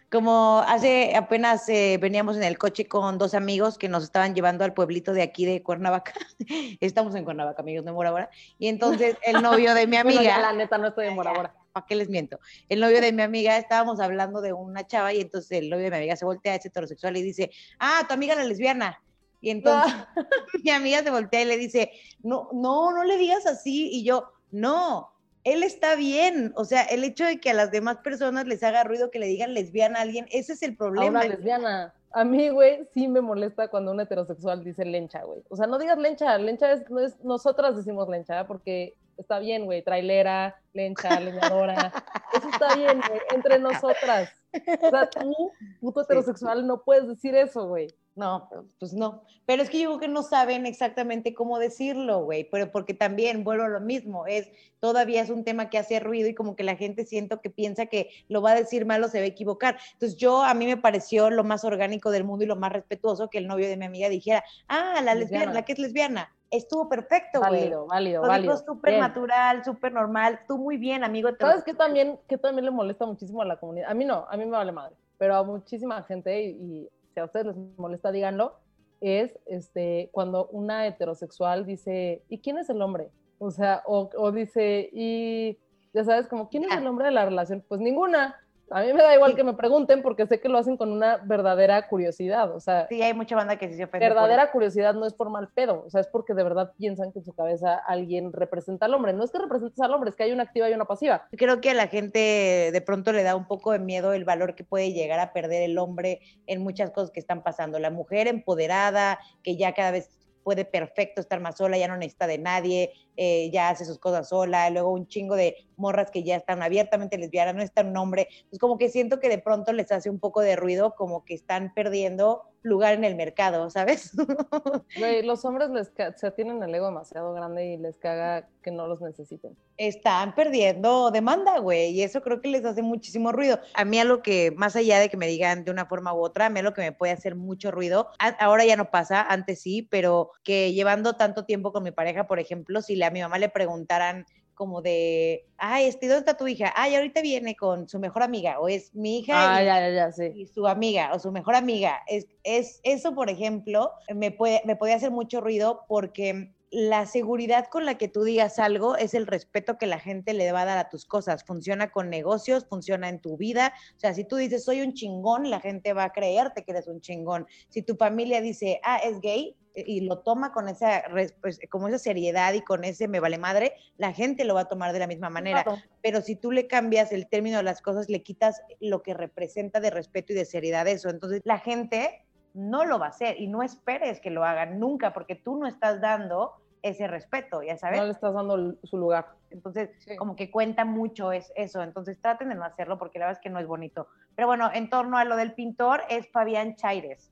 como 0.10 0.60
hace 0.66 1.16
apenas 1.16 1.68
eh, 1.68 1.98
veníamos 2.00 2.38
en 2.38 2.44
el 2.44 2.58
coche 2.58 2.88
con 2.88 3.18
dos 3.18 3.34
amigos 3.34 3.78
que 3.78 3.90
nos 3.90 4.04
estaban 4.04 4.34
llevando 4.34 4.64
al 4.64 4.74
pueblito 4.74 5.12
de 5.14 5.22
aquí 5.22 5.46
de 5.46 5.62
Cuernavaca. 5.62 6.14
Estamos 6.80 7.14
en 7.16 7.26
Cuernavaca, 7.26 7.62
amigos 7.62 7.84
de 7.84 7.92
Morabora. 7.92 8.30
Y 8.58 8.68
entonces 8.68 9.18
el 9.24 9.42
novio 9.44 9.74
de 9.74 9.86
mi 9.86 9.98
amiga. 9.98 10.40
la 10.40 10.54
neta, 10.54 10.78
no 10.78 10.88
estoy 10.88 11.08
en 11.08 11.16
Morabora. 11.16 11.54
¿Para 11.74 11.86
qué 11.86 11.96
les 11.96 12.10
miento? 12.10 12.40
El 12.70 12.80
novio 12.80 13.02
de 13.02 13.12
mi 13.12 13.22
amiga, 13.22 13.58
estábamos 13.58 14.00
hablando 14.00 14.42
de 14.42 14.54
una 14.54 14.88
chava 14.88 15.14
y 15.14 15.22
entonces 15.22 15.52
el 15.52 15.70
novio 15.70 15.86
de 15.86 15.92
mi 15.92 15.98
amiga 15.98 16.16
se 16.16 16.26
voltea, 16.26 16.56
es 16.56 16.66
heterosexual 16.66 17.18
y 17.18 17.22
dice, 17.22 17.52
ah, 17.80 18.04
tu 18.08 18.14
amiga 18.14 18.34
la 18.34 18.46
lesbiana. 18.46 19.02
Y 19.42 19.50
entonces 19.50 19.94
mi 20.64 20.72
amiga 20.72 21.04
se 21.04 21.12
voltea 21.12 21.42
y 21.42 21.46
le 21.46 21.58
dice, 21.58 21.92
no, 22.24 22.50
no, 22.54 22.92
no 22.92 23.04
le 23.04 23.18
digas 23.18 23.46
así. 23.46 23.90
Y 23.92 24.04
yo, 24.04 24.32
no, 24.52 25.12
él 25.44 25.64
está 25.64 25.96
bien. 25.96 26.54
O 26.56 26.66
sea, 26.66 26.84
el 26.84 27.04
hecho 27.04 27.26
de 27.26 27.40
que 27.40 27.52
a 27.52 27.54
las 27.54 27.72
demás 27.72 27.98
personas 27.98 28.48
les 28.48 28.64
haga 28.64 28.84
ruido 28.84 29.12
que 29.12 29.20
le 29.20 29.28
digan 29.28 29.54
lesbiana 29.54 30.00
a 30.00 30.02
alguien, 30.04 30.28
ese 30.32 30.54
es 30.54 30.64
el 30.64 30.76
problema. 30.76 31.22
A 31.22 31.26
una 31.26 31.36
lesbiana. 31.36 31.94
a 32.12 32.24
mí, 32.24 32.50
güey, 32.50 32.86
sí 32.94 33.08
me 33.08 33.22
molesta 33.22 33.68
cuando 33.70 33.92
un 33.92 34.00
heterosexual 34.00 34.64
dice 34.64 34.86
lencha, 34.86 35.24
güey. 35.24 35.42
O 35.50 35.56
sea, 35.56 35.68
no 35.68 35.78
digas 35.78 35.98
lencha, 35.98 36.38
lencha 36.38 36.72
es, 36.72 36.90
no 36.90 37.00
es 37.00 37.20
nosotras 37.24 37.76
decimos 37.76 38.10
lencha, 38.10 38.46
porque 38.48 38.96
está 39.18 39.40
bien, 39.40 39.66
güey, 39.66 39.84
trailera, 39.84 40.56
lencha, 40.74 41.20
leñadora. 41.20 41.94
Eso 42.34 42.50
está 42.50 42.76
bien, 42.76 43.02
güey, 43.08 43.22
entre 43.34 43.60
nosotras. 43.60 44.30
O 44.54 44.90
sea, 44.90 45.10
tú, 45.10 45.52
puto 45.82 46.02
heterosexual, 46.02 46.66
no 46.66 46.84
puedes 46.84 47.08
decir 47.08 47.36
eso, 47.36 47.68
güey. 47.68 47.94
No, 48.18 48.50
pues 48.80 48.94
no. 48.94 49.24
Pero 49.46 49.62
es 49.62 49.70
que 49.70 49.80
yo 49.80 49.90
creo 49.90 50.00
que 50.00 50.08
no 50.08 50.24
saben 50.24 50.66
exactamente 50.66 51.36
cómo 51.36 51.60
decirlo, 51.60 52.24
güey. 52.24 52.50
Pero 52.50 52.72
porque 52.72 52.96
también, 52.96 53.44
vuelvo 53.44 53.66
a 53.66 53.70
lo 53.70 53.80
mismo, 53.80 54.26
es 54.26 54.50
todavía 54.80 55.22
es 55.22 55.30
un 55.30 55.44
tema 55.44 55.70
que 55.70 55.78
hace 55.78 56.00
ruido 56.00 56.28
y 56.28 56.34
como 56.34 56.56
que 56.56 56.64
la 56.64 56.76
gente 56.76 57.06
siento 57.06 57.42
que 57.42 57.52
piensa 57.52 57.86
que 57.86 58.10
lo 58.28 58.42
va 58.42 58.52
a 58.52 58.56
decir 58.56 58.88
mal 58.88 59.04
o 59.04 59.08
se 59.08 59.20
va 59.20 59.26
a 59.26 59.28
equivocar. 59.28 59.78
Entonces 59.94 60.18
yo, 60.18 60.42
a 60.42 60.56
mí 60.56 60.66
me 60.66 60.78
pareció 60.78 61.30
lo 61.30 61.44
más 61.44 61.64
orgánico 61.64 62.10
del 62.10 62.24
mundo 62.24 62.44
y 62.44 62.48
lo 62.48 62.56
más 62.56 62.74
respetuoso 62.74 63.30
que 63.30 63.38
el 63.38 63.48
novio 63.48 63.68
de 63.68 63.78
mi 63.78 63.86
amiga 63.86 64.10
dijera, 64.10 64.44
ah, 64.68 65.00
la 65.04 65.14
lesbiana, 65.14 65.54
la 65.54 65.64
que 65.64 65.74
es 65.74 65.80
lesbiana. 65.80 66.36
Estuvo 66.50 66.88
perfecto, 66.88 67.40
güey. 67.40 67.52
Válido, 67.52 67.88
válido, 67.88 68.22
válido. 68.22 68.58
súper 68.58 69.00
natural, 69.00 69.64
súper 69.66 69.92
normal. 69.92 70.40
Tú 70.48 70.58
muy 70.58 70.78
bien, 70.78 71.04
amigo. 71.04 71.30
¿Sabes 71.40 71.64
qué 71.64 71.74
también, 71.74 72.20
que 72.28 72.38
también 72.38 72.66
le 72.66 72.72
molesta 72.72 73.06
muchísimo 73.06 73.42
a 73.42 73.46
la 73.46 73.58
comunidad? 73.58 73.92
A 73.92 73.94
mí 73.94 74.06
no, 74.06 74.26
a 74.30 74.38
mí 74.38 74.46
me 74.46 74.52
vale 74.52 74.72
madre. 74.72 74.96
Pero 75.18 75.36
a 75.36 75.44
muchísima 75.44 76.04
gente 76.04 76.42
y 76.42 76.90
a 77.20 77.26
ustedes 77.26 77.48
les 77.48 77.56
molesta, 77.78 78.12
díganlo, 78.12 78.56
es 79.02 79.38
este, 79.46 80.10
cuando 80.12 80.48
una 80.48 80.88
heterosexual 80.88 81.66
dice, 81.66 82.24
¿y 82.30 82.40
quién 82.40 82.58
es 82.58 82.70
el 82.70 82.82
hombre? 82.82 83.10
O 83.40 83.52
sea, 83.52 83.84
o, 83.86 84.10
o 84.16 84.32
dice, 84.32 84.90
y 84.92 85.58
ya 85.94 86.04
sabes, 86.04 86.28
como, 86.28 86.50
¿quién 86.50 86.64
es 86.64 86.76
el 86.76 86.88
hombre 86.88 87.08
de 87.08 87.12
la 87.12 87.26
relación? 87.26 87.64
Pues 87.68 87.80
ninguna. 87.82 88.36
A 88.70 88.82
mí 88.82 88.92
me 88.94 89.02
da 89.02 89.16
igual 89.16 89.36
que 89.36 89.44
me 89.44 89.54
pregunten 89.54 90.02
porque 90.02 90.28
sé 90.28 90.40
que 90.40 90.50
lo 90.50 90.58
hacen 90.58 90.78
con 90.78 90.92
una 90.92 91.18
verdadera 91.18 91.88
curiosidad, 91.88 92.54
o 92.54 92.60
sea. 92.60 92.88
Sí, 92.88 93.02
hay 93.02 93.14
mucha 93.14 93.36
banda 93.36 93.58
que 93.58 93.70
se 93.70 93.84
ofende. 93.84 94.08
Verdadera 94.08 94.52
curiosidad 94.52 94.94
no 94.94 95.06
es 95.06 95.14
por 95.14 95.30
mal 95.30 95.50
pedo, 95.54 95.84
o 95.86 95.90
sea, 95.90 96.02
es 96.02 96.08
porque 96.08 96.34
de 96.34 96.44
verdad 96.44 96.74
piensan 96.78 97.12
que 97.12 97.20
en 97.20 97.26
su 97.26 97.34
cabeza 97.34 97.76
alguien 97.76 98.34
representa 98.34 98.86
al 98.86 98.94
hombre. 98.94 99.14
No 99.14 99.24
es 99.24 99.32
que 99.32 99.40
representes 99.40 99.80
al 99.80 99.94
hombre, 99.94 100.10
es 100.10 100.16
que 100.16 100.24
hay 100.24 100.32
una 100.32 100.44
activa 100.44 100.70
y 100.70 100.74
una 100.74 100.86
pasiva. 100.86 101.28
Creo 101.32 101.62
que 101.62 101.70
a 101.70 101.74
la 101.74 101.88
gente 101.88 102.70
de 102.72 102.82
pronto 102.82 103.14
le 103.14 103.24
da 103.24 103.36
un 103.36 103.48
poco 103.48 103.72
de 103.72 103.80
miedo 103.80 104.14
el 104.14 104.26
valor 104.26 104.56
que 104.56 104.64
puede 104.64 104.92
llegar 104.92 105.20
a 105.20 105.32
perder 105.34 105.64
el 105.64 105.78
hombre 105.78 106.20
en 106.46 106.62
muchas 106.62 106.92
cosas 106.92 107.12
que 107.12 107.20
están 107.20 107.44
pasando. 107.44 107.80
La 107.80 107.90
mujer 107.90 108.28
empoderada, 108.28 109.20
que 109.44 109.56
ya 109.56 109.74
cada 109.74 109.92
vez 109.92 110.17
puede 110.48 110.64
perfecto 110.64 111.20
estar 111.20 111.42
más 111.42 111.58
sola, 111.58 111.78
ya 111.78 111.90
no 111.90 111.98
necesita 111.98 112.26
de 112.26 112.38
nadie, 112.38 112.94
eh, 113.18 113.52
ya 113.52 113.68
hace 113.68 113.84
sus 113.84 114.00
cosas 114.00 114.30
sola, 114.30 114.70
luego 114.70 114.94
un 114.94 115.06
chingo 115.06 115.36
de 115.36 115.58
morras 115.76 116.10
que 116.10 116.24
ya 116.24 116.38
están 116.38 116.64
abiertamente 116.64 117.18
lesbianas, 117.18 117.54
no 117.54 117.62
está 117.62 117.82
un 117.82 117.98
hombre, 117.98 118.30
pues 118.50 118.58
como 118.58 118.78
que 118.78 118.88
siento 118.88 119.20
que 119.20 119.28
de 119.28 119.40
pronto 119.40 119.74
les 119.74 119.92
hace 119.92 120.10
un 120.10 120.20
poco 120.20 120.40
de 120.40 120.56
ruido, 120.56 120.96
como 120.96 121.26
que 121.26 121.34
están 121.34 121.74
perdiendo 121.74 122.44
lugar 122.68 122.94
en 122.94 123.04
el 123.04 123.16
mercado, 123.16 123.70
¿sabes? 123.70 124.12
Güey, 124.98 125.24
los 125.24 125.44
hombres 125.46 125.70
les 125.70 125.92
se 126.16 126.32
tienen 126.32 126.62
el 126.62 126.74
ego 126.74 126.88
demasiado 126.88 127.34
grande 127.34 127.74
y 127.74 127.78
les 127.78 127.98
caga 127.98 128.48
que 128.62 128.72
no 128.72 128.88
los 128.88 129.02
necesiten. 129.02 129.56
Están 129.78 130.36
perdiendo 130.36 131.12
demanda, 131.12 131.60
güey, 131.60 131.92
y 131.92 132.02
eso 132.02 132.22
creo 132.22 132.42
que 132.42 132.50
les 132.50 132.66
hace 132.66 132.82
muchísimo 132.82 133.32
ruido. 133.32 133.60
A 133.74 133.86
mí 133.86 134.02
lo 134.04 134.22
que, 134.22 134.52
más 134.52 134.76
allá 134.76 135.00
de 135.00 135.10
que 135.10 135.18
me 135.18 135.28
digan 135.28 135.64
de 135.64 135.72
una 135.72 135.86
forma 135.86 136.14
u 136.14 136.20
otra, 136.20 136.48
a 136.48 136.50
mí 136.50 136.62
lo 136.62 136.74
que 136.74 136.82
me 136.82 136.92
puede 136.92 137.14
hacer 137.14 137.36
mucho 137.36 137.72
ruido, 137.72 138.10
ahora 138.40 138.66
ya 138.66 138.76
no 138.76 138.90
pasa, 138.90 139.22
antes 139.22 139.62
sí, 139.62 139.88
pero 139.90 140.32
que 140.44 140.74
llevando 140.74 141.16
tanto 141.16 141.46
tiempo 141.46 141.72
con 141.72 141.84
mi 141.84 141.92
pareja, 141.92 142.28
por 142.28 142.40
ejemplo, 142.40 142.82
si 142.82 143.02
a 143.02 143.12
mi 143.12 143.22
mamá 143.22 143.38
le 143.38 143.50
preguntaran 143.50 144.26
como 144.58 144.82
de, 144.82 145.46
ay, 145.58 145.86
este, 145.86 146.08
¿dónde 146.08 146.22
está 146.22 146.36
tu 146.36 146.48
hija? 146.48 146.74
Ay, 146.76 146.96
ahorita 146.96 147.22
viene 147.22 147.56
con 147.56 147.88
su 147.88 148.00
mejor 148.00 148.24
amiga, 148.24 148.60
o 148.60 148.68
es 148.68 148.94
mi 148.96 149.20
hija 149.20 149.56
ah, 149.56 149.62
y, 149.62 149.66
ya, 149.66 149.90
ya, 149.92 150.12
sí. 150.12 150.32
y, 150.36 150.48
su 150.48 150.68
amiga, 150.68 151.12
o 151.14 151.20
su 151.20 151.32
mejor 151.32 151.54
amiga. 151.54 152.02
Es, 152.08 152.26
es, 152.44 152.80
eso, 152.82 153.14
por 153.14 153.30
ejemplo, 153.30 153.92
me 154.14 154.32
puede, 154.32 154.64
me 154.66 154.76
puede 154.76 154.94
hacer 154.94 155.12
mucho 155.12 155.42
ruido 155.42 155.86
porque 155.88 156.52
la 156.70 157.06
seguridad 157.06 157.68
con 157.68 157.86
la 157.86 157.98
que 157.98 158.08
tú 158.08 158.24
digas 158.24 158.60
algo 158.60 158.98
es 158.98 159.14
el 159.14 159.28
respeto 159.28 159.78
que 159.78 159.88
la 159.88 160.00
gente 160.00 160.34
le 160.34 160.52
va 160.52 160.62
a 160.62 160.66
dar 160.66 160.78
a 160.78 160.90
tus 160.90 161.06
cosas. 161.06 161.44
Funciona 161.46 161.92
con 161.92 162.10
negocios, 162.10 162.66
funciona 162.68 163.10
en 163.10 163.20
tu 163.20 163.38
vida. 163.38 163.74
O 163.96 164.00
sea, 164.00 164.14
si 164.14 164.24
tú 164.24 164.36
dices 164.36 164.66
soy 164.66 164.82
un 164.82 164.94
chingón, 164.94 165.50
la 165.50 165.60
gente 165.60 165.94
va 165.94 166.06
a 166.06 166.14
creerte 166.14 166.64
que 166.64 166.72
eres 166.72 166.88
un 166.88 167.02
chingón. 167.02 167.48
Si 167.70 167.82
tu 167.84 167.96
familia 167.96 168.42
dice, 168.42 168.80
ah, 168.84 168.98
es 168.98 169.22
gay, 169.22 169.56
y 169.86 170.02
lo 170.02 170.20
toma 170.20 170.52
con 170.52 170.68
esa, 170.68 171.04
pues, 171.42 171.60
como 171.70 171.88
esa 171.88 172.00
seriedad 172.00 172.54
y 172.54 172.62
con 172.62 172.84
ese 172.84 173.08
me 173.08 173.20
vale 173.20 173.38
madre, 173.38 173.74
la 173.98 174.14
gente 174.14 174.44
lo 174.44 174.56
va 174.56 174.62
a 174.62 174.68
tomar 174.68 174.92
de 174.92 175.00
la 175.00 175.08
misma 175.08 175.30
manera. 175.30 175.64
Pero 176.02 176.22
si 176.22 176.36
tú 176.36 176.52
le 176.52 176.68
cambias 176.68 177.12
el 177.12 177.28
término 177.28 177.58
de 177.58 177.64
las 177.64 177.82
cosas, 177.82 178.10
le 178.10 178.24
quitas 178.24 178.62
lo 178.80 179.04
que 179.04 179.14
representa 179.14 179.80
de 179.80 179.92
respeto 179.92 180.34
y 180.34 180.36
de 180.36 180.46
seriedad 180.46 180.88
eso. 180.88 181.10
Entonces 181.10 181.42
la 181.44 181.60
gente 181.60 182.26
no 182.58 182.86
lo 182.86 182.98
va 182.98 183.06
a 183.06 183.10
hacer 183.10 183.40
y 183.40 183.48
no 183.48 183.62
esperes 183.62 184.20
que 184.20 184.32
lo 184.32 184.44
hagan 184.44 184.80
nunca 184.80 185.14
porque 185.14 185.36
tú 185.36 185.58
no 185.58 185.68
estás 185.68 186.02
dando 186.02 186.54
ese 186.82 187.08
respeto, 187.08 187.62
ya 187.62 187.78
sabes. 187.78 188.00
No 188.00 188.06
le 188.06 188.12
estás 188.12 188.34
dando 188.34 188.76
su 188.84 188.98
lugar. 188.98 189.28
Entonces, 189.52 189.90
como 190.18 190.36
que 190.36 190.50
cuenta 190.50 190.84
mucho 190.84 191.32
es 191.32 191.52
eso. 191.56 191.84
Entonces, 191.84 192.20
traten 192.20 192.50
de 192.50 192.56
no 192.56 192.64
hacerlo 192.64 192.98
porque 192.98 193.20
la 193.20 193.26
verdad 193.26 193.40
es 193.40 193.44
que 193.44 193.50
no 193.50 193.60
es 193.60 193.68
bonito. 193.68 194.08
Pero 194.36 194.48
bueno, 194.48 194.72
en 194.74 194.90
torno 194.90 195.18
a 195.18 195.26
lo 195.26 195.36
del 195.36 195.54
pintor, 195.54 196.02
es 196.10 196.30
Fabián 196.32 196.76
Chaires. 196.76 197.32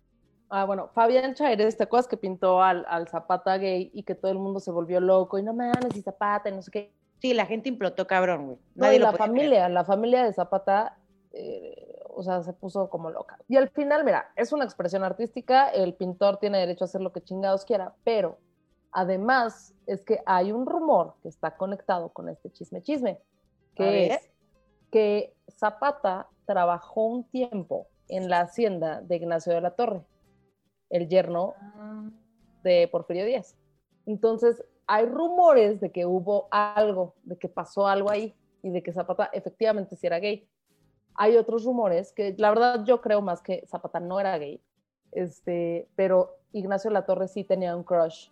Ah, 0.49 0.65
bueno, 0.65 0.89
Fabián 0.93 1.33
Chaires, 1.33 1.75
¿te 1.75 1.83
acuerdas 1.83 2.07
que 2.07 2.17
pintó 2.17 2.61
al, 2.61 3.07
Zapata 3.09 3.57
gay 3.57 3.89
y 3.93 4.03
que 4.03 4.13
todo 4.13 4.31
el 4.31 4.37
mundo 4.37 4.59
se 4.59 4.71
volvió 4.71 4.99
loco 4.99 5.39
y 5.39 5.43
no 5.43 5.53
mames 5.53 5.95
y 5.95 6.01
Zapata 6.01 6.49
y 6.49 6.53
no 6.53 6.61
sé 6.61 6.71
qué? 6.71 6.91
Sí, 7.19 7.33
la 7.33 7.45
gente 7.45 7.69
implotó 7.69 8.05
cabrón, 8.05 8.45
güey. 8.45 8.57
Nadie 8.75 8.99
la 8.99 9.13
familia, 9.13 9.67
la 9.69 9.83
familia 9.83 10.23
de 10.23 10.33
Zapata, 10.33 10.97
eh, 11.31 11.94
o 12.15 12.23
sea, 12.23 12.41
se 12.43 12.53
puso 12.53 12.89
como 12.89 13.09
loca. 13.09 13.37
Y 13.47 13.57
al 13.57 13.69
final, 13.69 14.03
mira, 14.03 14.31
es 14.35 14.51
una 14.51 14.65
expresión 14.65 15.03
artística, 15.03 15.69
el 15.69 15.93
pintor 15.93 16.37
tiene 16.37 16.59
derecho 16.59 16.83
a 16.83 16.87
hacer 16.87 17.01
lo 17.01 17.11
que 17.11 17.21
chingados 17.21 17.65
quiera, 17.65 17.95
pero 18.03 18.37
además 18.91 19.73
es 19.85 20.03
que 20.03 20.21
hay 20.25 20.51
un 20.51 20.65
rumor 20.65 21.15
que 21.21 21.29
está 21.29 21.57
conectado 21.57 22.09
con 22.09 22.29
este 22.29 22.51
chisme 22.51 22.81
chisme, 22.81 23.19
que 23.75 24.13
es 24.13 24.29
que 24.91 25.35
Zapata 25.49 26.29
trabajó 26.45 27.05
un 27.05 27.29
tiempo 27.29 27.87
en 28.07 28.29
la 28.29 28.41
hacienda 28.41 29.01
de 29.01 29.17
Ignacio 29.17 29.53
de 29.53 29.61
la 29.61 29.71
Torre 29.71 30.05
el 30.89 31.09
yerno 31.09 31.55
ah. 31.57 32.09
de 32.63 32.87
Porfirio 32.91 33.25
Díaz. 33.25 33.57
Entonces, 34.05 34.63
hay 34.87 35.05
rumores 35.05 35.79
de 35.81 35.91
que 35.91 36.05
hubo 36.05 36.47
algo, 36.51 37.15
de 37.23 37.37
que 37.37 37.49
pasó 37.49 37.87
algo 37.87 38.09
ahí 38.09 38.35
y 38.61 38.69
de 38.69 38.83
que 38.83 38.93
Zapata 38.93 39.29
efectivamente 39.33 39.95
sí 39.95 40.07
era 40.07 40.19
gay. 40.19 40.47
Hay 41.15 41.37
otros 41.37 41.63
rumores 41.63 42.11
que 42.11 42.35
la 42.37 42.49
verdad 42.49 42.83
yo 42.83 43.01
creo 43.01 43.21
más 43.21 43.41
que 43.41 43.65
Zapata 43.67 43.99
no 43.99 44.19
era 44.19 44.37
gay, 44.37 44.61
este, 45.11 45.87
pero 45.95 46.35
Ignacio 46.51 46.91
La 46.91 47.05
Torre 47.05 47.27
sí 47.27 47.43
tenía 47.43 47.75
un 47.75 47.83
crush 47.83 48.29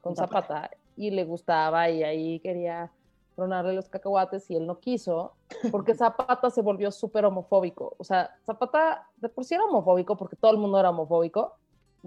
con 0.00 0.16
Zapata 0.16 0.70
y 0.96 1.10
le 1.10 1.24
gustaba 1.24 1.90
y 1.90 2.02
ahí 2.02 2.40
quería 2.40 2.90
tronarle 3.34 3.72
los 3.74 3.88
cacahuates 3.88 4.50
y 4.50 4.56
él 4.56 4.66
no 4.66 4.78
quiso, 4.78 5.32
porque 5.70 5.94
Zapata 5.94 6.50
se 6.50 6.62
volvió 6.62 6.90
súper 6.90 7.24
homofóbico. 7.24 7.94
O 7.98 8.04
sea, 8.04 8.36
Zapata 8.44 9.08
de 9.16 9.28
por 9.28 9.44
sí 9.44 9.54
era 9.54 9.64
homofóbico 9.64 10.16
porque 10.16 10.36
todo 10.36 10.52
el 10.52 10.58
mundo 10.58 10.78
era 10.78 10.90
homofóbico, 10.90 11.54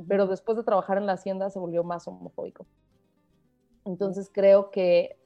pero 0.07 0.27
después 0.27 0.57
de 0.57 0.63
trabajar 0.63 0.97
en 0.97 1.05
la 1.05 1.13
hacienda 1.13 1.49
se 1.49 1.59
volvió 1.59 1.83
más 1.83 2.07
homofóbico. 2.07 2.65
Entonces 3.85 4.29
creo 4.31 4.69
que, 4.71 5.17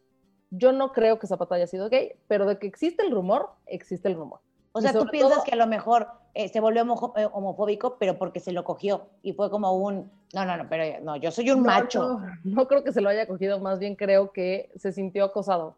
yo 0.49 0.73
no 0.73 0.91
creo 0.91 1.17
que 1.17 1.27
Zapata 1.27 1.55
haya 1.55 1.67
sido 1.67 1.89
gay, 1.89 2.13
pero 2.27 2.45
de 2.45 2.59
que 2.59 2.67
existe 2.67 3.03
el 3.03 3.11
rumor, 3.11 3.49
existe 3.65 4.07
el 4.09 4.15
rumor. 4.15 4.41
O 4.73 4.81
sea, 4.81 4.93
tú 4.93 5.05
piensas 5.07 5.43
que 5.43 5.51
a 5.51 5.55
lo 5.57 5.67
mejor 5.67 6.07
eh, 6.33 6.47
se 6.47 6.59
volvió 6.59 6.83
eh, 6.83 7.27
homofóbico, 7.33 7.97
pero 7.97 8.17
porque 8.17 8.39
se 8.39 8.53
lo 8.53 8.63
cogió 8.63 9.09
y 9.21 9.33
fue 9.33 9.49
como 9.49 9.73
un, 9.73 10.09
no, 10.33 10.45
no, 10.45 10.57
no, 10.57 10.69
pero 10.69 11.03
no, 11.03 11.17
yo 11.17 11.31
soy 11.31 11.49
un 11.51 11.61
macho. 11.63 12.19
No, 12.43 12.67
creo 12.67 12.83
que 12.83 12.93
se 12.93 13.01
lo 13.01 13.09
haya 13.09 13.27
cogido, 13.27 13.59
más 13.59 13.79
bien 13.79 13.95
creo 13.95 14.31
que 14.31 14.71
se 14.75 14.91
sintió 14.91 15.25
acosado. 15.25 15.75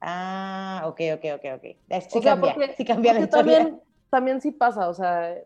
Ah, 0.00 0.84
ok, 0.86 1.00
ok, 1.14 1.24
ok, 1.36 1.44
ok. 1.56 2.02
Sí 2.08 2.20
cambia, 2.20 2.54
sí 2.76 2.84
cambia 2.84 3.28
también, 3.28 3.80
también 4.10 4.40
sí 4.40 4.52
pasa, 4.52 4.88
o 4.88 4.94
sea, 4.94 5.36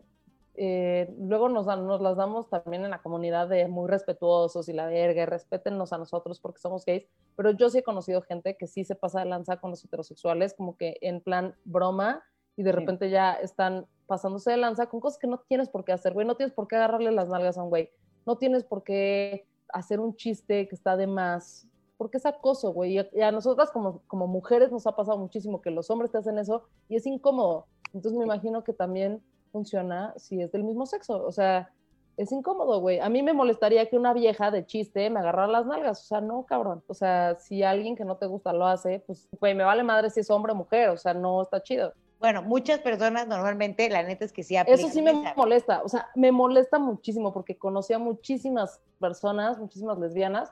eh, 0.59 1.13
luego 1.19 1.49
nos, 1.49 1.67
nos 1.67 2.01
las 2.01 2.17
damos 2.17 2.49
también 2.49 2.83
en 2.83 2.89
la 2.89 3.01
comunidad 3.03 3.47
de 3.47 3.67
muy 3.67 3.87
respetuosos 3.87 4.67
y 4.67 4.73
la 4.73 4.87
verga, 4.87 5.27
respétennos 5.27 5.93
a 5.93 5.99
nosotros 5.99 6.39
porque 6.39 6.59
somos 6.59 6.83
gays, 6.83 7.05
pero 7.35 7.51
yo 7.51 7.69
sí 7.69 7.77
he 7.77 7.83
conocido 7.83 8.23
gente 8.23 8.57
que 8.57 8.65
sí 8.65 8.83
se 8.83 8.95
pasa 8.95 9.19
de 9.19 9.25
lanza 9.25 9.57
con 9.57 9.69
los 9.69 9.85
heterosexuales, 9.85 10.55
como 10.55 10.75
que 10.75 10.97
en 11.01 11.21
plan 11.21 11.55
broma, 11.63 12.23
y 12.57 12.63
de 12.63 12.73
repente 12.73 13.09
ya 13.09 13.33
están 13.33 13.85
pasándose 14.07 14.51
de 14.51 14.57
lanza 14.57 14.87
con 14.87 14.99
cosas 14.99 15.19
que 15.19 15.27
no 15.27 15.39
tienes 15.47 15.69
por 15.69 15.85
qué 15.85 15.93
hacer, 15.93 16.13
güey, 16.13 16.27
no 16.27 16.35
tienes 16.35 16.53
por 16.53 16.67
qué 16.67 16.75
agarrarle 16.75 17.11
las 17.11 17.29
nalgas 17.29 17.57
a 17.57 17.63
un 17.63 17.69
güey, 17.69 17.89
no 18.25 18.37
tienes 18.37 18.65
por 18.65 18.83
qué 18.83 19.47
hacer 19.69 19.99
un 19.99 20.15
chiste 20.15 20.67
que 20.67 20.75
está 20.75 20.97
de 20.97 21.07
más, 21.07 21.67
porque 21.97 22.17
es 22.17 22.25
acoso, 22.25 22.73
güey, 22.73 22.99
y 23.13 23.21
a, 23.21 23.31
nosotras 23.31 23.71
como, 23.71 24.01
como 24.07 24.27
mujeres 24.27 24.71
nos 24.71 24.85
ha 24.87 24.95
pasado 24.95 25.17
muchísimo 25.17 25.61
que 25.61 25.71
los 25.71 25.89
hombres 25.89 26.11
te 26.11 26.17
hacen 26.17 26.37
eso 26.37 26.63
y 26.89 26.97
es 26.97 27.05
incómodo, 27.05 27.67
entonces 27.93 28.17
me 28.17 28.25
imagino 28.25 28.63
que 28.63 28.73
también 28.73 29.21
funciona 29.51 30.13
si 30.17 30.41
es 30.41 30.51
del 30.51 30.63
mismo 30.63 30.85
sexo. 30.85 31.25
O 31.25 31.31
sea, 31.31 31.71
es 32.15 32.31
incómodo, 32.31 32.79
güey. 32.79 32.99
A 32.99 33.09
mí 33.09 33.23
me 33.23 33.33
molestaría 33.33 33.89
que 33.89 33.97
una 33.97 34.13
vieja 34.13 34.51
de 34.51 34.65
chiste 34.65 35.09
me 35.09 35.19
agarrara 35.19 35.47
las 35.47 35.65
nalgas. 35.65 36.01
O 36.03 36.05
sea, 36.05 36.21
no, 36.21 36.45
cabrón. 36.45 36.83
O 36.87 36.93
sea, 36.93 37.35
si 37.39 37.63
alguien 37.63 37.95
que 37.95 38.05
no 38.05 38.17
te 38.17 38.25
gusta 38.25 38.53
lo 38.53 38.65
hace, 38.65 39.03
pues, 39.05 39.27
güey, 39.39 39.55
me 39.55 39.63
vale 39.63 39.83
madre 39.83 40.09
si 40.09 40.19
es 40.19 40.29
hombre 40.29 40.51
o 40.51 40.55
mujer. 40.55 40.89
O 40.89 40.97
sea, 40.97 41.13
no 41.13 41.41
está 41.41 41.61
chido. 41.61 41.93
Bueno, 42.19 42.41
muchas 42.41 42.79
personas 42.79 43.27
normalmente, 43.27 43.89
la 43.89 44.03
neta 44.03 44.25
es 44.25 44.33
que 44.33 44.43
sí 44.43 44.55
Eso 44.55 44.89
sí 44.89 45.01
me 45.01 45.13
molesta, 45.35 45.81
o 45.83 45.89
sea, 45.89 46.09
me 46.15 46.31
molesta 46.31 46.79
muchísimo 46.79 47.31
porque 47.31 47.57
conocí 47.57 47.93
a 47.93 47.99
muchísimas 47.99 48.81
personas, 48.99 49.59
muchísimas 49.59 49.99
lesbianas 49.99 50.51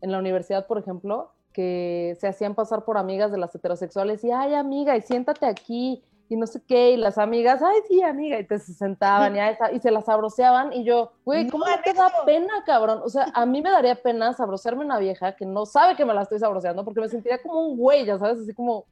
en 0.00 0.10
la 0.10 0.18
universidad, 0.18 0.66
por 0.66 0.78
ejemplo, 0.78 1.32
que 1.52 2.16
se 2.20 2.26
hacían 2.26 2.54
pasar 2.54 2.84
por 2.84 2.98
amigas 2.98 3.30
de 3.30 3.38
las 3.38 3.54
heterosexuales 3.54 4.24
y, 4.24 4.32
ay, 4.32 4.54
amiga, 4.54 4.96
y 4.96 5.02
siéntate 5.02 5.46
aquí, 5.46 6.02
y 6.28 6.36
no 6.36 6.46
sé 6.46 6.62
qué, 6.66 6.92
y 6.92 6.96
las 6.96 7.16
amigas, 7.18 7.62
ay, 7.62 7.76
sí, 7.86 8.02
amiga, 8.02 8.38
y 8.38 8.46
te 8.46 8.58
se 8.58 8.74
sentaban 8.74 9.36
y, 9.36 9.38
y 9.76 9.80
se 9.80 9.90
las 9.90 10.06
sabroseaban, 10.06 10.72
y 10.72 10.84
yo, 10.84 11.12
güey, 11.24 11.48
¿cómo 11.48 11.66
no 11.66 11.80
te 11.82 11.92
da 11.92 12.10
pena, 12.24 12.64
cabrón? 12.66 13.02
O 13.04 13.08
sea, 13.08 13.30
a 13.34 13.46
mí 13.46 13.62
me 13.62 13.70
daría 13.70 13.94
pena 13.94 14.32
sabrosearme 14.32 14.84
una 14.84 14.98
vieja 14.98 15.36
que 15.36 15.46
no 15.46 15.64
sabe 15.64 15.96
que 15.96 16.04
me 16.04 16.14
la 16.14 16.22
estoy 16.22 16.38
sabroseando, 16.38 16.84
porque 16.84 17.00
me 17.00 17.08
sentiría 17.08 17.40
como 17.40 17.60
un 17.60 17.76
güey, 17.76 18.04
ya 18.04 18.18
sabes, 18.18 18.40
así 18.40 18.52
como, 18.52 18.86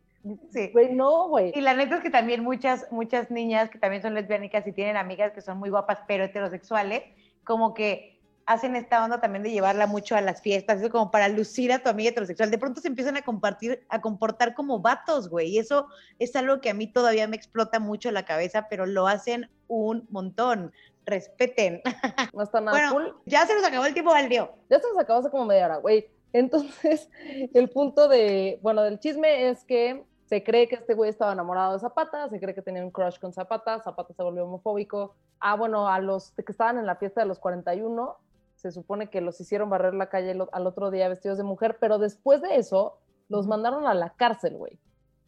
Sí. 0.51 0.71
Güey, 0.73 0.93
no, 0.95 1.29
güey. 1.29 1.53
Y 1.55 1.61
la 1.61 1.75
neta 1.75 1.97
es 1.97 2.03
que 2.03 2.11
también 2.11 2.43
muchas, 2.45 2.87
muchas 2.91 3.31
niñas 3.31 3.71
que 3.71 3.79
también 3.79 4.03
son 4.03 4.15
lesbianicas 4.15 4.67
y 4.67 4.73
tienen 4.73 4.97
amigas 4.97 5.33
que 5.33 5.41
son 5.41 5.59
muy 5.59 5.71
guapas, 5.71 6.01
pero 6.07 6.25
heterosexuales, 6.25 7.03
como 7.45 7.75
que 7.75 8.21
hacen 8.47 8.77
esta 8.77 9.05
onda 9.05 9.21
también 9.21 9.43
de 9.43 9.51
llevarla 9.51 9.87
mucho 9.87 10.17
a 10.17 10.21
las 10.21 10.43
fiestas, 10.43 10.81
eso 10.81 10.91
como 10.91 11.11
para 11.11 11.29
lucir 11.29 11.73
a 11.73 11.81
tu 11.81 11.89
amiga 11.89 12.11
heterosexual. 12.11 12.51
De 12.51 12.59
pronto 12.59 12.81
se 12.81 12.89
empiezan 12.89 13.17
a 13.17 13.23
compartir, 13.23 13.85
a 13.89 14.01
comportar 14.01 14.55
como 14.55 14.81
vatos, 14.81 15.29
güey. 15.29 15.51
Y 15.51 15.59
eso 15.59 15.89
es 16.19 16.35
algo 16.37 16.61
que 16.61 16.71
a 16.71 16.75
mí 16.75 16.87
todavía 16.87 17.27
me 17.29 17.37
explota 17.37 17.79
mucho 17.81 18.11
la 18.11 18.25
cabeza, 18.25 18.67
pero 18.69 18.87
lo 18.87 19.07
hacen 19.07 19.51
un 19.69 20.07
montón. 20.11 20.73
Respeten. 21.05 21.83
No 22.33 22.43
está 22.43 22.61
nada 22.61 22.93
bueno, 22.93 23.21
Ya 23.27 23.45
se 23.45 23.55
nos 23.55 23.65
acabó 23.65 23.85
el 23.87 23.93
tiempo, 23.93 24.13
Valdio. 24.13 24.55
Ya 24.71 24.79
se 24.79 24.89
nos 24.89 24.99
acabó 24.99 25.21
hace 25.21 25.31
como 25.31 25.47
media 25.47 25.67
hora, 25.67 25.77
güey. 25.77 26.09
Entonces, 26.33 27.11
el 27.55 27.69
punto 27.71 28.09
de, 28.09 28.59
bueno, 28.63 28.83
del 28.83 28.99
chisme 28.99 29.49
es 29.49 29.65
que 29.65 30.05
se 30.33 30.43
cree 30.43 30.67
que 30.67 30.77
este 30.77 30.95
güey 30.95 31.11
estaba 31.11 31.35
enamorado 31.35 31.75
de 31.75 31.79
Zapata, 31.79 32.27
se 32.31 32.41
cree 32.41 32.55
que 32.55 32.63
tenía 32.63 32.83
un 32.83 32.91
crush 32.91 33.19
con 33.19 33.35
Zapata, 33.35 33.81
Zapata 33.81 34.15
se 34.15 34.23
volvió 34.23 34.47
homofóbico. 34.47 35.15
Ah, 35.39 35.57
bueno, 35.57 35.89
a 35.89 35.99
los 35.99 36.31
que 36.31 36.53
estaban 36.53 36.79
en 36.79 36.87
la 36.87 36.97
fiesta 36.97 37.21
de 37.21 37.27
los 37.27 37.39
41, 37.39 38.17
se 38.57 38.73
supone 38.73 39.11
que 39.11 39.21
los 39.21 39.39
hicieron 39.43 39.69
barrer 39.69 39.93
la 39.93 40.09
calle 40.09 40.35
al 40.53 40.67
otro 40.67 40.91
día 40.91 41.11
vestidos 41.11 41.37
de 41.37 41.45
mujer, 41.45 41.77
pero 41.79 41.99
después 41.99 42.41
de 42.41 42.57
eso 42.57 42.97
los 43.29 43.47
mandaron 43.47 43.87
a 43.87 43.93
la 43.93 44.09
cárcel, 44.15 44.57
güey. 44.57 44.79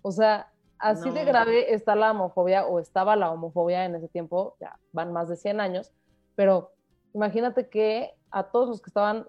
O 0.00 0.10
sea, 0.10 0.50
así 0.78 1.10
de 1.10 1.26
grave 1.26 1.74
está 1.74 1.94
la 1.94 2.12
homofobia 2.12 2.64
o 2.64 2.80
estaba 2.80 3.14
la 3.14 3.30
homofobia 3.30 3.84
en 3.84 3.96
ese 3.96 4.08
tiempo, 4.08 4.56
ya 4.58 4.78
van 4.92 5.12
más 5.12 5.28
de 5.28 5.36
100 5.36 5.60
años, 5.60 5.92
pero 6.34 6.72
imagínate 7.12 7.68
que 7.68 8.14
a 8.30 8.44
todos 8.44 8.70
los 8.70 8.80
que 8.80 8.88
estaban 8.88 9.28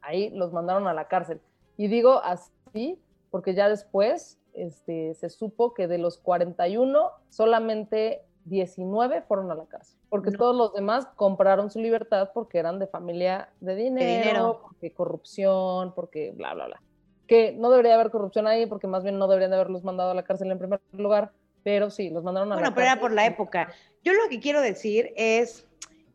ahí 0.00 0.30
los 0.30 0.52
mandaron 0.52 0.88
a 0.88 0.92
la 0.92 1.06
cárcel. 1.06 1.40
Y 1.76 1.86
digo 1.86 2.20
así 2.24 3.00
porque 3.30 3.54
ya 3.54 3.68
después 3.68 4.40
este, 4.54 5.14
se 5.14 5.30
supo 5.30 5.74
que 5.74 5.86
de 5.88 5.98
los 5.98 6.18
41, 6.18 7.10
solamente 7.28 8.22
19 8.44 9.22
fueron 9.22 9.50
a 9.50 9.54
la 9.54 9.66
cárcel, 9.66 9.98
porque 10.08 10.30
todos 10.30 10.54
los 10.54 10.74
demás 10.74 11.06
compraron 11.16 11.70
su 11.70 11.80
libertad 11.80 12.30
porque 12.34 12.58
eran 12.58 12.78
de 12.78 12.86
familia 12.86 13.48
de 13.60 13.74
dinero, 13.74 14.60
porque 14.62 14.92
corrupción, 14.92 15.92
porque 15.94 16.32
bla, 16.32 16.54
bla, 16.54 16.66
bla. 16.66 16.82
Que 17.26 17.52
no 17.52 17.70
debería 17.70 17.94
haber 17.94 18.10
corrupción 18.10 18.46
ahí, 18.46 18.66
porque 18.66 18.86
más 18.86 19.02
bien 19.02 19.18
no 19.18 19.28
deberían 19.28 19.50
de 19.50 19.56
haberlos 19.56 19.82
mandado 19.82 20.10
a 20.10 20.14
la 20.14 20.24
cárcel 20.24 20.50
en 20.50 20.58
primer 20.58 20.80
lugar, 20.92 21.32
pero 21.62 21.90
sí, 21.90 22.10
los 22.10 22.22
mandaron 22.22 22.52
a 22.52 22.56
la 22.56 22.60
cárcel. 22.60 22.74
Bueno, 22.74 22.74
pero 22.74 22.92
era 22.92 23.00
por 23.00 23.12
la 23.12 23.26
época. 23.26 23.72
Yo 24.02 24.12
lo 24.12 24.28
que 24.28 24.40
quiero 24.40 24.60
decir 24.60 25.12
es 25.16 25.66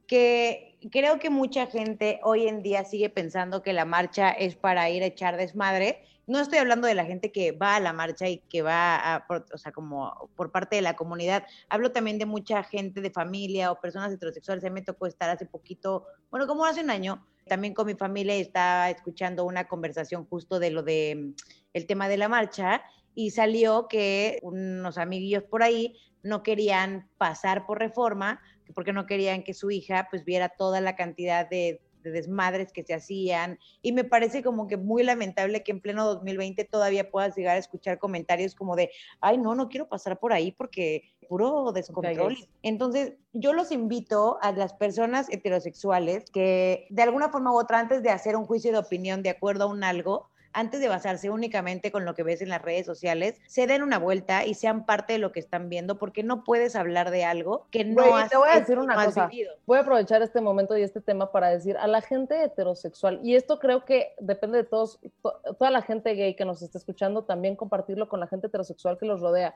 que 0.05 0.77
creo 0.91 1.19
que 1.19 1.29
mucha 1.29 1.65
gente 1.65 2.19
hoy 2.23 2.47
en 2.47 2.61
día 2.61 2.83
sigue 2.83 3.09
pensando 3.09 3.63
que 3.63 3.73
la 3.73 3.85
marcha 3.85 4.29
es 4.29 4.55
para 4.55 4.89
ir 4.89 5.01
a 5.03 5.07
echar 5.07 5.37
desmadre 5.37 6.03
no 6.29 6.39
estoy 6.39 6.59
hablando 6.59 6.87
de 6.87 6.93
la 6.93 7.05
gente 7.05 7.31
que 7.31 7.51
va 7.53 7.75
a 7.75 7.79
la 7.79 7.91
marcha 7.91 8.29
y 8.29 8.37
que 8.37 8.61
va, 8.61 9.15
a, 9.15 9.25
o 9.51 9.57
sea, 9.57 9.71
como 9.71 10.29
por 10.35 10.51
parte 10.51 10.75
de 10.75 10.83
la 10.83 10.95
comunidad. 10.95 11.43
Hablo 11.69 11.91
también 11.91 12.19
de 12.19 12.27
mucha 12.27 12.61
gente 12.61 13.01
de 13.01 13.09
familia 13.09 13.71
o 13.71 13.81
personas 13.81 14.13
heterosexuales. 14.13 14.63
A 14.63 14.69
me 14.69 14.83
tocó 14.83 15.07
estar 15.07 15.31
hace 15.31 15.47
poquito, 15.47 16.05
bueno, 16.29 16.45
como 16.45 16.65
hace 16.65 16.81
un 16.81 16.91
año, 16.91 17.25
también 17.47 17.73
con 17.73 17.87
mi 17.87 17.95
familia 17.95 18.35
estaba 18.35 18.91
escuchando 18.91 19.43
una 19.43 19.67
conversación 19.67 20.23
justo 20.27 20.59
de 20.59 20.69
lo 20.69 20.83
de 20.83 21.33
el 21.73 21.87
tema 21.87 22.07
de 22.07 22.17
la 22.17 22.29
marcha 22.29 22.83
y 23.15 23.31
salió 23.31 23.87
que 23.87 24.37
unos 24.43 24.99
amiguillos 24.99 25.43
por 25.43 25.63
ahí 25.63 25.97
no 26.21 26.43
querían 26.43 27.09
pasar 27.17 27.65
por 27.65 27.79
reforma 27.79 28.39
porque 28.75 28.93
no 28.93 29.07
querían 29.07 29.41
que 29.41 29.55
su 29.55 29.71
hija 29.71 30.07
pues 30.11 30.23
viera 30.25 30.49
toda 30.49 30.79
la 30.79 30.95
cantidad 30.95 31.49
de 31.49 31.81
de 32.03 32.11
desmadres 32.11 32.71
que 32.71 32.83
se 32.83 32.93
hacían 32.93 33.59
y 33.81 33.91
me 33.91 34.03
parece 34.03 34.43
como 34.43 34.67
que 34.67 34.77
muy 34.77 35.03
lamentable 35.03 35.63
que 35.63 35.71
en 35.71 35.81
pleno 35.81 36.05
2020 36.05 36.63
todavía 36.65 37.09
puedas 37.09 37.35
llegar 37.35 37.55
a 37.55 37.59
escuchar 37.59 37.99
comentarios 37.99 38.55
como 38.55 38.75
de, 38.75 38.91
ay, 39.21 39.37
no, 39.37 39.55
no 39.55 39.69
quiero 39.69 39.87
pasar 39.87 40.19
por 40.19 40.33
ahí 40.33 40.51
porque 40.51 41.13
puro 41.27 41.71
descontrol. 41.71 42.37
Entonces, 42.63 43.13
yo 43.33 43.53
los 43.53 43.71
invito 43.71 44.39
a 44.41 44.51
las 44.51 44.73
personas 44.73 45.29
heterosexuales 45.29 46.29
que 46.31 46.87
de 46.89 47.03
alguna 47.03 47.29
forma 47.29 47.51
u 47.51 47.59
otra, 47.59 47.79
antes 47.79 48.01
de 48.01 48.09
hacer 48.09 48.35
un 48.35 48.45
juicio 48.45 48.71
de 48.71 48.79
opinión 48.79 49.21
de 49.21 49.29
acuerdo 49.29 49.65
a 49.65 49.67
un 49.67 49.83
algo, 49.83 50.29
antes 50.53 50.79
de 50.79 50.87
basarse 50.87 51.29
únicamente 51.29 51.91
con 51.91 52.05
lo 52.05 52.15
que 52.15 52.23
ves 52.23 52.41
en 52.41 52.49
las 52.49 52.61
redes 52.61 52.85
sociales, 52.85 53.39
se 53.47 53.67
den 53.67 53.83
una 53.83 53.99
vuelta 53.99 54.45
y 54.45 54.53
sean 54.53 54.85
parte 54.85 55.13
de 55.13 55.19
lo 55.19 55.31
que 55.31 55.39
están 55.39 55.69
viendo, 55.69 55.97
porque 55.97 56.23
no 56.23 56.43
puedes 56.43 56.75
hablar 56.75 57.11
de 57.11 57.25
algo 57.25 57.67
que 57.71 57.85
no 57.85 58.15
has, 58.15 58.29
te 58.29 58.37
voy 58.37 58.49
a 58.49 58.59
decir 58.59 58.79
una 58.79 59.05
cosa. 59.05 59.29
Voy 59.65 59.77
a 59.77 59.81
aprovechar 59.81 60.21
este 60.21 60.41
momento 60.41 60.77
y 60.77 60.81
este 60.81 61.01
tema 61.01 61.31
para 61.31 61.49
decir 61.49 61.77
a 61.77 61.87
la 61.87 62.01
gente 62.01 62.43
heterosexual, 62.43 63.19
y 63.23 63.35
esto 63.35 63.59
creo 63.59 63.85
que 63.85 64.13
depende 64.19 64.57
de 64.57 64.63
todos, 64.63 64.99
toda 65.21 65.71
la 65.71 65.81
gente 65.81 66.13
gay 66.15 66.35
que 66.35 66.45
nos 66.45 66.61
está 66.61 66.77
escuchando, 66.77 67.23
también 67.23 67.55
compartirlo 67.55 68.09
con 68.09 68.19
la 68.19 68.27
gente 68.27 68.47
heterosexual 68.47 68.97
que 68.97 69.05
los 69.05 69.21
rodea. 69.21 69.55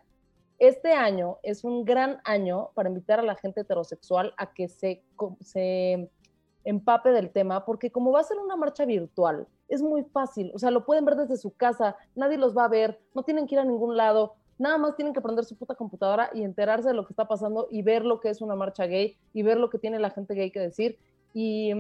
Este 0.60 0.94
año 0.94 1.40
es 1.44 1.64
un 1.64 1.84
gran 1.84 2.22
año 2.24 2.70
para 2.76 2.88
invitar 2.88 3.20
a 3.20 3.24
la 3.24 3.36
gente 3.36 3.62
heterosexual 3.62 4.34
a 4.38 4.54
que 4.54 4.70
se, 4.70 5.04
se 5.42 6.10
empape 6.64 7.12
del 7.12 7.32
tema, 7.32 7.66
porque 7.66 7.92
como 7.92 8.12
va 8.12 8.22
a 8.22 8.24
ser 8.24 8.38
una 8.38 8.56
marcha 8.56 8.86
virtual, 8.86 9.48
es 9.68 9.82
muy 9.82 10.04
fácil, 10.04 10.52
o 10.54 10.60
sea, 10.60 10.72
lo 10.72 10.86
pueden 10.86 11.06
ver 11.06 11.16
desde 11.16 11.38
su 11.38 11.52
casa, 11.56 11.96
nadie 12.16 12.38
los 12.38 12.56
va 12.56 12.66
a 12.66 12.70
ver, 12.70 13.00
no 13.14 13.24
tienen 13.24 13.48
que 13.48 13.56
ir 13.56 13.60
a 13.60 13.66
ningún 13.66 13.98
lado, 13.98 14.36
nada 14.58 14.78
más 14.78 14.96
tienen 14.96 15.14
que 15.14 15.22
prender 15.22 15.46
su 15.46 15.58
puta 15.58 15.76
computadora 15.76 16.30
y 16.34 16.44
enterarse 16.44 16.90
de 16.90 16.94
lo 16.94 17.06
que 17.06 17.14
está 17.14 17.28
pasando 17.28 17.68
y 17.72 17.82
ver 17.82 18.06
lo 18.06 18.20
que 18.20 18.30
es 18.30 18.42
una 18.42 18.56
marcha 18.56 18.86
gay 18.86 19.18
y 19.34 19.44
ver 19.44 19.58
lo 19.58 19.70
que 19.70 19.80
tiene 19.80 20.00
la 20.00 20.10
gente 20.10 20.36
gay 20.36 20.52
que 20.52 20.60
decir. 20.60 20.98
Y, 21.34 21.72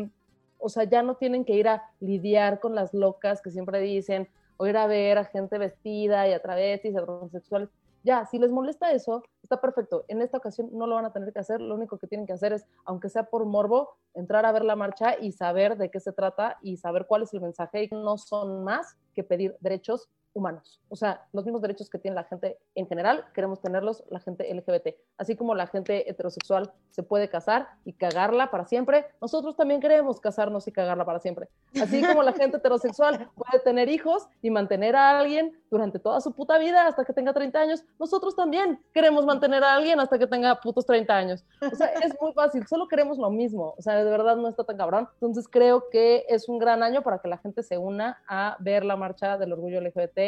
o 0.57 0.69
sea, 0.69 0.83
ya 0.85 1.03
no 1.03 1.15
tienen 1.15 1.45
que 1.45 1.53
ir 1.53 1.67
a 1.67 1.83
lidiar 1.99 2.59
con 2.59 2.75
las 2.75 2.93
locas 2.93 3.41
que 3.41 3.51
siempre 3.51 3.79
dicen 3.79 4.27
o 4.57 4.67
ir 4.67 4.77
a 4.77 4.87
ver 4.87 5.17
a 5.17 5.25
gente 5.25 5.57
vestida 5.57 6.27
y 6.27 6.33
a 6.33 6.41
travestis, 6.41 6.95
a 6.95 7.05
transexuales 7.05 7.69
ya, 8.03 8.25
si 8.25 8.37
les 8.37 8.51
molesta 8.51 8.91
eso, 8.91 9.23
está 9.41 9.61
perfecto. 9.61 10.03
En 10.09 10.21
esta 10.21 10.37
ocasión 10.37 10.69
no 10.73 10.87
lo 10.87 10.95
van 10.95 11.05
a 11.05 11.13
tener 11.13 11.31
que 11.31 11.39
hacer. 11.39 11.61
Lo 11.61 11.75
único 11.75 11.97
que 11.97 12.07
tienen 12.07 12.27
que 12.27 12.33
hacer 12.33 12.51
es, 12.51 12.65
aunque 12.85 13.09
sea 13.09 13.23
por 13.23 13.45
morbo, 13.45 13.95
entrar 14.13 14.45
a 14.45 14.51
ver 14.51 14.65
la 14.65 14.75
marcha 14.75 15.17
y 15.19 15.31
saber 15.31 15.77
de 15.77 15.89
qué 15.89 15.99
se 16.01 16.11
trata 16.11 16.57
y 16.61 16.77
saber 16.77 17.05
cuál 17.07 17.23
es 17.23 17.33
el 17.33 17.41
mensaje. 17.41 17.85
Y 17.85 17.89
no 17.95 18.17
son 18.17 18.63
más 18.63 18.97
que 19.13 19.23
pedir 19.23 19.55
derechos 19.61 20.09
humanos. 20.33 20.81
O 20.89 20.95
sea, 20.95 21.25
los 21.31 21.45
mismos 21.45 21.61
derechos 21.61 21.89
que 21.89 21.99
tiene 21.99 22.15
la 22.15 22.23
gente 22.23 22.57
en 22.75 22.87
general, 22.87 23.25
queremos 23.33 23.61
tenerlos 23.61 24.03
la 24.09 24.19
gente 24.19 24.51
LGBT. 24.53 24.95
Así 25.17 25.35
como 25.35 25.55
la 25.55 25.67
gente 25.67 26.09
heterosexual 26.09 26.71
se 26.89 27.03
puede 27.03 27.29
casar 27.29 27.69
y 27.85 27.93
cagarla 27.93 28.51
para 28.51 28.65
siempre, 28.65 29.05
nosotros 29.21 29.55
también 29.55 29.81
queremos 29.81 30.19
casarnos 30.19 30.67
y 30.67 30.71
cagarla 30.71 31.05
para 31.05 31.19
siempre. 31.19 31.49
Así 31.81 32.03
como 32.03 32.23
la 32.23 32.33
gente 32.33 32.57
heterosexual 32.57 33.29
puede 33.35 33.63
tener 33.63 33.89
hijos 33.89 34.27
y 34.41 34.49
mantener 34.49 34.95
a 34.95 35.19
alguien 35.19 35.57
durante 35.69 35.99
toda 35.99 36.21
su 36.21 36.33
puta 36.33 36.57
vida 36.57 36.87
hasta 36.87 37.05
que 37.05 37.13
tenga 37.13 37.33
30 37.33 37.59
años, 37.59 37.83
nosotros 37.99 38.35
también 38.35 38.79
queremos 38.93 39.25
mantener 39.25 39.63
a 39.63 39.73
alguien 39.73 39.99
hasta 39.99 40.19
que 40.19 40.27
tenga 40.27 40.59
putos 40.61 40.85
30 40.85 41.15
años. 41.15 41.45
O 41.71 41.75
sea, 41.75 41.87
es 41.87 42.13
muy 42.21 42.33
fácil, 42.33 42.65
solo 42.67 42.87
queremos 42.87 43.17
lo 43.17 43.29
mismo. 43.29 43.73
O 43.77 43.81
sea, 43.81 44.03
de 44.03 44.09
verdad 44.09 44.35
no 44.35 44.47
está 44.47 44.63
tan 44.63 44.77
cabrón. 44.77 45.07
Entonces 45.15 45.47
creo 45.47 45.89
que 45.89 46.25
es 46.27 46.49
un 46.49 46.59
gran 46.59 46.83
año 46.83 47.01
para 47.01 47.19
que 47.19 47.27
la 47.27 47.37
gente 47.37 47.63
se 47.63 47.77
una 47.77 48.21
a 48.27 48.57
ver 48.59 48.85
la 48.85 48.95
marcha 48.95 49.37
del 49.37 49.53
orgullo 49.53 49.81
LGBT 49.81 50.22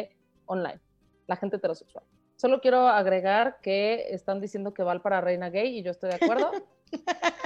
online, 0.45 0.79
la 1.27 1.35
gente 1.35 1.57
heterosexual. 1.57 2.03
Solo 2.35 2.59
quiero 2.59 2.87
agregar 2.87 3.59
que 3.61 4.07
están 4.09 4.41
diciendo 4.41 4.73
que 4.73 4.83
Val 4.83 5.01
para 5.01 5.21
reina 5.21 5.49
gay 5.49 5.77
y 5.77 5.83
yo 5.83 5.91
estoy 5.91 6.09
de 6.09 6.15
acuerdo. 6.15 6.51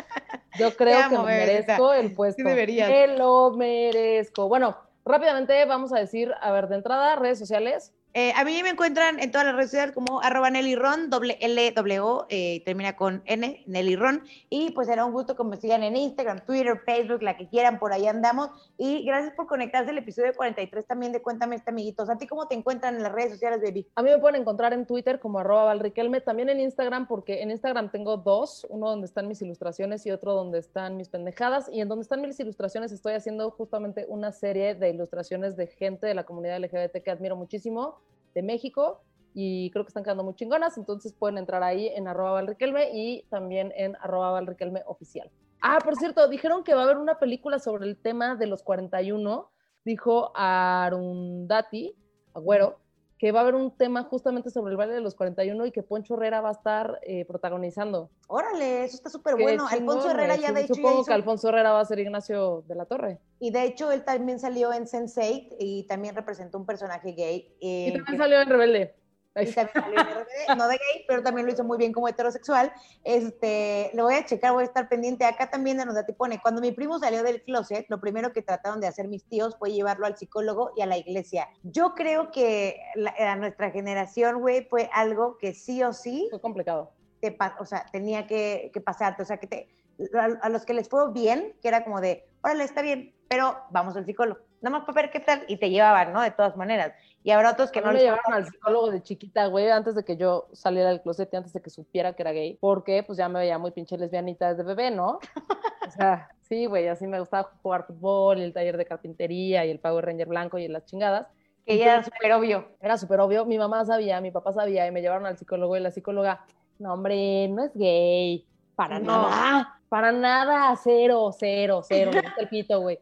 Yo 0.58 0.76
creo 0.76 1.10
que 1.10 1.18
me 1.18 1.24
merezco 1.24 1.94
el 1.94 2.14
puesto. 2.14 2.44
Sí 2.44 2.76
que 2.76 3.08
lo 3.08 3.52
merezco. 3.52 4.50
Bueno, 4.50 4.78
rápidamente 5.06 5.64
vamos 5.64 5.94
a 5.94 6.00
decir, 6.00 6.34
a 6.42 6.52
ver, 6.52 6.68
de 6.68 6.76
entrada, 6.76 7.16
redes 7.16 7.40
sociales. 7.40 7.94
Eh, 8.16 8.34
a 8.36 8.44
mí 8.44 8.64
me 8.64 8.70
encuentran 8.70 9.20
en 9.20 9.30
todas 9.32 9.46
las 9.46 9.56
redes 9.56 9.70
sociales 9.70 9.94
como 9.94 10.20
arroba 10.22 10.50
Nelly 10.50 10.76
Ron, 10.76 11.12
doble 11.12 11.38
L, 11.42 11.72
W, 11.74 12.00
O, 12.00 12.26
eh, 12.30 12.64
termina 12.66 12.96
con 12.96 13.22
N, 13.26 13.64
Nelly 13.68 13.96
Ron. 13.96 14.24
Y 14.50 14.72
pues 14.72 14.88
será 14.88 15.06
un 15.06 15.12
gusto 15.12 15.36
que 15.36 15.44
me 15.44 15.58
sigan 15.58 15.84
en 15.84 15.96
Instagram, 15.96 16.44
Twitter, 16.44 16.82
Facebook, 16.84 17.22
la 17.22 17.38
que 17.38 17.48
quieran, 17.48 17.78
por 17.78 17.94
ahí 17.94 18.08
andamos. 18.08 18.50
Y 18.80 19.06
gracias 19.06 19.36
por 19.36 19.46
conectarse 19.46 19.92
al 19.92 20.00
episodio 20.00 20.34
43 20.36 20.88
también 20.88 21.12
de 21.12 21.22
Cuéntame 21.22 21.56
este 21.56 21.70
amiguitos. 21.70 22.10
¿A 22.10 22.18
ti 22.18 22.26
cómo 22.26 22.48
te 22.48 22.56
encuentran 22.56 22.96
en 22.96 23.04
las 23.04 23.12
redes 23.12 23.34
sociales, 23.34 23.62
baby? 23.62 23.86
A 23.94 24.02
mí 24.02 24.10
me 24.10 24.18
pueden 24.18 24.42
encontrar 24.42 24.74
en 24.74 24.88
Twitter 24.88 25.20
como 25.20 25.38
arroba 25.38 25.66
Valriquelme, 25.66 26.20
también 26.20 26.50
en 26.50 26.60
Instagram, 26.60 27.08
porque 27.08 27.44
en 27.44 27.52
Instagram 27.52 27.92
tengo 27.92 28.18
dos, 28.18 28.66
uno 28.72 28.90
donde 28.90 29.06
están 29.06 29.28
mis 29.28 29.40
ilustraciones 29.44 30.04
y 30.08 30.12
otro 30.12 30.34
donde 30.34 30.58
están 30.58 30.98
mis 30.98 31.10
pendejadas. 31.10 31.70
Y 31.72 31.82
en 31.82 31.88
donde 31.88 32.02
están 32.02 32.22
mis 32.22 32.40
ilustraciones 32.40 32.92
estoy 32.92 33.14
haciendo 33.14 33.52
justamente 33.52 34.08
una 34.10 34.32
serie 34.32 34.74
de 34.74 34.90
ilustraciones 34.90 35.56
de 35.56 35.68
gente 35.68 36.08
de 36.08 36.16
la 36.16 36.24
comunidad 36.24 36.60
LGBT 36.60 37.04
que 37.04 37.12
admiro 37.12 37.36
muchísimo 37.36 38.00
de 38.34 38.42
México 38.42 39.02
y 39.34 39.70
creo 39.72 39.84
que 39.84 39.90
están 39.90 40.04
quedando 40.04 40.24
muy 40.24 40.36
chingonas, 40.36 40.78
entonces 40.78 41.14
pueden 41.14 41.38
entrar 41.38 41.64
ahí 41.64 41.88
en 41.88 42.08
arroba 42.08 42.32
valriquelme 42.32 42.90
y 42.94 43.24
también 43.30 43.72
en 43.76 43.96
arroba 43.98 44.32
valriquelme 44.32 44.84
oficial. 44.86 45.30
Ah, 45.62 45.80
por 45.84 45.96
cierto, 45.96 46.28
dijeron 46.28 46.64
que 46.64 46.74
va 46.74 46.82
a 46.82 46.84
haber 46.86 46.98
una 46.98 47.20
película 47.20 47.60
sobre 47.60 47.86
el 47.86 47.98
tema 47.98 48.36
de 48.36 48.48
los 48.48 48.64
41, 48.64 49.52
dijo 49.84 50.32
Arundati, 50.36 51.96
Agüero, 52.34 52.80
que 53.20 53.34
va 53.34 53.40
a 53.40 53.44
haber 53.44 53.56
un 53.56 53.76
tema 53.76 54.04
justamente 54.04 54.50
sobre 54.50 54.72
el 54.72 54.78
baile 54.78 54.94
de 54.94 55.02
los 55.02 55.14
41 55.14 55.66
y 55.66 55.72
que 55.72 55.84
Poncho 55.84 56.14
Herrera 56.16 56.40
va 56.40 56.50
a 56.50 56.54
estar 56.54 57.00
eh, 57.04 57.26
protagonizando. 57.26 58.10
Órale, 58.28 58.86
eso 58.86 58.96
está 58.96 59.10
súper 59.10 59.36
bueno. 59.36 59.68
Alfonso 59.68 60.10
Herrera 60.10 60.38
ya 60.38 60.54
de 60.54 60.62
hecho. 60.62 60.76
Supongo 60.76 61.04
que 61.04 61.14
Alfonso 61.14 61.50
Herrera 61.50 61.74
va 61.74 61.82
a 61.82 61.86
ser 61.86 62.00
Ignacio 62.00 62.64
de 62.66 62.76
la 62.76 62.86
Torre. 62.86 63.20
Y 63.40 63.52
de 63.52 63.66
hecho 63.66 63.92
él 63.92 64.06
también 64.06 64.40
salió 64.40 64.72
en 64.72 64.86
Sense8 64.86 65.58
y 65.60 65.84
también 65.84 66.16
representó 66.16 66.58
un 66.58 66.66
personaje 66.66 67.12
gay. 67.12 67.54
y 67.60 67.92
también 67.92 68.18
salió 68.18 68.42
en 68.42 68.50
Rebelde 68.50 68.99
no 69.36 70.68
de 70.68 70.78
gay, 70.78 71.06
pero 71.08 71.24
también 71.24 71.46
lo 71.46 71.54
hizo 71.54 71.64
muy 71.64 71.78
bien 71.78 71.94
como 71.94 72.08
heterosexual. 72.08 72.72
Este, 73.04 73.92
lo 73.94 74.04
voy 74.04 74.16
a 74.16 74.26
checar, 74.26 74.54
voy 74.54 74.64
a 74.64 74.66
estar 74.66 74.90
pendiente. 74.90 75.26
Acá 75.26 75.50
también 75.50 75.78
nos 75.78 75.96
da 75.96 76.06
pone, 76.18 76.40
cuando 76.42 76.62
mi 76.62 76.72
primo 76.72 77.00
salió 77.00 77.24
del 77.24 77.44
closet, 77.44 77.86
lo 77.90 78.00
primero 78.00 78.34
que 78.34 78.42
trataron 78.42 78.82
de 78.82 78.88
hacer 78.88 79.08
mis 79.08 79.24
tíos 79.26 79.56
fue 79.58 79.72
llevarlo 79.72 80.06
al 80.06 80.18
psicólogo 80.18 80.72
y 80.76 80.82
a 80.82 80.86
la 80.86 80.98
iglesia. 80.98 81.48
Yo 81.64 81.94
creo 81.94 82.32
que 82.32 82.82
a 83.20 83.36
nuestra 83.36 83.72
generación, 83.72 84.40
güey, 84.40 84.66
fue 84.66 84.90
algo 84.94 85.38
que 85.38 85.54
sí 85.54 85.84
o 85.84 85.94
sí... 85.94 86.28
Fue 86.32 86.42
complicado. 86.42 86.92
Te, 87.22 87.38
o 87.60 87.66
sea, 87.66 87.86
tenía 87.92 88.28
que, 88.28 88.72
que 88.74 88.82
pasarte, 88.82 89.24
o 89.24 89.26
sea, 89.26 89.38
que 89.38 89.48
te, 89.48 89.70
a, 90.18 90.26
a 90.42 90.50
los 90.50 90.66
que 90.66 90.74
les 90.74 90.88
fue 90.88 91.12
bien, 91.12 91.54
que 91.62 91.68
era 91.68 91.84
como 91.84 92.00
de, 92.02 92.26
órale, 92.42 92.64
está 92.64 92.82
bien, 92.82 93.14
pero 93.28 93.58
vamos 93.72 93.96
al 93.98 94.06
psicólogo 94.06 94.40
nada 94.62 94.78
más 94.78 94.86
para 94.86 95.02
ver 95.02 95.12
qué 95.12 95.20
tal, 95.20 95.44
y 95.48 95.58
te 95.58 95.70
llevaban, 95.70 96.14
¿no? 96.14 96.22
De 96.22 96.32
todas 96.32 96.56
maneras. 96.56 96.94
Y 97.24 97.32
habrá 97.32 97.52
otros 97.52 97.72
que 97.72 97.82
no 97.82 97.92
me 97.92 98.00
llevaron 98.00 98.34
al 98.34 98.46
psicólogo 98.46 98.92
de 98.92 99.04
chiquita, 99.04 99.48
güey, 99.48 99.70
antes 99.70 99.96
de 99.96 100.06
que 100.06 100.16
yo 100.16 100.48
saliera 100.54 100.90
del 100.90 101.02
closet 101.02 101.34
antes 101.34 101.52
de 101.52 101.62
que 101.62 101.70
supiera 101.70 102.14
que 102.14 102.24
era 102.24 102.32
gay, 102.32 102.58
porque 102.62 103.04
pues 103.04 103.18
ya 103.18 103.28
me 103.28 103.40
veía 103.40 103.58
muy 103.58 103.72
pinche 103.72 103.98
lesbianita 103.98 104.50
desde 104.50 104.64
bebé, 104.64 104.90
¿no? 104.90 105.20
o 105.88 105.92
sea, 105.92 106.30
sí, 106.42 106.66
güey, 106.66 106.88
así 106.88 107.08
me 107.08 107.20
gustaba 107.20 107.52
jugar 107.62 107.86
fútbol 107.86 108.40
y 108.40 108.44
el 108.44 108.54
taller 108.54 108.78
de 108.78 108.86
carpintería 108.86 109.66
y 109.66 109.72
el 109.72 109.80
Power 109.80 110.06
Ranger 110.06 110.28
blanco 110.28 110.58
y 110.58 110.68
las 110.70 110.86
chingadas. 110.86 111.28
Que 111.66 111.78
ya 111.78 111.94
era 111.94 112.04
súper 112.04 112.32
obvio. 112.32 112.70
Era 112.82 112.98
súper 112.98 113.20
obvio. 113.20 113.46
Mi 113.46 113.60
mamá 113.60 113.86
sabía, 113.86 114.22
mi 114.22 114.32
papá 114.32 114.54
sabía 114.54 114.88
y 114.88 114.92
me 114.92 115.02
llevaron 115.02 115.28
al 115.28 115.38
psicólogo 115.38 115.78
y 115.78 115.80
la 115.80 115.92
psicóloga, 115.92 116.44
no, 116.80 116.94
hombre, 116.94 117.48
no 117.50 117.64
es 117.64 117.72
gay. 117.76 118.48
Para 118.76 118.98
nada. 118.98 119.79
Para 119.90 120.12
nada, 120.12 120.76
cero, 120.84 121.32
cero, 121.38 121.82
cero. 121.88 122.12
El 122.38 122.48
pito, 122.48 122.80
güey. 122.80 123.00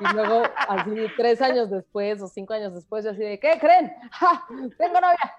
Y 0.00 0.14
luego, 0.14 0.44
así 0.56 0.90
tres 1.16 1.42
años 1.42 1.70
después 1.70 2.22
o 2.22 2.28
cinco 2.28 2.54
años 2.54 2.74
después, 2.74 3.04
yo 3.04 3.10
así 3.10 3.20
de, 3.20 3.38
¿qué 3.38 3.58
creen? 3.60 3.92
¡Ja! 4.12 4.46
¡Tengo 4.78 5.00
novia! 5.00 5.34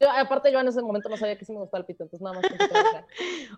Yo, 0.00 0.10
aparte, 0.10 0.52
yo 0.52 0.60
en 0.60 0.68
ese 0.68 0.82
momento 0.82 1.08
no 1.08 1.16
sabía 1.16 1.36
que 1.36 1.44
sí 1.44 1.52
me 1.52 1.58
gustaba 1.58 1.80
el 1.80 1.86
pito, 1.86 2.04
entonces 2.04 2.22
nada 2.22 2.40
más. 2.40 3.04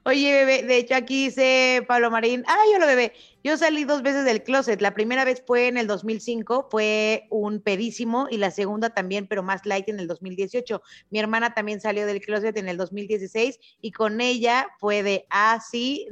Oye, 0.04 0.32
bebé, 0.32 0.62
de 0.62 0.76
hecho 0.76 0.94
aquí 0.94 1.26
dice 1.26 1.84
Pablo 1.86 2.10
Marín, 2.10 2.42
ah, 2.46 2.62
yo 2.72 2.78
lo 2.78 2.86
bebé, 2.86 3.12
yo 3.44 3.56
salí 3.56 3.84
dos 3.84 4.02
veces 4.02 4.24
del 4.24 4.42
closet, 4.42 4.80
la 4.80 4.94
primera 4.94 5.24
vez 5.24 5.42
fue 5.46 5.68
en 5.68 5.76
el 5.76 5.86
2005, 5.86 6.68
fue 6.70 7.26
un 7.30 7.60
pedísimo, 7.60 8.28
y 8.30 8.38
la 8.38 8.50
segunda 8.50 8.90
también, 8.90 9.26
pero 9.26 9.42
más 9.42 9.66
light 9.66 9.88
en 9.88 10.00
el 10.00 10.06
2018. 10.08 10.80
Mi 11.10 11.18
hermana 11.18 11.54
también 11.54 11.80
salió 11.80 12.06
del 12.06 12.20
closet 12.20 12.56
en 12.56 12.68
el 12.68 12.76
2016, 12.76 13.58
y 13.80 13.92
con 13.92 14.20
ella 14.20 14.68
fue 14.78 15.02
de, 15.02 15.26
ah, 15.30 15.60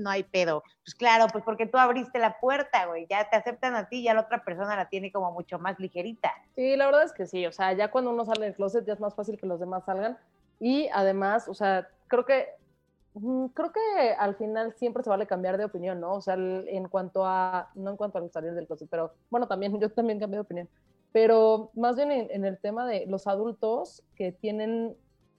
no 0.04 0.10
hay 0.10 0.22
pedo. 0.22 0.62
Pues 0.84 0.94
claro, 0.94 1.26
pues 1.32 1.42
porque 1.42 1.66
tú 1.66 1.78
abriste 1.78 2.18
la 2.18 2.38
puerta, 2.38 2.86
güey, 2.86 3.06
ya 3.08 3.28
te 3.28 3.36
aceptan 3.36 3.74
a 3.74 3.88
ti, 3.88 4.04
ya 4.04 4.14
la 4.14 4.20
otra 4.20 4.44
persona 4.44 4.76
la 4.76 4.88
tiene 4.88 5.10
como 5.10 5.32
mucho 5.32 5.58
más 5.58 5.80
ligerita. 5.80 6.30
Sí, 6.54 6.76
la 6.76 6.86
verdad 6.86 7.04
es 7.04 7.12
que 7.12 7.26
sí, 7.26 7.44
o 7.46 7.52
sea, 7.52 7.72
ya 7.72 7.90
cuando 7.90 8.10
uno 8.10 8.24
sale 8.24 8.44
del 8.44 8.54
closet 8.54 8.84
ya 8.86 8.92
es 8.92 9.00
más 9.00 9.14
fácil 9.14 9.38
que 9.38 9.46
los 9.46 9.58
demás 9.58 9.84
salgan. 9.84 10.18
Y 10.60 10.88
además, 10.92 11.48
o 11.48 11.54
sea, 11.54 11.88
creo 12.06 12.24
que 12.24 12.48
mm, 13.14 13.46
creo 13.46 13.72
que 13.72 14.12
al 14.18 14.36
final 14.36 14.74
siempre 14.74 15.02
se 15.02 15.10
vale 15.10 15.26
cambiar 15.26 15.56
de 15.56 15.64
opinión, 15.64 16.00
¿no? 16.00 16.12
O 16.12 16.20
sea, 16.20 16.34
en 16.34 16.88
cuanto 16.88 17.24
a, 17.24 17.70
no 17.74 17.90
en 17.90 17.96
cuanto 17.96 18.18
a 18.18 18.28
salir 18.28 18.52
del 18.52 18.66
closet, 18.66 18.88
pero 18.90 19.14
bueno, 19.30 19.48
también 19.48 19.72
yo 19.80 19.90
también 19.90 20.20
cambié 20.20 20.36
de 20.36 20.42
opinión, 20.42 20.68
pero 21.12 21.70
más 21.74 21.96
bien 21.96 22.12
en, 22.12 22.30
en, 22.30 22.44
el 22.44 22.58
tema 22.58 22.86
de 22.86 23.06
los 23.06 23.26
adultos 23.26 24.02
que 24.16 24.32
tienen 24.32 24.96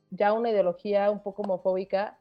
ya 0.10 0.34
una 0.34 0.50
ideología 0.50 1.12
un 1.12 1.22
poco 1.22 1.44
homofóbica 1.44 2.18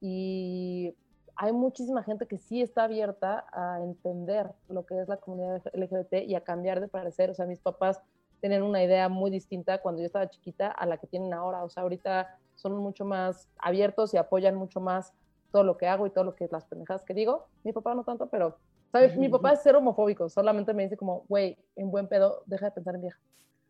y 0.00 0.94
hay 1.40 1.52
muchísima 1.52 2.02
gente 2.02 2.26
que 2.26 2.36
sí 2.36 2.60
está 2.60 2.84
abierta 2.84 3.46
a 3.52 3.80
entender 3.80 4.50
lo 4.68 4.84
que 4.84 5.00
es 5.00 5.08
la 5.08 5.18
comunidad 5.18 5.62
LGBT 5.72 6.26
y 6.26 6.34
a 6.34 6.42
cambiar 6.42 6.80
de 6.80 6.88
parecer. 6.88 7.30
O 7.30 7.34
sea, 7.34 7.46
mis 7.46 7.60
papás 7.60 8.00
tienen 8.40 8.64
una 8.64 8.82
idea 8.82 9.08
muy 9.08 9.30
distinta 9.30 9.80
cuando 9.80 10.00
yo 10.00 10.06
estaba 10.06 10.28
chiquita 10.28 10.68
a 10.68 10.84
la 10.84 10.98
que 10.98 11.06
tienen 11.06 11.32
ahora. 11.32 11.62
O 11.62 11.70
sea, 11.70 11.84
ahorita 11.84 12.36
son 12.56 12.76
mucho 12.78 13.04
más 13.04 13.48
abiertos 13.56 14.12
y 14.14 14.16
apoyan 14.16 14.56
mucho 14.56 14.80
más 14.80 15.14
todo 15.52 15.62
lo 15.62 15.78
que 15.78 15.86
hago 15.86 16.08
y 16.08 16.10
todo 16.10 16.24
lo 16.24 16.34
que 16.34 16.48
las 16.50 16.64
pendejadas 16.64 17.04
que 17.04 17.14
digo. 17.14 17.46
Mi 17.62 17.72
papá 17.72 17.94
no 17.94 18.02
tanto, 18.02 18.28
pero, 18.28 18.58
¿sabes? 18.90 19.16
Mi 19.16 19.28
papá 19.28 19.52
es 19.52 19.62
ser 19.62 19.76
homofóbico, 19.76 20.28
solamente 20.28 20.74
me 20.74 20.82
dice 20.82 20.96
como, 20.96 21.24
güey, 21.28 21.56
en 21.76 21.92
buen 21.92 22.08
pedo, 22.08 22.42
deja 22.46 22.66
de 22.66 22.72
pensar 22.72 22.96
en 22.96 23.02
vieja. 23.02 23.18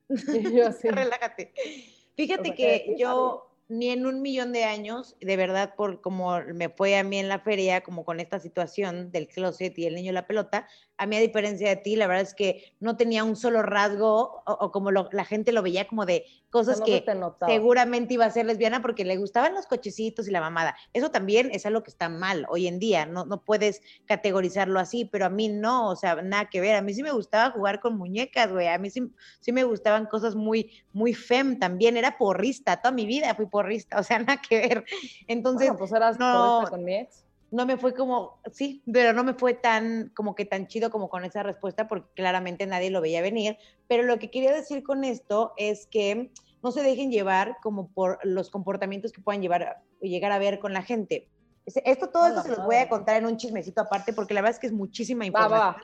Y 0.42 0.56
yo 0.56 0.68
así. 0.68 0.88
Relájate. 0.88 1.52
Fíjate 2.16 2.54
que 2.54 2.96
yo, 2.98 3.47
ni 3.68 3.90
en 3.90 4.06
un 4.06 4.22
millón 4.22 4.52
de 4.52 4.64
años, 4.64 5.16
de 5.20 5.36
verdad, 5.36 5.74
por 5.76 6.00
como 6.00 6.40
me 6.54 6.70
fue 6.70 6.96
a 6.96 7.04
mí 7.04 7.18
en 7.18 7.28
la 7.28 7.40
feria, 7.40 7.82
como 7.82 8.04
con 8.04 8.18
esta 8.18 8.40
situación 8.40 9.12
del 9.12 9.28
closet 9.28 9.78
y 9.78 9.86
el 9.86 9.94
niño 9.94 10.10
y 10.10 10.14
la 10.14 10.26
pelota, 10.26 10.66
a 10.96 11.06
mí 11.06 11.16
a 11.16 11.20
diferencia 11.20 11.68
de 11.68 11.76
ti, 11.76 11.94
la 11.96 12.06
verdad 12.06 12.22
es 12.22 12.34
que 12.34 12.72
no 12.80 12.96
tenía 12.96 13.24
un 13.24 13.36
solo 13.36 13.62
rasgo 13.62 14.42
o, 14.46 14.72
como 14.72 14.90
la 14.90 15.24
gente 15.24 15.52
lo 15.52 15.62
veía 15.62 15.86
como 15.86 16.06
de 16.06 16.24
cosas 16.50 16.80
que 16.80 17.04
seguramente 17.46 18.14
iba 18.14 18.24
a 18.24 18.30
ser 18.30 18.46
lesbiana 18.46 18.80
porque 18.80 19.04
le 19.04 19.16
gustaban 19.16 19.54
los 19.54 19.66
cochecitos 19.66 20.28
y 20.28 20.30
la 20.30 20.40
mamada. 20.40 20.76
Eso 20.92 21.10
también 21.10 21.50
es 21.52 21.66
algo 21.66 21.82
que 21.82 21.90
está 21.90 22.08
mal 22.08 22.46
hoy 22.48 22.66
en 22.66 22.78
día, 22.78 23.06
no, 23.06 23.24
no 23.24 23.42
puedes 23.42 23.82
categorizarlo 24.06 24.80
así, 24.80 25.04
pero 25.04 25.26
a 25.26 25.28
mí 25.28 25.48
no, 25.48 25.88
o 25.90 25.96
sea, 25.96 26.16
nada 26.22 26.48
que 26.48 26.60
ver. 26.60 26.76
A 26.76 26.82
mí 26.82 26.94
sí 26.94 27.02
me 27.02 27.12
gustaba 27.12 27.50
jugar 27.50 27.80
con 27.80 27.96
muñecas, 27.96 28.50
güey, 28.50 28.68
a 28.68 28.78
mí 28.78 28.90
sí, 28.90 29.02
sí 29.40 29.52
me 29.52 29.64
gustaban 29.64 30.06
cosas 30.06 30.34
muy, 30.34 30.82
muy 30.92 31.14
fem 31.14 31.58
también, 31.58 31.96
era 31.96 32.16
porrista, 32.16 32.80
toda 32.80 32.92
mi 32.92 33.06
vida 33.06 33.34
fui 33.34 33.46
porrista, 33.46 33.98
o 33.98 34.02
sea, 34.02 34.18
nada 34.18 34.40
que 34.40 34.58
ver. 34.58 34.84
Entonces, 35.26 35.70
pues 35.76 35.92
eras 35.92 36.18
no, 36.18 36.64
con 36.68 36.84
mi 36.84 36.96
ex 36.96 37.27
no 37.50 37.66
me 37.66 37.76
fue 37.76 37.94
como, 37.94 38.40
sí, 38.52 38.82
pero 38.92 39.12
no 39.12 39.24
me 39.24 39.34
fue 39.34 39.54
tan, 39.54 40.10
como 40.14 40.34
que 40.34 40.44
tan 40.44 40.66
chido 40.66 40.90
como 40.90 41.08
con 41.08 41.24
esa 41.24 41.42
respuesta, 41.42 41.88
porque 41.88 42.08
claramente 42.14 42.66
nadie 42.66 42.90
lo 42.90 43.00
veía 43.00 43.22
venir. 43.22 43.56
Pero 43.86 44.02
lo 44.02 44.18
que 44.18 44.30
quería 44.30 44.52
decir 44.52 44.82
con 44.82 45.04
esto 45.04 45.52
es 45.56 45.86
que 45.86 46.30
no 46.62 46.72
se 46.72 46.82
dejen 46.82 47.10
llevar 47.10 47.56
como 47.62 47.88
por 47.88 48.18
los 48.22 48.50
comportamientos 48.50 49.12
que 49.12 49.22
puedan 49.22 49.40
llevar 49.40 49.82
llegar 50.00 50.32
a 50.32 50.38
ver 50.38 50.58
con 50.58 50.72
la 50.72 50.82
gente. 50.82 51.28
Esto, 51.66 52.08
todo 52.08 52.26
esto 52.28 52.42
se 52.42 52.48
los 52.50 52.64
voy 52.64 52.76
a 52.76 52.88
contar 52.88 53.16
en 53.16 53.26
un 53.26 53.36
chismecito 53.36 53.80
aparte, 53.80 54.12
porque 54.12 54.34
la 54.34 54.40
verdad 54.40 54.54
es 54.54 54.60
que 54.60 54.66
es 54.68 54.72
muchísima 54.72 55.26
información 55.26 55.76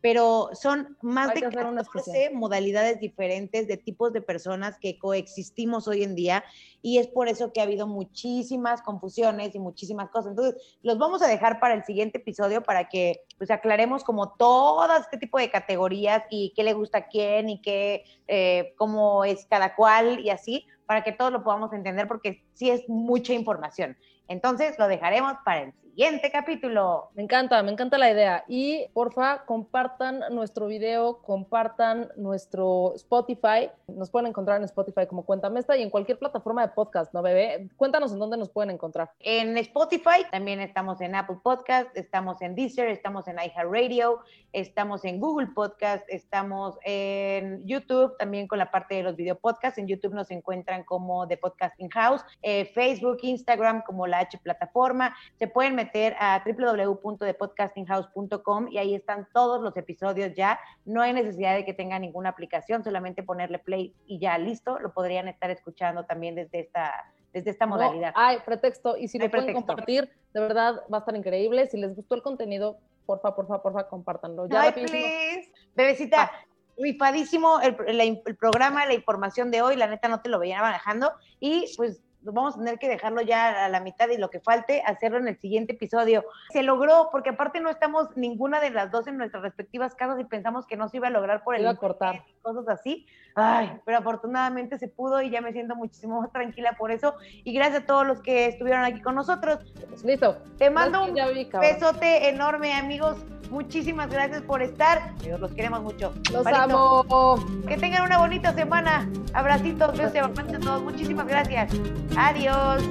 pero 0.00 0.50
son 0.52 0.96
más 1.02 1.34
de 1.34 1.42
14 1.42 2.30
modalidades 2.32 3.00
diferentes 3.00 3.66
de 3.66 3.76
tipos 3.76 4.12
de 4.12 4.20
personas 4.20 4.78
que 4.78 4.98
coexistimos 4.98 5.88
hoy 5.88 6.02
en 6.02 6.14
día 6.14 6.44
y 6.82 6.98
es 6.98 7.08
por 7.08 7.28
eso 7.28 7.52
que 7.52 7.60
ha 7.60 7.64
habido 7.64 7.86
muchísimas 7.86 8.82
confusiones 8.82 9.54
y 9.54 9.58
muchísimas 9.58 10.10
cosas. 10.10 10.30
Entonces, 10.30 10.78
los 10.82 10.98
vamos 10.98 11.22
a 11.22 11.26
dejar 11.26 11.58
para 11.58 11.74
el 11.74 11.84
siguiente 11.84 12.18
episodio 12.18 12.62
para 12.62 12.88
que 12.88 13.22
pues 13.38 13.50
aclaremos 13.50 14.04
como 14.04 14.32
todo 14.32 14.86
este 14.96 15.18
tipo 15.18 15.38
de 15.38 15.50
categorías 15.50 16.22
y 16.30 16.52
qué 16.54 16.62
le 16.62 16.74
gusta 16.74 16.98
a 16.98 17.06
quién 17.08 17.48
y 17.48 17.60
qué, 17.60 18.04
eh, 18.28 18.74
cómo 18.76 19.24
es 19.24 19.46
cada 19.46 19.74
cual 19.74 20.20
y 20.20 20.30
así, 20.30 20.66
para 20.86 21.02
que 21.02 21.12
todos 21.12 21.32
lo 21.32 21.42
podamos 21.42 21.72
entender 21.72 22.06
porque 22.06 22.44
sí 22.54 22.70
es 22.70 22.88
mucha 22.88 23.32
información. 23.32 23.96
Entonces, 24.28 24.78
lo 24.78 24.88
dejaremos 24.88 25.34
para 25.44 25.62
el 25.62 25.72
siguiente 25.96 26.30
capítulo. 26.30 27.08
Me 27.14 27.22
encanta, 27.22 27.62
me 27.62 27.72
encanta 27.72 27.96
la 27.96 28.10
idea. 28.10 28.44
Y 28.48 28.86
porfa, 28.92 29.46
compartan 29.46 30.20
nuestro 30.30 30.66
video, 30.66 31.22
compartan 31.22 32.10
nuestro 32.16 32.92
Spotify. 32.96 33.70
Nos 33.88 34.10
pueden 34.10 34.26
encontrar 34.26 34.58
en 34.58 34.64
Spotify 34.64 35.06
como 35.06 35.24
Cuéntame 35.24 35.58
esta 35.58 35.74
y 35.74 35.82
en 35.82 35.88
cualquier 35.88 36.18
plataforma 36.18 36.60
de 36.66 36.74
podcast, 36.74 37.14
¿no, 37.14 37.22
bebé? 37.22 37.70
Cuéntanos 37.78 38.12
en 38.12 38.18
dónde 38.18 38.36
nos 38.36 38.50
pueden 38.50 38.72
encontrar. 38.72 39.10
En 39.20 39.56
Spotify, 39.56 40.26
también 40.30 40.60
estamos 40.60 41.00
en 41.00 41.14
Apple 41.14 41.38
Podcast, 41.42 41.88
estamos 41.96 42.42
en 42.42 42.54
Deezer, 42.54 42.88
estamos 42.88 43.26
en 43.26 43.36
iHeartRadio, 43.38 44.20
estamos 44.52 45.02
en 45.06 45.18
Google 45.18 45.46
Podcast, 45.54 46.04
estamos 46.10 46.76
en 46.84 47.66
YouTube, 47.66 48.14
también 48.18 48.48
con 48.48 48.58
la 48.58 48.70
parte 48.70 48.96
de 48.96 49.02
los 49.02 49.16
video 49.16 49.38
podcasts. 49.38 49.78
En 49.78 49.86
YouTube 49.86 50.12
nos 50.12 50.30
encuentran 50.30 50.84
como 50.84 51.26
The 51.26 51.38
Podcasting 51.38 51.88
House, 51.88 52.22
eh, 52.42 52.66
Facebook, 52.74 53.20
Instagram 53.22 53.80
como 53.80 54.06
la 54.06 54.18
H 54.18 54.36
plataforma. 54.36 55.16
Se 55.38 55.46
pueden 55.48 55.74
meter 55.74 55.85
a 56.18 56.42
www.thepodcastinghouse.com 56.44 58.68
y 58.70 58.78
ahí 58.78 58.94
están 58.94 59.28
todos 59.32 59.62
los 59.62 59.76
episodios 59.76 60.34
ya. 60.34 60.58
No 60.84 61.02
hay 61.02 61.12
necesidad 61.12 61.54
de 61.54 61.64
que 61.64 61.74
tengan 61.74 62.02
ninguna 62.02 62.30
aplicación, 62.30 62.84
solamente 62.84 63.22
ponerle 63.22 63.58
play 63.58 63.94
y 64.06 64.18
ya 64.18 64.38
listo. 64.38 64.78
Lo 64.78 64.92
podrían 64.92 65.28
estar 65.28 65.50
escuchando 65.50 66.04
también 66.04 66.34
desde 66.34 66.60
esta 66.60 67.12
desde 67.32 67.50
esta 67.50 67.66
modalidad. 67.66 68.12
hay 68.14 68.38
pretexto 68.38 68.96
y 68.96 69.08
si 69.08 69.18
lo 69.18 69.30
pueden 69.30 69.52
compartir, 69.52 70.08
de 70.32 70.40
verdad 70.40 70.82
va 70.90 70.98
a 70.98 71.00
estar 71.00 71.14
increíble. 71.14 71.66
Si 71.66 71.76
les 71.76 71.94
gustó 71.94 72.14
el 72.14 72.22
contenido, 72.22 72.78
porfa, 73.04 73.36
porfa, 73.36 73.62
porfa, 73.62 73.88
compártanlo. 73.88 74.48
Ya 74.48 74.62
Ay, 74.62 74.72
please. 74.72 75.52
Bebecita, 75.74 76.32
rifadísimo 76.78 77.60
el, 77.60 78.00
el, 78.00 78.36
programa, 78.36 78.86
la 78.86 78.94
información 78.94 79.50
de 79.50 79.62
hoy, 79.62 79.76
la 79.76 79.86
neta 79.86 80.08
no 80.08 80.20
te 80.20 80.28
lo 80.28 80.38
veía 80.38 80.60
manejando 80.60 81.12
y 81.40 81.72
pues 81.76 82.02
vamos 82.22 82.54
a 82.54 82.58
tener 82.58 82.78
que 82.78 82.88
dejarlo 82.88 83.22
ya 83.22 83.64
a 83.64 83.68
la 83.68 83.80
mitad 83.80 84.08
y 84.08 84.16
lo 84.16 84.30
que 84.30 84.40
falte, 84.40 84.82
hacerlo 84.84 85.18
en 85.18 85.28
el 85.28 85.38
siguiente 85.40 85.74
episodio. 85.74 86.24
Se 86.50 86.62
logró, 86.62 87.08
porque 87.12 87.30
aparte 87.30 87.60
no 87.60 87.70
estamos 87.70 88.16
ninguna 88.16 88.60
de 88.60 88.70
las 88.70 88.90
dos 88.90 89.06
en 89.06 89.18
nuestras 89.18 89.42
respectivas 89.42 89.94
casas 89.94 90.18
y 90.20 90.24
pensamos 90.24 90.66
que 90.66 90.76
no 90.76 90.88
se 90.88 90.98
iba 90.98 91.08
a 91.08 91.10
lograr 91.10 91.44
por 91.44 91.54
el 91.54 91.62
iba 91.62 91.70
a 91.70 91.76
cortar. 91.76 92.22
cosas 92.42 92.68
así. 92.68 93.06
Ay, 93.34 93.78
pero 93.84 93.98
afortunadamente 93.98 94.78
se 94.78 94.88
pudo 94.88 95.20
y 95.20 95.30
ya 95.30 95.42
me 95.42 95.52
siento 95.52 95.76
muchísimo 95.76 96.20
más 96.20 96.32
tranquila 96.32 96.72
por 96.78 96.90
eso. 96.90 97.14
Y 97.44 97.52
gracias 97.52 97.82
a 97.82 97.86
todos 97.86 98.06
los 98.06 98.22
que 98.22 98.46
estuvieron 98.46 98.84
aquí 98.84 99.02
con 99.02 99.14
nosotros. 99.14 99.58
Listo. 100.04 100.38
Te 100.58 100.70
mando 100.70 101.04
un 101.04 101.14
besote 101.14 102.28
enorme, 102.28 102.72
amigos. 102.72 103.18
Muchísimas 103.50 104.08
gracias 104.10 104.42
por 104.42 104.62
estar. 104.62 105.12
Los 105.38 105.52
queremos 105.52 105.82
mucho. 105.82 106.12
Los 106.32 106.46
amo. 106.46 107.36
Que 107.66 107.76
tengan 107.76 108.02
una 108.02 108.18
bonita 108.18 108.52
semana. 108.52 109.08
Abracitos, 109.34 109.96
besos 109.96 110.14
y 110.14 110.18
a 110.18 110.58
todos. 110.58 110.82
Muchísimas 110.82 111.26
gracias. 111.26 111.72
Adiós. 112.16 112.82